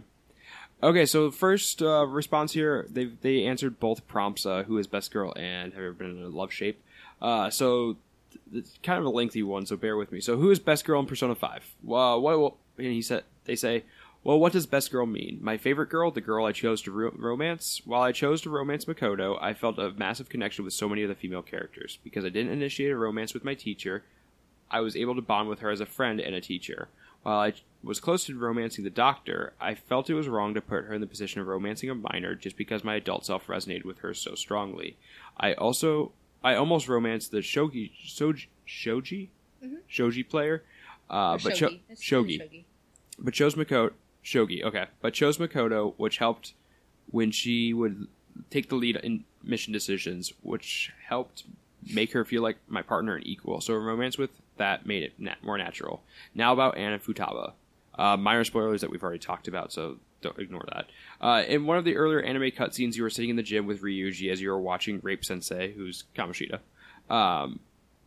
[0.81, 4.45] Okay, so first uh, response here, they they answered both prompts.
[4.45, 6.81] Uh, who is best girl and have you ever been in a love shape?
[7.21, 7.97] Uh, so
[8.31, 10.21] th- it's kind of a lengthy one, so bear with me.
[10.21, 11.63] So who is best girl in Persona Five?
[11.83, 12.39] Well, what?
[12.39, 13.83] what and he said they say.
[14.27, 15.39] Well, what does best girl mean?
[15.41, 17.81] My favorite girl, the girl I chose to ro- romance.
[17.85, 21.07] While I chose to romance Makoto, I felt a massive connection with so many of
[21.07, 24.03] the female characters because I didn't initiate a romance with my teacher.
[24.69, 26.89] I was able to bond with her as a friend and a teacher.
[27.23, 30.83] While I was close to romancing the doctor, I felt it was wrong to put
[30.83, 33.99] her in the position of romancing a minor just because my adult self resonated with
[33.99, 34.97] her so strongly.
[35.37, 36.11] I also
[36.43, 39.29] I almost romanced the shogi shoji shoji,
[39.87, 40.63] shoji player,
[41.09, 41.79] uh, but shogi.
[41.87, 42.63] It's shogi shogi.
[43.17, 46.53] but chose Makoto Shogi, okay, but chose Makoto, which helped
[47.09, 48.07] when she would
[48.49, 51.43] take the lead in mission decisions, which helped
[51.93, 53.61] make her feel like my partner and equal.
[53.61, 56.03] So a romance with that made it nat- more natural.
[56.35, 57.53] Now about Anna Futaba.
[57.97, 60.87] Uh, minor spoilers that we've already talked about, so don't ignore that.
[61.19, 63.81] Uh, in one of the earlier anime cutscenes, you were sitting in the gym with
[63.81, 66.59] Ryuji as you were watching Rape Sensei, who's Kamoshida,
[67.09, 67.59] um,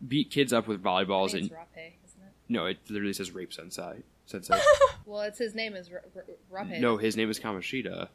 [0.07, 1.35] beat kids up with volleyballs.
[1.35, 2.33] And Rape, isn't it?
[2.49, 4.03] no, it literally says Rape Sensei.
[4.31, 4.59] Sensei.
[5.07, 6.25] Well, it's his name is R- R-
[6.65, 6.81] Rape.
[6.81, 8.09] no, his name is Kamoshida.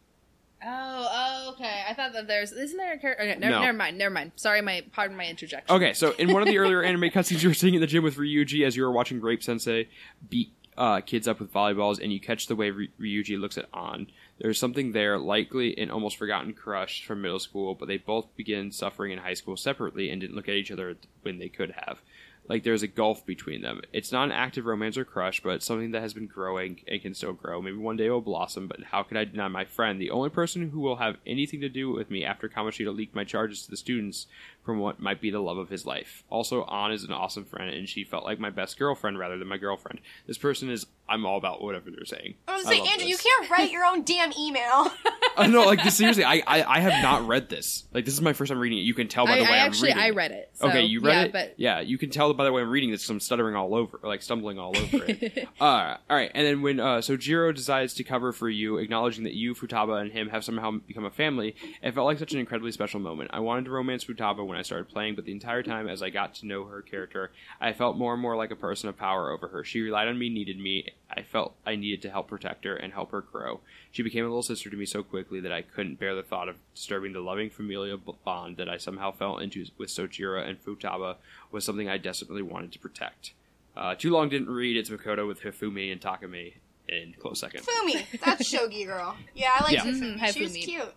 [0.65, 1.83] Oh, oh, okay.
[1.87, 3.23] I thought that there's isn't there a character?
[3.23, 3.61] Okay, never, No.
[3.61, 3.97] never mind.
[3.97, 4.31] Never mind.
[4.35, 5.75] Sorry, my pardon my interjection.
[5.75, 8.03] Okay, so in one of the earlier anime cutscenes, you were sitting in the gym
[8.03, 9.89] with Ryuji as you were watching Grape Sensei
[10.29, 13.65] beat uh, kids up with volleyballs, and you catch the way Ry- Ryuji looks at
[13.73, 14.07] Ann.
[14.39, 18.71] There's something there, likely an almost forgotten crush from middle school, but they both begin
[18.71, 21.99] suffering in high school separately and didn't look at each other when they could have.
[22.47, 23.81] Like there's a gulf between them.
[23.91, 27.13] It's not an active romance or crush, but something that has been growing and can
[27.13, 27.61] still grow.
[27.61, 30.29] Maybe one day it will blossom, but how could I deny my friend, the only
[30.29, 33.71] person who will have anything to do with me after Kamoshida leaked my charges to
[33.71, 34.27] the students
[34.63, 36.23] from what might be the love of his life.
[36.29, 39.47] Also, Ann is an awesome friend, and she felt like my best girlfriend rather than
[39.47, 40.01] my girlfriend.
[40.25, 42.35] This person is, I'm all about whatever they're saying.
[42.47, 44.91] I was say, Andrew, you can't write your own damn email.
[45.37, 47.83] I know, like this, seriously, I, I I have not read this.
[47.93, 48.81] Like this is my first time reading it.
[48.81, 50.03] You can tell by I, the way I am actually reading.
[50.03, 50.49] I read it.
[50.53, 51.31] So, okay, you read yeah, it.
[51.31, 53.03] but yeah, you can tell by the way I'm reading this.
[53.03, 55.47] 'cause I'm stuttering all over, like stumbling all over it.
[55.61, 55.63] uh,
[56.09, 59.53] all right, and then when uh, Sojiro decides to cover for you, acknowledging that you,
[59.55, 62.99] Futaba, and him have somehow become a family, it felt like such an incredibly special
[62.99, 63.31] moment.
[63.33, 66.09] I wanted to romance Futaba when I started playing, but the entire time as I
[66.09, 69.31] got to know her character, I felt more and more like a person of power
[69.31, 69.63] over her.
[69.63, 70.87] She relied on me, needed me.
[71.17, 73.61] I felt I needed to help protect her and help her grow.
[73.91, 76.49] She became a little sister to me so quickly that I couldn't bear the thought
[76.49, 81.15] of disturbing the loving familial bond that I somehow fell into with Sojiro and Futaba
[81.51, 83.33] was something I desperately wanted to protect.
[83.77, 84.75] Uh, too long didn't read.
[84.77, 86.53] It's Makoto with Hifumi and Takemi
[86.89, 87.61] in close second.
[87.65, 89.15] Fumi, that's Shogi girl.
[89.33, 89.85] Yeah, I like Yeah.
[89.85, 90.15] Hifumi.
[90.15, 90.93] Mhm, hi, She was cute.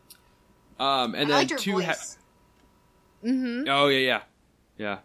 [0.80, 1.80] Um, and I then liked her two.
[1.80, 1.94] ha-
[3.24, 3.64] Mm-hmm.
[3.68, 4.20] Oh yeah, yeah,
[4.78, 4.98] yeah.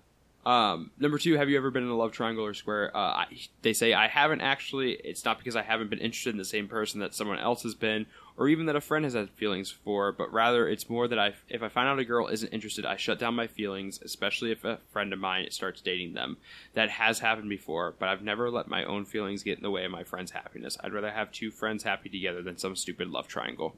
[0.45, 2.95] Um, number two, have you ever been in a love triangle or square?
[2.95, 3.27] Uh, I,
[3.61, 4.93] they say I haven't actually.
[5.03, 7.75] It's not because I haven't been interested in the same person that someone else has
[7.75, 11.17] been, or even that a friend has had feelings for, but rather it's more that
[11.17, 14.51] I, if I find out a girl isn't interested, I shut down my feelings, especially
[14.51, 16.37] if a friend of mine starts dating them.
[16.73, 19.85] That has happened before, but I've never let my own feelings get in the way
[19.85, 20.77] of my friend's happiness.
[20.83, 23.77] I'd rather have two friends happy together than some stupid love triangle.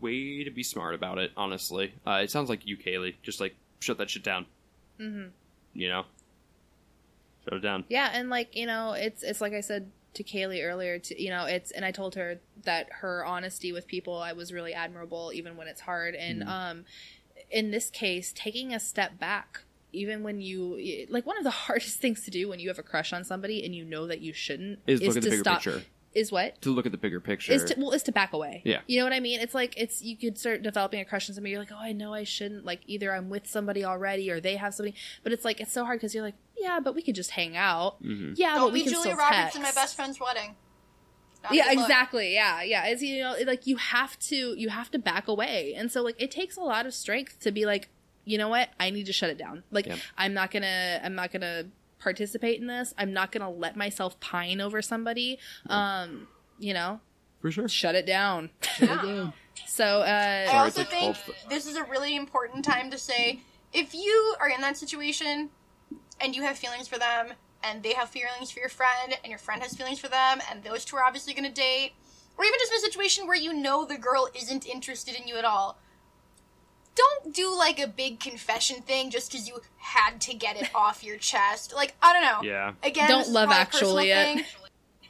[0.00, 1.92] Way to be smart about it, honestly.
[2.06, 3.16] Uh, it sounds like you, Kaylee.
[3.22, 4.46] Just like shut that shit down
[5.00, 5.28] Mm-hmm.
[5.74, 6.04] You know
[7.44, 10.62] shut it down Yeah, and like you know, it's it's like I said to Kaylee
[10.64, 10.98] earlier.
[10.98, 14.52] To you know, it's and I told her that her honesty with people I was
[14.52, 16.14] really admirable, even when it's hard.
[16.14, 16.48] And Mhm.
[16.48, 16.84] um,
[17.50, 19.62] in this case, taking a step back,
[19.92, 22.82] even when you like one of the hardest things to do when you have a
[22.82, 25.44] crush on somebody and you know that you shouldn't is look at the to bigger
[25.44, 25.56] stop.
[25.62, 25.82] picture
[26.14, 28.60] Is what to look at the bigger picture is to well is to back away.
[28.64, 28.80] Yeah.
[28.86, 29.40] You know what I mean?
[29.40, 31.52] It's like it's you could start developing a crush on somebody.
[31.52, 32.64] You're like, oh, I know I shouldn't.
[32.66, 34.94] Like either I'm with somebody already or they have somebody.
[35.22, 37.56] But it's like it's so hard because you're like, yeah, but we could just hang
[37.56, 38.02] out.
[38.02, 38.34] Mhm.
[38.36, 40.54] Yeah, Don't but we be can Julia still Roberts in my best friend's wedding.
[41.42, 42.34] Not Yeah, exactly.
[42.34, 42.84] Yeah, yeah.
[42.86, 46.02] It's you know, it- like you have to you have to back away, and so
[46.02, 47.88] like it takes a lot of strength to be like,
[48.24, 49.62] you know what, I need to shut it down.
[49.70, 49.96] Like Yeah.
[50.18, 51.64] I'm not gonna I'm not gonna
[52.02, 52.92] participate in this.
[52.98, 55.38] I'm not gonna let myself pine over somebody.
[55.68, 57.00] Um, you know,
[57.40, 58.50] for sure shut it down.
[58.80, 59.30] Yeah.
[59.66, 61.16] So uh, I also think
[61.50, 63.40] this is a really important time to say
[63.72, 65.50] if you are in that situation
[66.20, 69.38] and you have feelings for them and they have feelings for your friend and your
[69.38, 71.92] friend has feelings for them and those two are obviously going to date
[72.38, 75.36] or even just in a situation where you know the girl isn't interested in you
[75.36, 75.78] at all
[76.94, 81.02] don't do like a big confession thing just because you had to get it off
[81.02, 81.72] your chest.
[81.74, 82.48] Like i don't know.
[82.48, 82.72] Yeah.
[82.82, 84.46] Again Don't Love Actually personal it.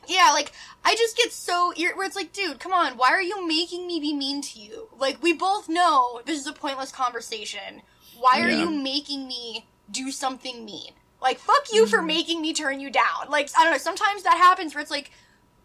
[0.09, 0.51] yeah like
[0.85, 3.87] i just get so ir- where it's like dude come on why are you making
[3.87, 4.89] me be mean to you?
[4.99, 7.83] Like we both know this is a pointless conversation.
[8.19, 8.61] Why are Yeah.
[8.61, 10.93] you making me do something mean?
[11.21, 11.91] Like fuck you Mm-hmm.
[11.91, 13.29] for making me turn you down.
[13.29, 15.11] Like i don't know sometimes that happens where it's like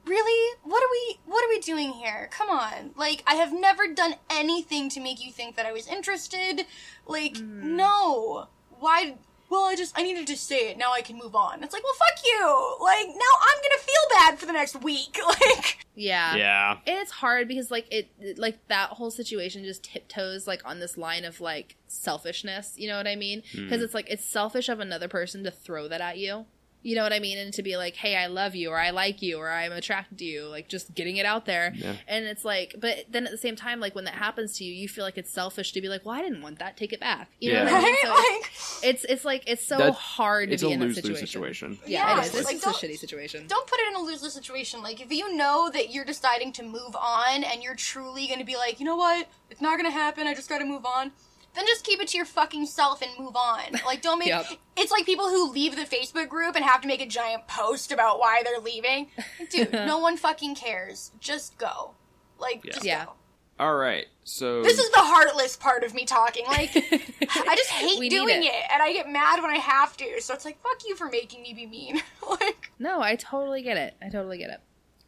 [0.08, 0.58] really?
[0.64, 2.30] What are we what are we doing here?
[2.32, 2.92] Come on.
[2.96, 6.66] Like i have never done anything to make you think that i was interested.
[7.06, 7.64] Like Mm.
[7.76, 8.48] no.
[8.80, 9.16] Why
[9.50, 10.78] well i just i needed to say it.
[10.78, 11.64] Now i can move on.
[11.64, 12.78] It's like well fuck you.
[12.82, 15.18] Like now i'm gonna feel bad for the next week.
[15.28, 16.72] Like yeah, yeah.
[16.86, 20.80] And it's hard because like it it- like that whole situation just tiptoes like on
[20.80, 22.74] this line of like selfishness.
[22.78, 23.42] You know what i mean?
[23.54, 23.84] Because Mm.
[23.84, 26.46] it's like it's selfish of another person to throw that at you
[26.84, 27.38] you know what i mean?
[27.38, 30.18] And to be like hey i love you or i like you or i'm attracted
[30.20, 31.74] to you like just getting it out there.
[31.76, 31.94] Yeah.
[32.08, 34.74] and it's like but then at the same time like when that happens to you
[34.74, 36.78] you feel like it's selfish to be like well i didn't want that.
[36.78, 37.30] Take it back.
[37.40, 37.84] You know what i mean?
[37.84, 37.98] Right?
[38.04, 38.10] So
[38.84, 41.20] like it's it's like it's so That- hard to it's be a in that lose-lose
[41.20, 41.80] situation, situation.
[41.86, 42.34] Yeah, Yeah, it is.
[42.45, 43.48] like, it's, it's a shitty situation.
[43.48, 44.82] don't put it in a loser situation.
[44.82, 48.56] Like if you know that you're deciding to move on and you're truly gonna be
[48.56, 49.28] like you know what?
[49.49, 50.28] It's not gonna happen.
[50.28, 51.12] I just gotta move on
[51.56, 53.61] then just keep it to your fucking self and move on.
[53.86, 54.45] Like don't make Yep.
[54.78, 57.91] it's like people who leave the facebook group and have to make a giant post
[57.91, 59.07] about why they're leaving.
[59.49, 61.11] Dude no one fucking cares.
[61.19, 61.91] Just go.
[62.40, 62.72] Like Yeah.
[62.74, 63.06] just Yeah.
[63.06, 63.14] go.
[63.60, 66.45] All right so this is the heartless part of me talking.
[66.45, 68.48] Like i just hate doing it.
[68.48, 68.64] it.
[68.72, 70.22] and i get mad when i have to.
[70.22, 71.99] So it's like fuck you for making me be mean.
[72.30, 73.95] Like no i totally get it.
[74.02, 74.60] I totally get it.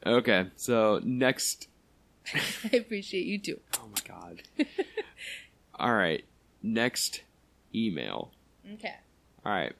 [0.08, 1.68] Okay so next.
[2.34, 3.60] I appreciate you too.
[3.78, 4.42] Oh my god.
[5.76, 6.24] All right
[6.62, 7.22] next
[7.74, 8.32] email
[8.74, 8.96] okay
[9.46, 9.74] all right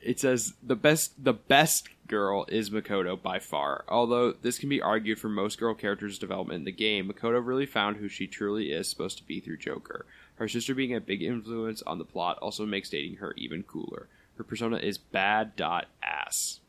[0.00, 3.84] it says the best the best girl is Makoto by far.
[3.88, 7.66] Although this can be argued for most girl characters' development in the game, Makoto really
[7.66, 10.06] found who she truly is supposed to be through Joker.
[10.36, 14.08] Her sister being a big influence on the plot also makes dating her even cooler.
[14.36, 16.60] Her persona is bad dot ass.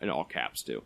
[0.00, 0.82] In all caps too.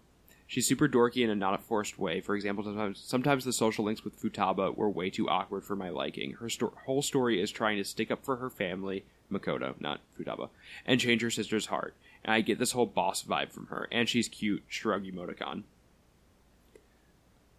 [0.52, 2.20] She's super dorky in a not a forced way.
[2.20, 5.88] For example, sometimes sometimes the social links with Futaba were way too awkward for my
[5.88, 6.32] liking.
[6.32, 10.50] Her sto- whole story is trying to stick up for her family, Makoto, not Futaba,
[10.84, 11.94] and change her sister's heart.
[12.22, 13.88] And I get this whole boss vibe from her.
[13.90, 14.62] And she's cute.
[14.68, 15.62] Shrug emoticon.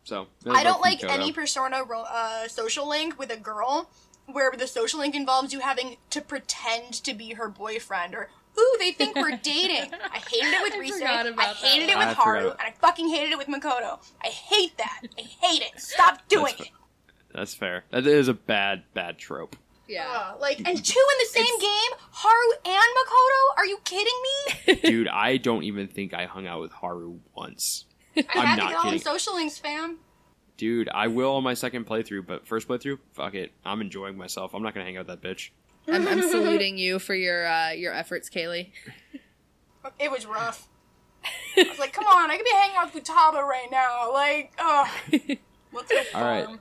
[0.04, 1.10] So I don't like Makoto.
[1.10, 3.90] any persona ro- uh, social link with a girl
[4.28, 8.76] where the social link involves you having to pretend to be her boyfriend or ooh
[8.80, 9.92] they think we're dating.
[10.12, 10.74] I hated it with
[11.04, 14.00] I I hated that it with I Haru, and I fucking hated it with Makoto.
[14.24, 15.02] I hate that.
[15.18, 15.80] I hate it.
[15.80, 16.70] Stop doing That's it.
[17.34, 17.84] That's fair.
[17.92, 19.56] That is a bad, bad trope.
[19.88, 20.08] Yeah.
[20.08, 21.92] Uh, like, and two in the same game?
[22.12, 23.58] Haru and Makoto?
[23.58, 24.14] Are you kidding
[24.68, 24.76] me?
[24.90, 27.86] Dude, I don't even think I hung out with Haru once.
[28.16, 29.00] I I'm had to not get on kidding.
[29.02, 29.98] social links, fam.
[30.58, 33.52] Dude, I will on my second playthrough, but first playthrough, fuck it.
[33.66, 34.54] I'm enjoying myself.
[34.54, 35.50] I'm not gonna hang out with that bitch.
[35.88, 38.72] I'm, I'm saluting you for your uh, your efforts, Kaylee.
[40.00, 40.68] It was rough.
[41.58, 44.12] I was like, come on, I could be hanging out with Futaba right now.
[44.12, 44.90] Like, oh,
[45.74, 46.46] Let's go All right.
[46.46, 46.60] farm.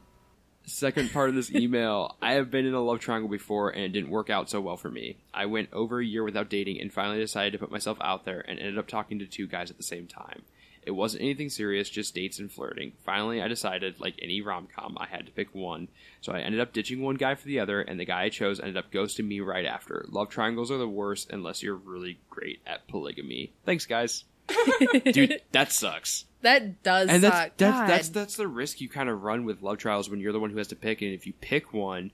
[0.65, 3.89] Second part of this email I have been in a love triangle before and it
[3.89, 5.17] didn't work out so well for me.
[5.35, 8.41] I went over a year without dating and finally decided to put myself out there
[8.49, 10.43] and ended up talking to two guys at the same time.
[10.85, 12.93] It wasn't anything serious, just dates and flirting.
[13.05, 15.89] Finally, I decided, like any rom com, I had to pick one.
[16.21, 18.59] So I ended up ditching one guy for the other, and the guy I chose
[18.59, 20.05] ended up ghosting me right after.
[20.09, 23.53] Love triangles are the worst unless you're really great at polygamy.
[23.65, 24.25] Thanks, guys.
[25.13, 26.25] Dude, that sucks.
[26.43, 27.57] That does and that's suck.
[27.57, 30.41] that's that's that's the risk you kind of run with love trials when you're the
[30.41, 32.11] one who has to pick and if you pick one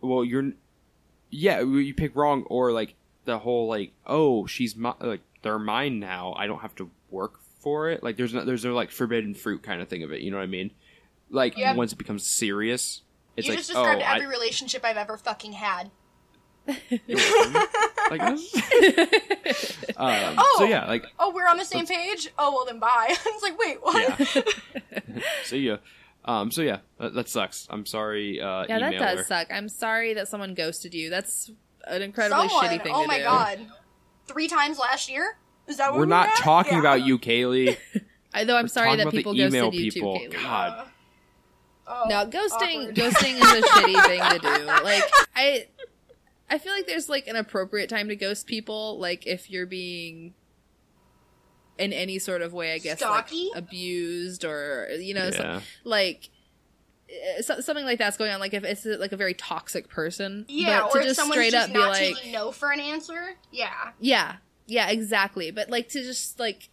[0.00, 0.52] well you're
[1.28, 2.94] yeah you pick wrong or like
[3.26, 7.40] the whole like oh she's my, like they're mine now i don't have to work
[7.64, 10.20] for it like there's no there's no like forbidden fruit kind of thing of it
[10.20, 10.70] you know what i mean
[11.30, 11.74] like Yep.
[11.76, 13.02] once it becomes serious
[13.36, 15.90] it's you like just described oh every I, relationship I've ever fucking had.
[16.66, 18.38] like um,
[20.38, 20.54] Oh.
[20.58, 22.28] so yeah like Oh, we're on the same page?
[22.38, 22.88] Oh, well then bye.
[23.08, 24.18] I was like, wait, what?
[24.20, 25.76] yeah so yeah
[26.24, 29.48] um so yeah that, that sucks i'm sorry uh yeah, that does suck.
[29.50, 31.10] I'm sorry that someone ghosted you.
[31.10, 31.50] That's
[31.86, 32.66] an incredibly Someone.
[32.66, 33.24] shitty thing oh to my do.
[33.24, 33.58] god.
[34.26, 35.36] Three times last year?
[35.66, 36.36] Is that what we're not at?
[36.36, 36.80] talking Yeah.
[36.80, 37.76] about you kaylee
[38.34, 40.18] I, though I'm sorry that people email ghosted you people.
[40.18, 40.42] too, Kaylee.
[40.42, 40.88] God.
[41.86, 42.94] Oh, No, ghosting awkward.
[42.96, 44.64] ghosting is a shitty thing to do.
[44.84, 45.04] Like
[45.36, 45.66] I
[46.50, 50.34] I feel like there's like an appropriate time to ghost people, like if you're being
[51.78, 56.28] in any sort of way, I guess like abused or you know, so- like
[57.10, 58.40] eh, so, something like that's going on.
[58.40, 61.36] Like if it's like a very toxic person, Yeah, but or to if just someone's
[61.40, 63.34] straight just up be not like, taking no for an answer.
[63.52, 63.72] Yeah.
[64.00, 64.36] yeah,
[64.66, 65.50] yeah, exactly.
[65.50, 66.68] But like to just like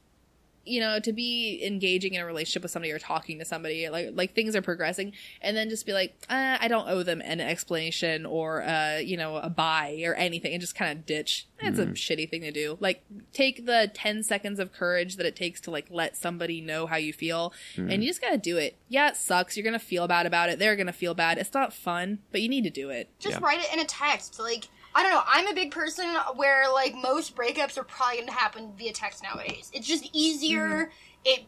[0.64, 4.10] you know to be engaging in a relationship with somebody or talking to somebody like
[4.14, 5.12] like things are progressing
[5.42, 9.18] and then just be like uh, i don't owe them an explanation or uh you
[9.18, 11.48] know a buy or anything and just kind of ditch.
[11.64, 12.78] It's a shitty thing to do.
[12.80, 13.04] Like
[13.34, 16.96] take the 10 seconds of courage that it takes to like let somebody know how
[16.98, 18.76] you feel and you just gotta do it.
[18.88, 19.58] Yeah it sucks.
[19.58, 20.60] You're gonna feel bad about it.
[20.60, 21.40] They're gonna feel bad.
[21.40, 23.10] It's not fun but you need to do it.
[23.20, 23.46] Just Yeah.
[23.46, 24.40] write it in a text.
[24.40, 25.24] Like, I don't know.
[25.28, 26.06] I'm a big person
[26.36, 29.72] where, like, most breakups are probably going to happen via text nowadays.
[29.74, 30.68] It's just easier.
[30.68, 30.92] Mm-hmm.
[31.26, 31.44] It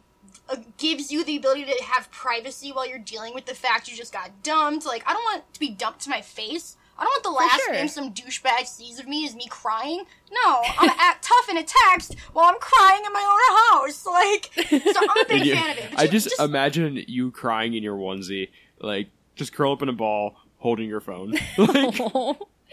[0.50, 3.98] uh, gives you the ability to have privacy while you're dealing with the fact you
[3.98, 4.86] just got dumped.
[4.86, 6.78] Like, I don't want to be dumped to my face.
[6.98, 7.74] I don't want the last sure.
[7.74, 10.06] thing some douchebag sees of me is me crying.
[10.32, 14.06] No, I'm gonna act tough in a text while I'm crying in my own house.
[14.06, 14.52] Like,
[14.94, 15.90] so I'm a big you- fan of it.
[15.90, 18.50] But I you- just, imagine you crying in your onesie,
[18.80, 21.32] like just curl up in a ball, holding your phone.
[21.58, 21.96] like,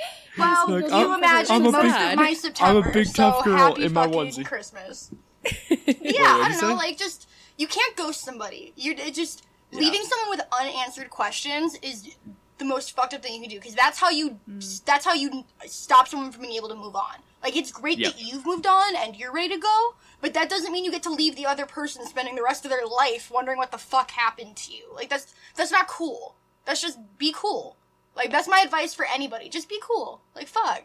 [0.39, 2.81] Well, Like, you I'm- imagine I'm most big- of my September.
[2.81, 4.44] I'm a big tough so girl in my onesie.
[4.44, 5.10] Christmas.
[5.70, 6.68] Yeah, what'd I don't know.
[6.68, 6.74] say?
[6.74, 8.72] Like, just you can't ghost somebody.
[8.77, 12.14] You just leaving someone with unanswered questions is
[12.59, 14.59] the most fucked up thing you can do because that's how you hmm.
[14.85, 17.16] that's how you stop someone from being able to move on.
[17.43, 18.12] Like, it's great Yep.
[18.12, 21.02] that you've moved on and you're ready to go, but that doesn't mean you get
[21.05, 24.10] to leave the other person spending the rest of their life wondering what the fuck
[24.10, 24.85] happened to you.
[24.94, 26.36] Like, that's that's not cool.
[26.66, 27.77] That's just be cool.
[28.16, 29.48] Like, that's my advice for anybody.
[29.48, 30.20] Just be cool.
[30.34, 30.82] Like, fuck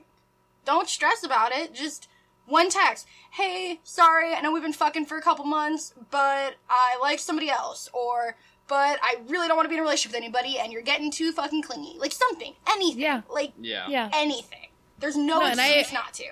[0.65, 1.73] don't stress about it.
[1.73, 2.07] Just
[2.47, 3.07] one text.
[3.31, 7.49] Hey, sorry, I know we've been fucking for a couple months, but I like somebody
[7.49, 7.88] else.
[7.93, 8.35] Or,
[8.68, 11.11] but I really don't want to be in a relationship with anybody and you're getting
[11.11, 11.95] too fucking clingy.
[11.99, 12.53] Like something.
[12.69, 13.02] Anything.
[13.02, 13.22] Yeah.
[13.30, 14.68] Like yeah, yeah anything.
[14.99, 16.26] There's no, No, and I- excuse not to.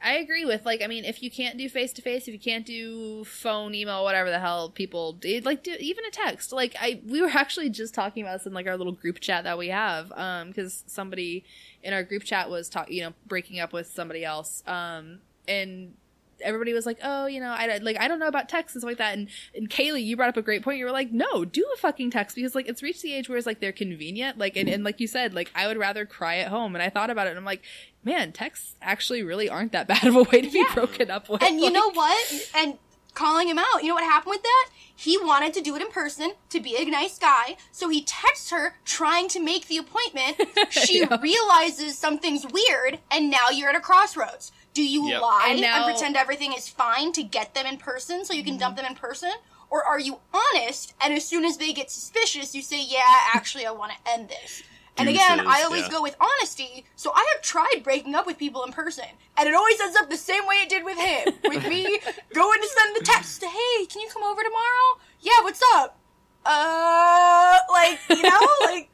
[0.00, 2.38] I agree with like I mean if you can't do face to face if you
[2.38, 6.52] can't do phone email whatever the hell people do like do even a text.
[6.52, 9.44] Like I we were actually just talking about this in like our little group chat
[9.44, 11.44] that we have um because somebody
[11.82, 15.18] in our group chat was talking you know breaking up with somebody else um
[15.48, 15.94] and
[16.42, 18.88] everybody was like oh you know I like I don't know about texts and stuff
[18.90, 21.44] like that and and Kaylee you brought up a great point you were like no
[21.44, 24.38] do a fucking text because like it's reached the age where it's like they're convenient
[24.38, 26.90] like and, and like you said like I would rather cry at home and I
[26.90, 27.62] thought about it and I'm like
[28.04, 31.42] man, texts actually really aren't that bad of a way to be broken up with.
[31.42, 32.48] And you Like, know what?
[32.56, 32.78] And
[33.12, 34.70] calling him out, you know what happened with that?
[34.94, 38.50] He wanted to do it in person to be a nice guy, so he texts
[38.50, 40.40] her trying to make the appointment.
[40.70, 41.18] She Yeah.
[41.20, 44.52] realizes something's weird, and now you're at a crossroads.
[44.78, 45.22] Do you Yep.
[45.22, 48.58] lie And and, pretend everything is fine to get them in person so you can
[48.58, 49.32] dump them in person?
[49.70, 53.02] Or are you honest, and as soon as they get suspicious, you say, yeah,
[53.34, 54.62] actually, I want to end this?
[54.96, 55.90] And again, I always yeah.
[55.90, 59.04] go with honesty, so I have tried breaking up with people in person,
[59.36, 61.34] and it always ends up the same way it did with him.
[61.48, 61.98] with me
[62.32, 65.00] going to send the text, hey, can you come over tomorrow?
[65.20, 65.98] Yeah, what's up?
[66.46, 68.90] Uh, like, you know, like,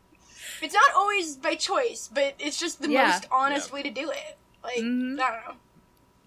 [0.62, 3.08] it's not always by choice, but it's just the Yeah.
[3.08, 3.74] most honest Yeah.
[3.74, 4.38] way to do it.
[4.62, 5.20] Like Mhm.
[5.20, 5.56] I don't know.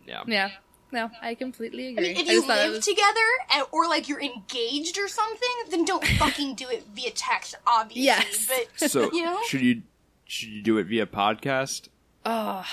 [0.07, 0.23] Yeah.
[0.25, 0.49] Yeah.
[0.91, 2.03] No, I completely I agree.
[2.03, 3.19] mean, if you just live was together
[3.53, 8.03] and, or like you're engaged or something, then don't fucking do it via text, obviously.
[8.05, 8.47] Yes.
[8.79, 9.39] But So You know?
[9.47, 9.81] should you
[10.25, 11.89] should you do it via podcast?
[12.25, 12.65] Oh,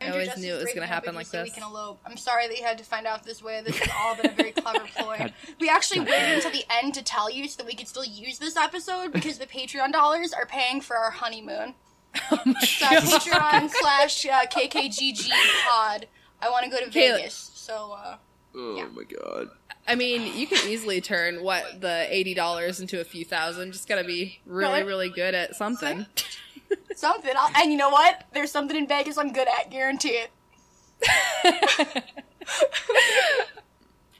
[0.00, 1.44] I always Justice knew it was gonna happen like this.
[1.44, 2.00] We can elope.
[2.06, 3.62] I'm sorry that you had to find out this way.
[3.64, 5.32] This has all been a very clever ploy.
[5.60, 8.38] We actually waited until the end to tell you so that we could still use
[8.38, 11.74] this episode because the Patreon dollars are paying for our honeymoon.
[12.30, 15.30] Oh my Patreon slash uh, KKGG
[15.68, 16.06] pod.
[16.40, 18.16] I want to go to Kayla- Vegas, so uh,
[18.54, 18.86] Oh Yeah.
[18.92, 19.48] my god.
[19.86, 23.72] I mean, you can easily turn what the eighty dollars into a few thousand.
[23.72, 26.04] Just gotta be really, really good at something.
[26.94, 27.32] something.
[27.36, 28.24] I'll, and you know what?
[28.34, 29.70] There's something in Vegas I'm good at.
[29.70, 30.20] Guarantee
[31.00, 32.04] it.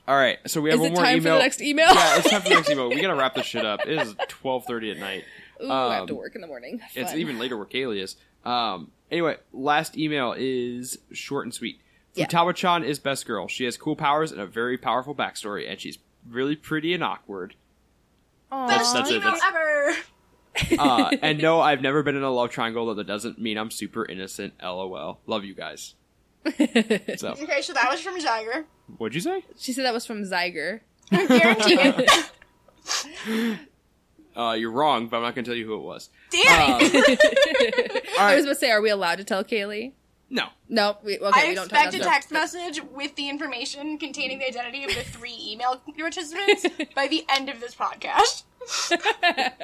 [0.06, 1.35] All right, so we have Is one it more time email.
[1.35, 1.86] for the next email?
[1.94, 2.89] yeah, it's time for the next email.
[2.89, 3.81] We gotta wrap this shit up.
[3.86, 5.24] It is twelve thirty at night.
[5.62, 6.80] Ooh, I have Um, to work in the morning.
[6.94, 8.16] It's even later where Kaylee is.
[8.44, 11.80] Um, anyway, last email is short and sweet.
[12.14, 12.26] Yeah.
[12.26, 13.48] Futaba-chan is best girl.
[13.48, 15.98] She has cool powers and a very powerful backstory, and she's
[16.28, 17.55] really pretty and awkward.
[18.51, 18.66] Aw.
[18.68, 19.97] That's- that's it, email that's- ever.
[20.82, 23.70] Uh, and no, I've never been in a love triangle, though that doesn't mean I'm
[23.70, 24.55] super innocent.
[24.62, 25.20] LOL.
[25.26, 25.94] Love you guys.
[26.47, 28.64] So, Okay, so that was from Zyger.
[28.97, 29.44] what'd you say?
[29.56, 30.80] she said that was from Zyger.
[31.10, 32.30] Guarantee it.
[34.39, 36.10] Uh, you're wrong, but I'm not gonna tell you who it was.
[36.31, 38.09] Damn it.
[38.19, 39.93] All I was about to say, are we allowed to tell Kaylee?
[40.31, 40.48] No.
[40.69, 41.47] No, we okay.
[41.47, 44.85] I we don't talk expect a about text message with the information containing the identity
[44.85, 48.43] of the three email participants by the end of this podcast.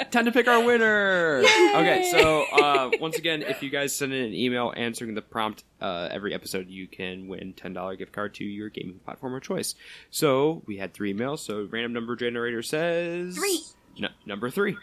[0.10, 1.42] Time to pick our winner.
[1.74, 5.64] Okay, so uh, once again, if you guys send in an email answering the prompt
[5.82, 9.42] uh, every episode, you can win ten dollar gift card to your gaming platform of
[9.42, 9.74] choice.
[10.10, 11.40] So we had three emails.
[11.40, 13.60] So random number generator says Three.
[14.02, 14.76] N- number three.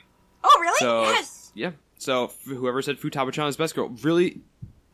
[0.44, 0.78] Oh, really?
[0.80, 1.52] So yes.
[1.56, 1.72] yeah.
[1.98, 4.42] So whoever said Futaba-chan is best girl, really,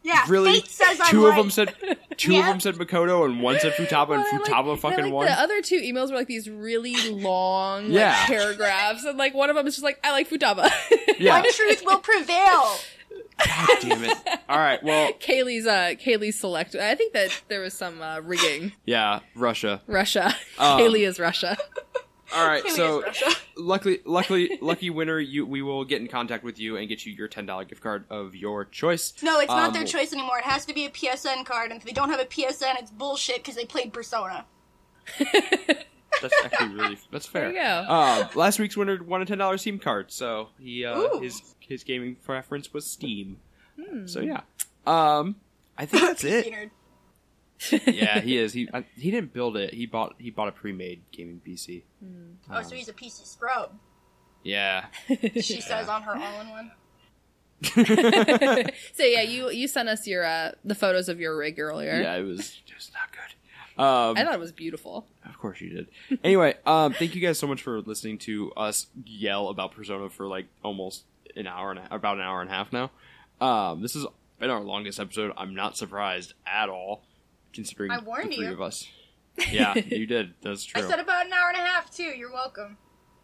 [0.03, 0.26] Yeah.
[0.27, 1.38] really, Fate says I'm two of right.
[1.38, 1.73] them said
[2.18, 5.03] two of them said Makoto, and one said Futaba, Well, and I like- Futaba fucking
[5.06, 5.26] like won.
[5.27, 8.10] The other two emails were like these really long Yeah.
[8.11, 10.69] like, paragraphs, and like one of them is just like, "I like Futaba."
[11.18, 11.39] Yeah.
[11.41, 12.76] One truth will prevail.
[13.45, 14.18] God damn it.
[14.49, 14.84] All right.
[14.84, 16.76] Well, Kaylee's uh Kaylee's select.
[16.76, 18.72] I think that there was some uh, rigging.
[18.85, 19.81] yeah, Russia.
[19.88, 20.27] Russia.
[20.60, 21.56] Um, Kaylee is Russia.
[22.35, 22.63] All right.
[22.63, 23.03] Kaylee so
[23.57, 27.13] luckily, luckily, lucky winner, you we will get in contact with you and get you
[27.13, 29.13] your ten dollar gift card of your choice.
[29.21, 30.39] No, it's not Um, their choice anymore.
[30.39, 32.91] It has to be a PSN card, and if they don't have a PSN, it's
[32.91, 34.45] bullshit because they played Persona.
[36.19, 37.51] That's actually really that's fair.
[37.51, 37.93] There you go.
[37.93, 41.83] Um, last week's winner won a ten dollars Steam card, so he uh, his his
[41.83, 43.37] gaming preference was Steam.
[43.79, 44.07] Hmm.
[44.07, 44.41] So yeah,
[44.87, 45.35] um,
[45.77, 46.71] I think that's it.
[47.59, 47.93] Nerd.
[47.95, 48.53] yeah, he is.
[48.53, 49.73] He I, he didn't build it.
[49.73, 51.84] He bought he bought a pre made gaming PC.
[52.51, 53.71] Oh, so he's a PC scrub.
[54.43, 54.85] Yeah.
[55.41, 56.71] She says on her all-in-one.
[57.63, 61.99] so yeah, you you sent us your uh the photos of your rig earlier.
[61.99, 63.81] yeah, it was just not good.
[63.84, 65.05] Um, I thought it was beautiful.
[65.23, 65.88] Of course you did.
[66.23, 70.25] Anyway, um, thank you guys so much for listening to us yell about Persona for
[70.27, 71.03] like almost
[71.35, 72.89] an hour and a, about an hour and a half now.
[73.39, 74.05] Um, this has
[74.39, 75.31] been our longest episode.
[75.38, 77.03] I'm not surprised at all,
[77.57, 78.53] considering I warned the three you.
[78.53, 78.88] of us.
[79.51, 80.34] Yeah, you did.
[80.41, 80.81] That's true.
[80.81, 82.03] I said about an hour and a half too.
[82.03, 82.75] You're welcome.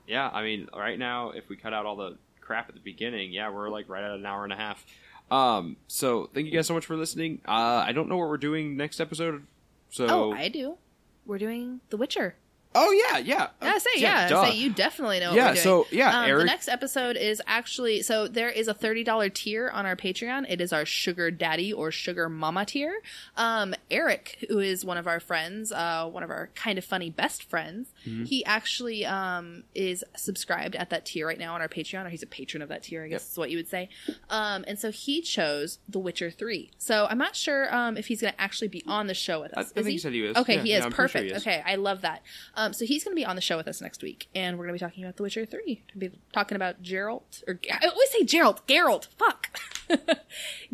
[0.05, 3.31] yeah, I mean, right now, if we cut out all the crap at the beginning,
[3.33, 4.85] yeah, we're like right at an hour and a half.
[5.31, 7.41] Um, so thank you guys so much for listening.
[7.47, 9.47] Uh, I don't know what we're doing next episode.
[9.89, 10.77] So Oh, I do.
[11.25, 12.35] We're doing The Witcher.
[12.75, 13.47] Oh, yeah, yeah.
[13.61, 14.27] Yeah, say yeah.
[14.29, 14.45] duh.
[14.45, 15.29] Say you definitely know.
[15.29, 18.73] What Yeah, so, yeah, um, Eric- The next episode is actually so there is a
[18.73, 20.45] thirty dollar tier on our Patreon.
[20.49, 22.93] It is our sugar daddy or sugar mama tier.
[23.37, 27.09] Um, Eric, who is one of our friends, uh, one of our kind of funny
[27.09, 28.25] best friends, Mm-hmm.
[28.25, 32.23] he actually um is subscribed at that tier right now on our Patreon, or he's
[32.23, 33.03] a patron of that tier.
[33.03, 33.31] I guess Yep.
[33.31, 33.89] is what you would say.
[34.29, 36.71] Um, and so he chose The Witcher three.
[36.77, 39.53] So I'm not sure um if he's going to actually be on the show with
[39.57, 39.67] us.
[39.75, 40.35] I Is think he said he is.
[40.37, 41.31] Okay, Yeah, he is I'm pretty sure perfect.
[41.31, 41.41] he is.
[41.43, 42.21] Okay, I love that.
[42.55, 44.65] Um, so he's going to be on the show with us next week, and we're
[44.67, 45.83] going to be talking about The Witcher Three.
[45.95, 49.07] We'll be talking about Geralt, or I always say Geralt, Geralt.
[49.17, 49.59] Fuck,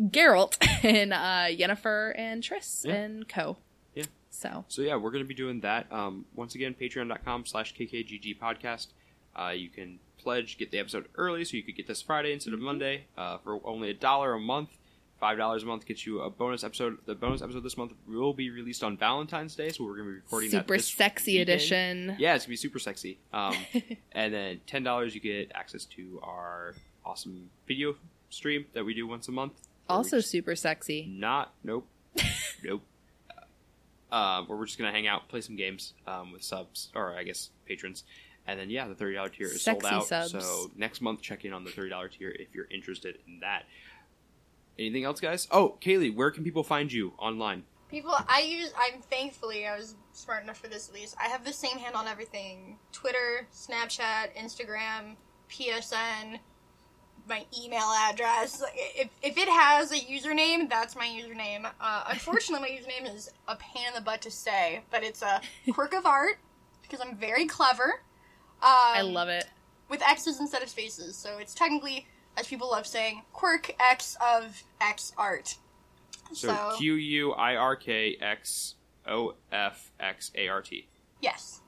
[0.00, 2.94] Geralt and uh, Yennefer and Triss Yeah.
[2.94, 3.56] and Co.
[3.94, 4.04] Yeah.
[4.30, 5.90] So So yeah, we're going to be doing that.
[5.92, 8.88] Um, once again, patreon.com slash kkgg podcast.
[9.38, 12.52] Uh, you can pledge, get the episode early, so you could get this Friday instead
[12.52, 14.70] of Monday uh, for only a dollar a month.
[15.20, 16.96] Five dollars a month gets you a bonus episode.
[17.04, 20.10] The bonus episode this month will be released on Valentine's Day, so we're going to
[20.12, 21.48] be recording that super this sexy weekend.
[21.50, 22.16] edition.
[22.18, 23.18] Yeah, it's gonna be super sexy.
[23.32, 23.54] Um,
[24.12, 26.74] and then ten dollars you get access to our
[27.04, 27.96] awesome video
[28.30, 29.52] stream that we do once a month.
[29.90, 31.06] Also super sexy.
[31.10, 31.86] not nope,
[32.64, 32.82] nope.
[34.10, 37.22] Uh, where we're just gonna hang out, play some games um, with subs or I
[37.24, 38.04] guess patrons,
[38.46, 40.06] And then yeah, the thirty dollar tier is Sexy sold out.
[40.06, 40.30] subs.
[40.32, 43.64] So next month, check in on the thirty dollar tier if you're interested in that.
[44.78, 45.46] Anything else, guys?
[45.50, 47.64] Oh, Kaylee, where can people find you online?
[47.90, 48.72] People, I use.
[48.78, 51.16] I'm thankfully I was smart enough for this at least.
[51.20, 55.16] I have the same handle on everything: Twitter, Snapchat, Instagram,
[55.50, 56.38] PSN,
[57.28, 58.60] my email address.
[58.62, 61.68] Like, If if it has a username, that's my username.
[61.80, 65.40] Uh, unfortunately, my username is a pain in the butt to say, but it's a
[65.72, 66.38] quirk of art
[66.82, 68.02] because I'm very clever.
[68.62, 69.46] Um, I love it.
[69.88, 71.16] with X's instead of spaces.
[71.16, 72.06] So it's technically,
[72.40, 75.56] as people love saying, quirk X of X art.
[76.32, 78.74] So Q U I R K X
[79.06, 80.88] O F X A R T.
[81.20, 81.60] yes.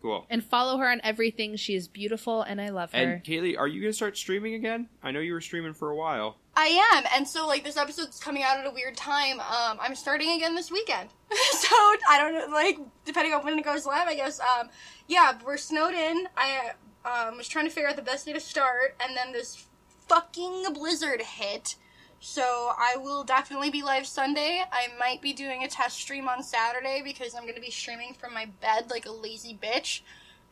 [0.00, 0.26] Cool.
[0.30, 1.56] And follow her on everything.
[1.56, 2.98] She is beautiful, and I love her.
[2.98, 4.88] And Kaylee, are you gonna start streaming again?
[5.02, 6.36] I know you were streaming for a while.
[6.56, 9.40] I am, and so like this episode's coming out at a weird time.
[9.40, 11.68] Um, I'm starting again this weekend, so
[12.08, 14.38] I don't know, like depending on when it goes live, I guess.
[14.38, 14.68] Um,
[15.08, 16.28] yeah, we're snowed in.
[16.36, 16.70] I
[17.04, 19.66] um, was trying to figure out the best day to start, and then this
[20.08, 21.76] fucking blizzard hit.
[22.20, 22.42] So
[22.76, 24.62] I will definitely be live Sunday.
[24.72, 28.14] I might be doing a test stream on Saturday because I'm going to be streaming
[28.14, 30.00] from my bed like a lazy bitch,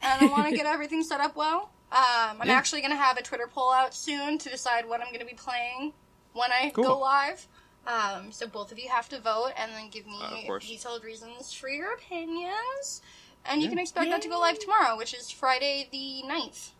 [0.00, 1.70] and I want to get everything set up well.
[1.90, 2.54] Um, I'm Yeah.
[2.56, 5.26] actually going to have a Twitter poll out soon to decide what I'm going to
[5.26, 5.92] be playing
[6.34, 6.84] when I Cool.
[6.84, 7.48] go live.
[7.86, 11.52] Um, so both of you have to vote and then give me Uh, detailed reasons
[11.52, 13.00] for your opinions.
[13.44, 16.70] And you can expect that to go live tomorrow, which is Friday the 9th.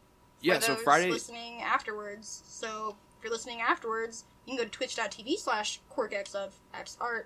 [0.47, 2.43] For Yeah, so those Friday- listening afterwards.
[2.47, 7.24] So if you're listening afterwards, you can go to twitch.tv slash quirkx of xart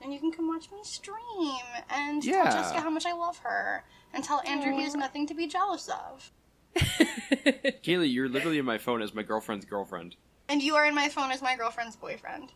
[0.00, 1.58] and you can come watch me stream
[1.90, 2.44] and Yeah.
[2.44, 5.46] tell Jessica how much I love her and tell Andrew he has nothing to be
[5.46, 6.30] jealous of.
[6.76, 10.16] Kaylee, you're literally in my phone as my girlfriend's girlfriend.
[10.48, 12.52] And you are in my phone as my girlfriend's boyfriend.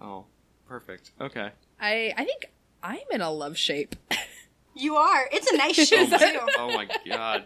[0.00, 0.26] Oh,
[0.68, 1.12] perfect.
[1.20, 1.50] Okay.
[1.80, 2.46] I I think
[2.82, 3.96] I'm in a love shape.
[4.74, 5.28] You are.
[5.32, 6.38] It's a nice show Oh my, too.
[6.58, 7.44] oh my god.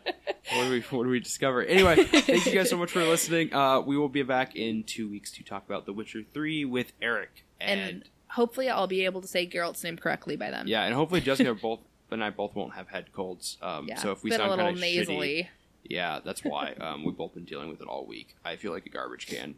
[0.55, 1.63] What do we what do we discover?
[1.63, 3.53] Anyway, thank you guys so much for listening.
[3.55, 6.93] Uh, we will be back in two weeks to talk about The Witcher Three with
[7.03, 7.45] Eric.
[7.61, 10.67] And, and hopefully, I'll be able to say Geralt's name correctly by then.
[10.69, 11.81] yeah, and hopefully Jessica both
[12.11, 13.59] and I both won't have head colds.
[13.61, 13.97] Um, Yeah.
[13.97, 15.43] so if we been sound a little kind of nasally.
[15.45, 15.49] shitty,
[15.85, 16.75] yeah, that's why.
[16.81, 18.35] Um, we've both been dealing with it all week.
[18.45, 19.55] I feel like a garbage can.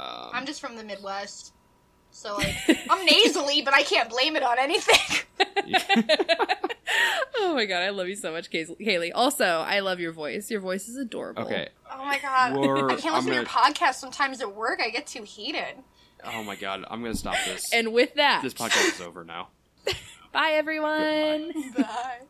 [0.00, 1.52] Um, I'm just from the Midwest.
[2.14, 2.54] So like
[2.88, 5.26] I'm nasally, but I can't blame it on anything.
[7.36, 9.10] oh my god, I love you so much, Kay- Kaylee.
[9.14, 10.50] Also, I love your voice.
[10.50, 11.42] Your voice is adorable.
[11.42, 11.68] okay.
[11.92, 12.56] Oh my god.
[12.56, 14.80] We're- I can't listen I'm to your podcast sometimes at work.
[14.80, 15.74] I get too heated.
[16.24, 17.62] Oh my god, I'm gonna stop this.
[17.72, 19.48] And with that, this podcast is over now.
[20.32, 21.52] bye everyone.
[21.76, 22.20] Bye.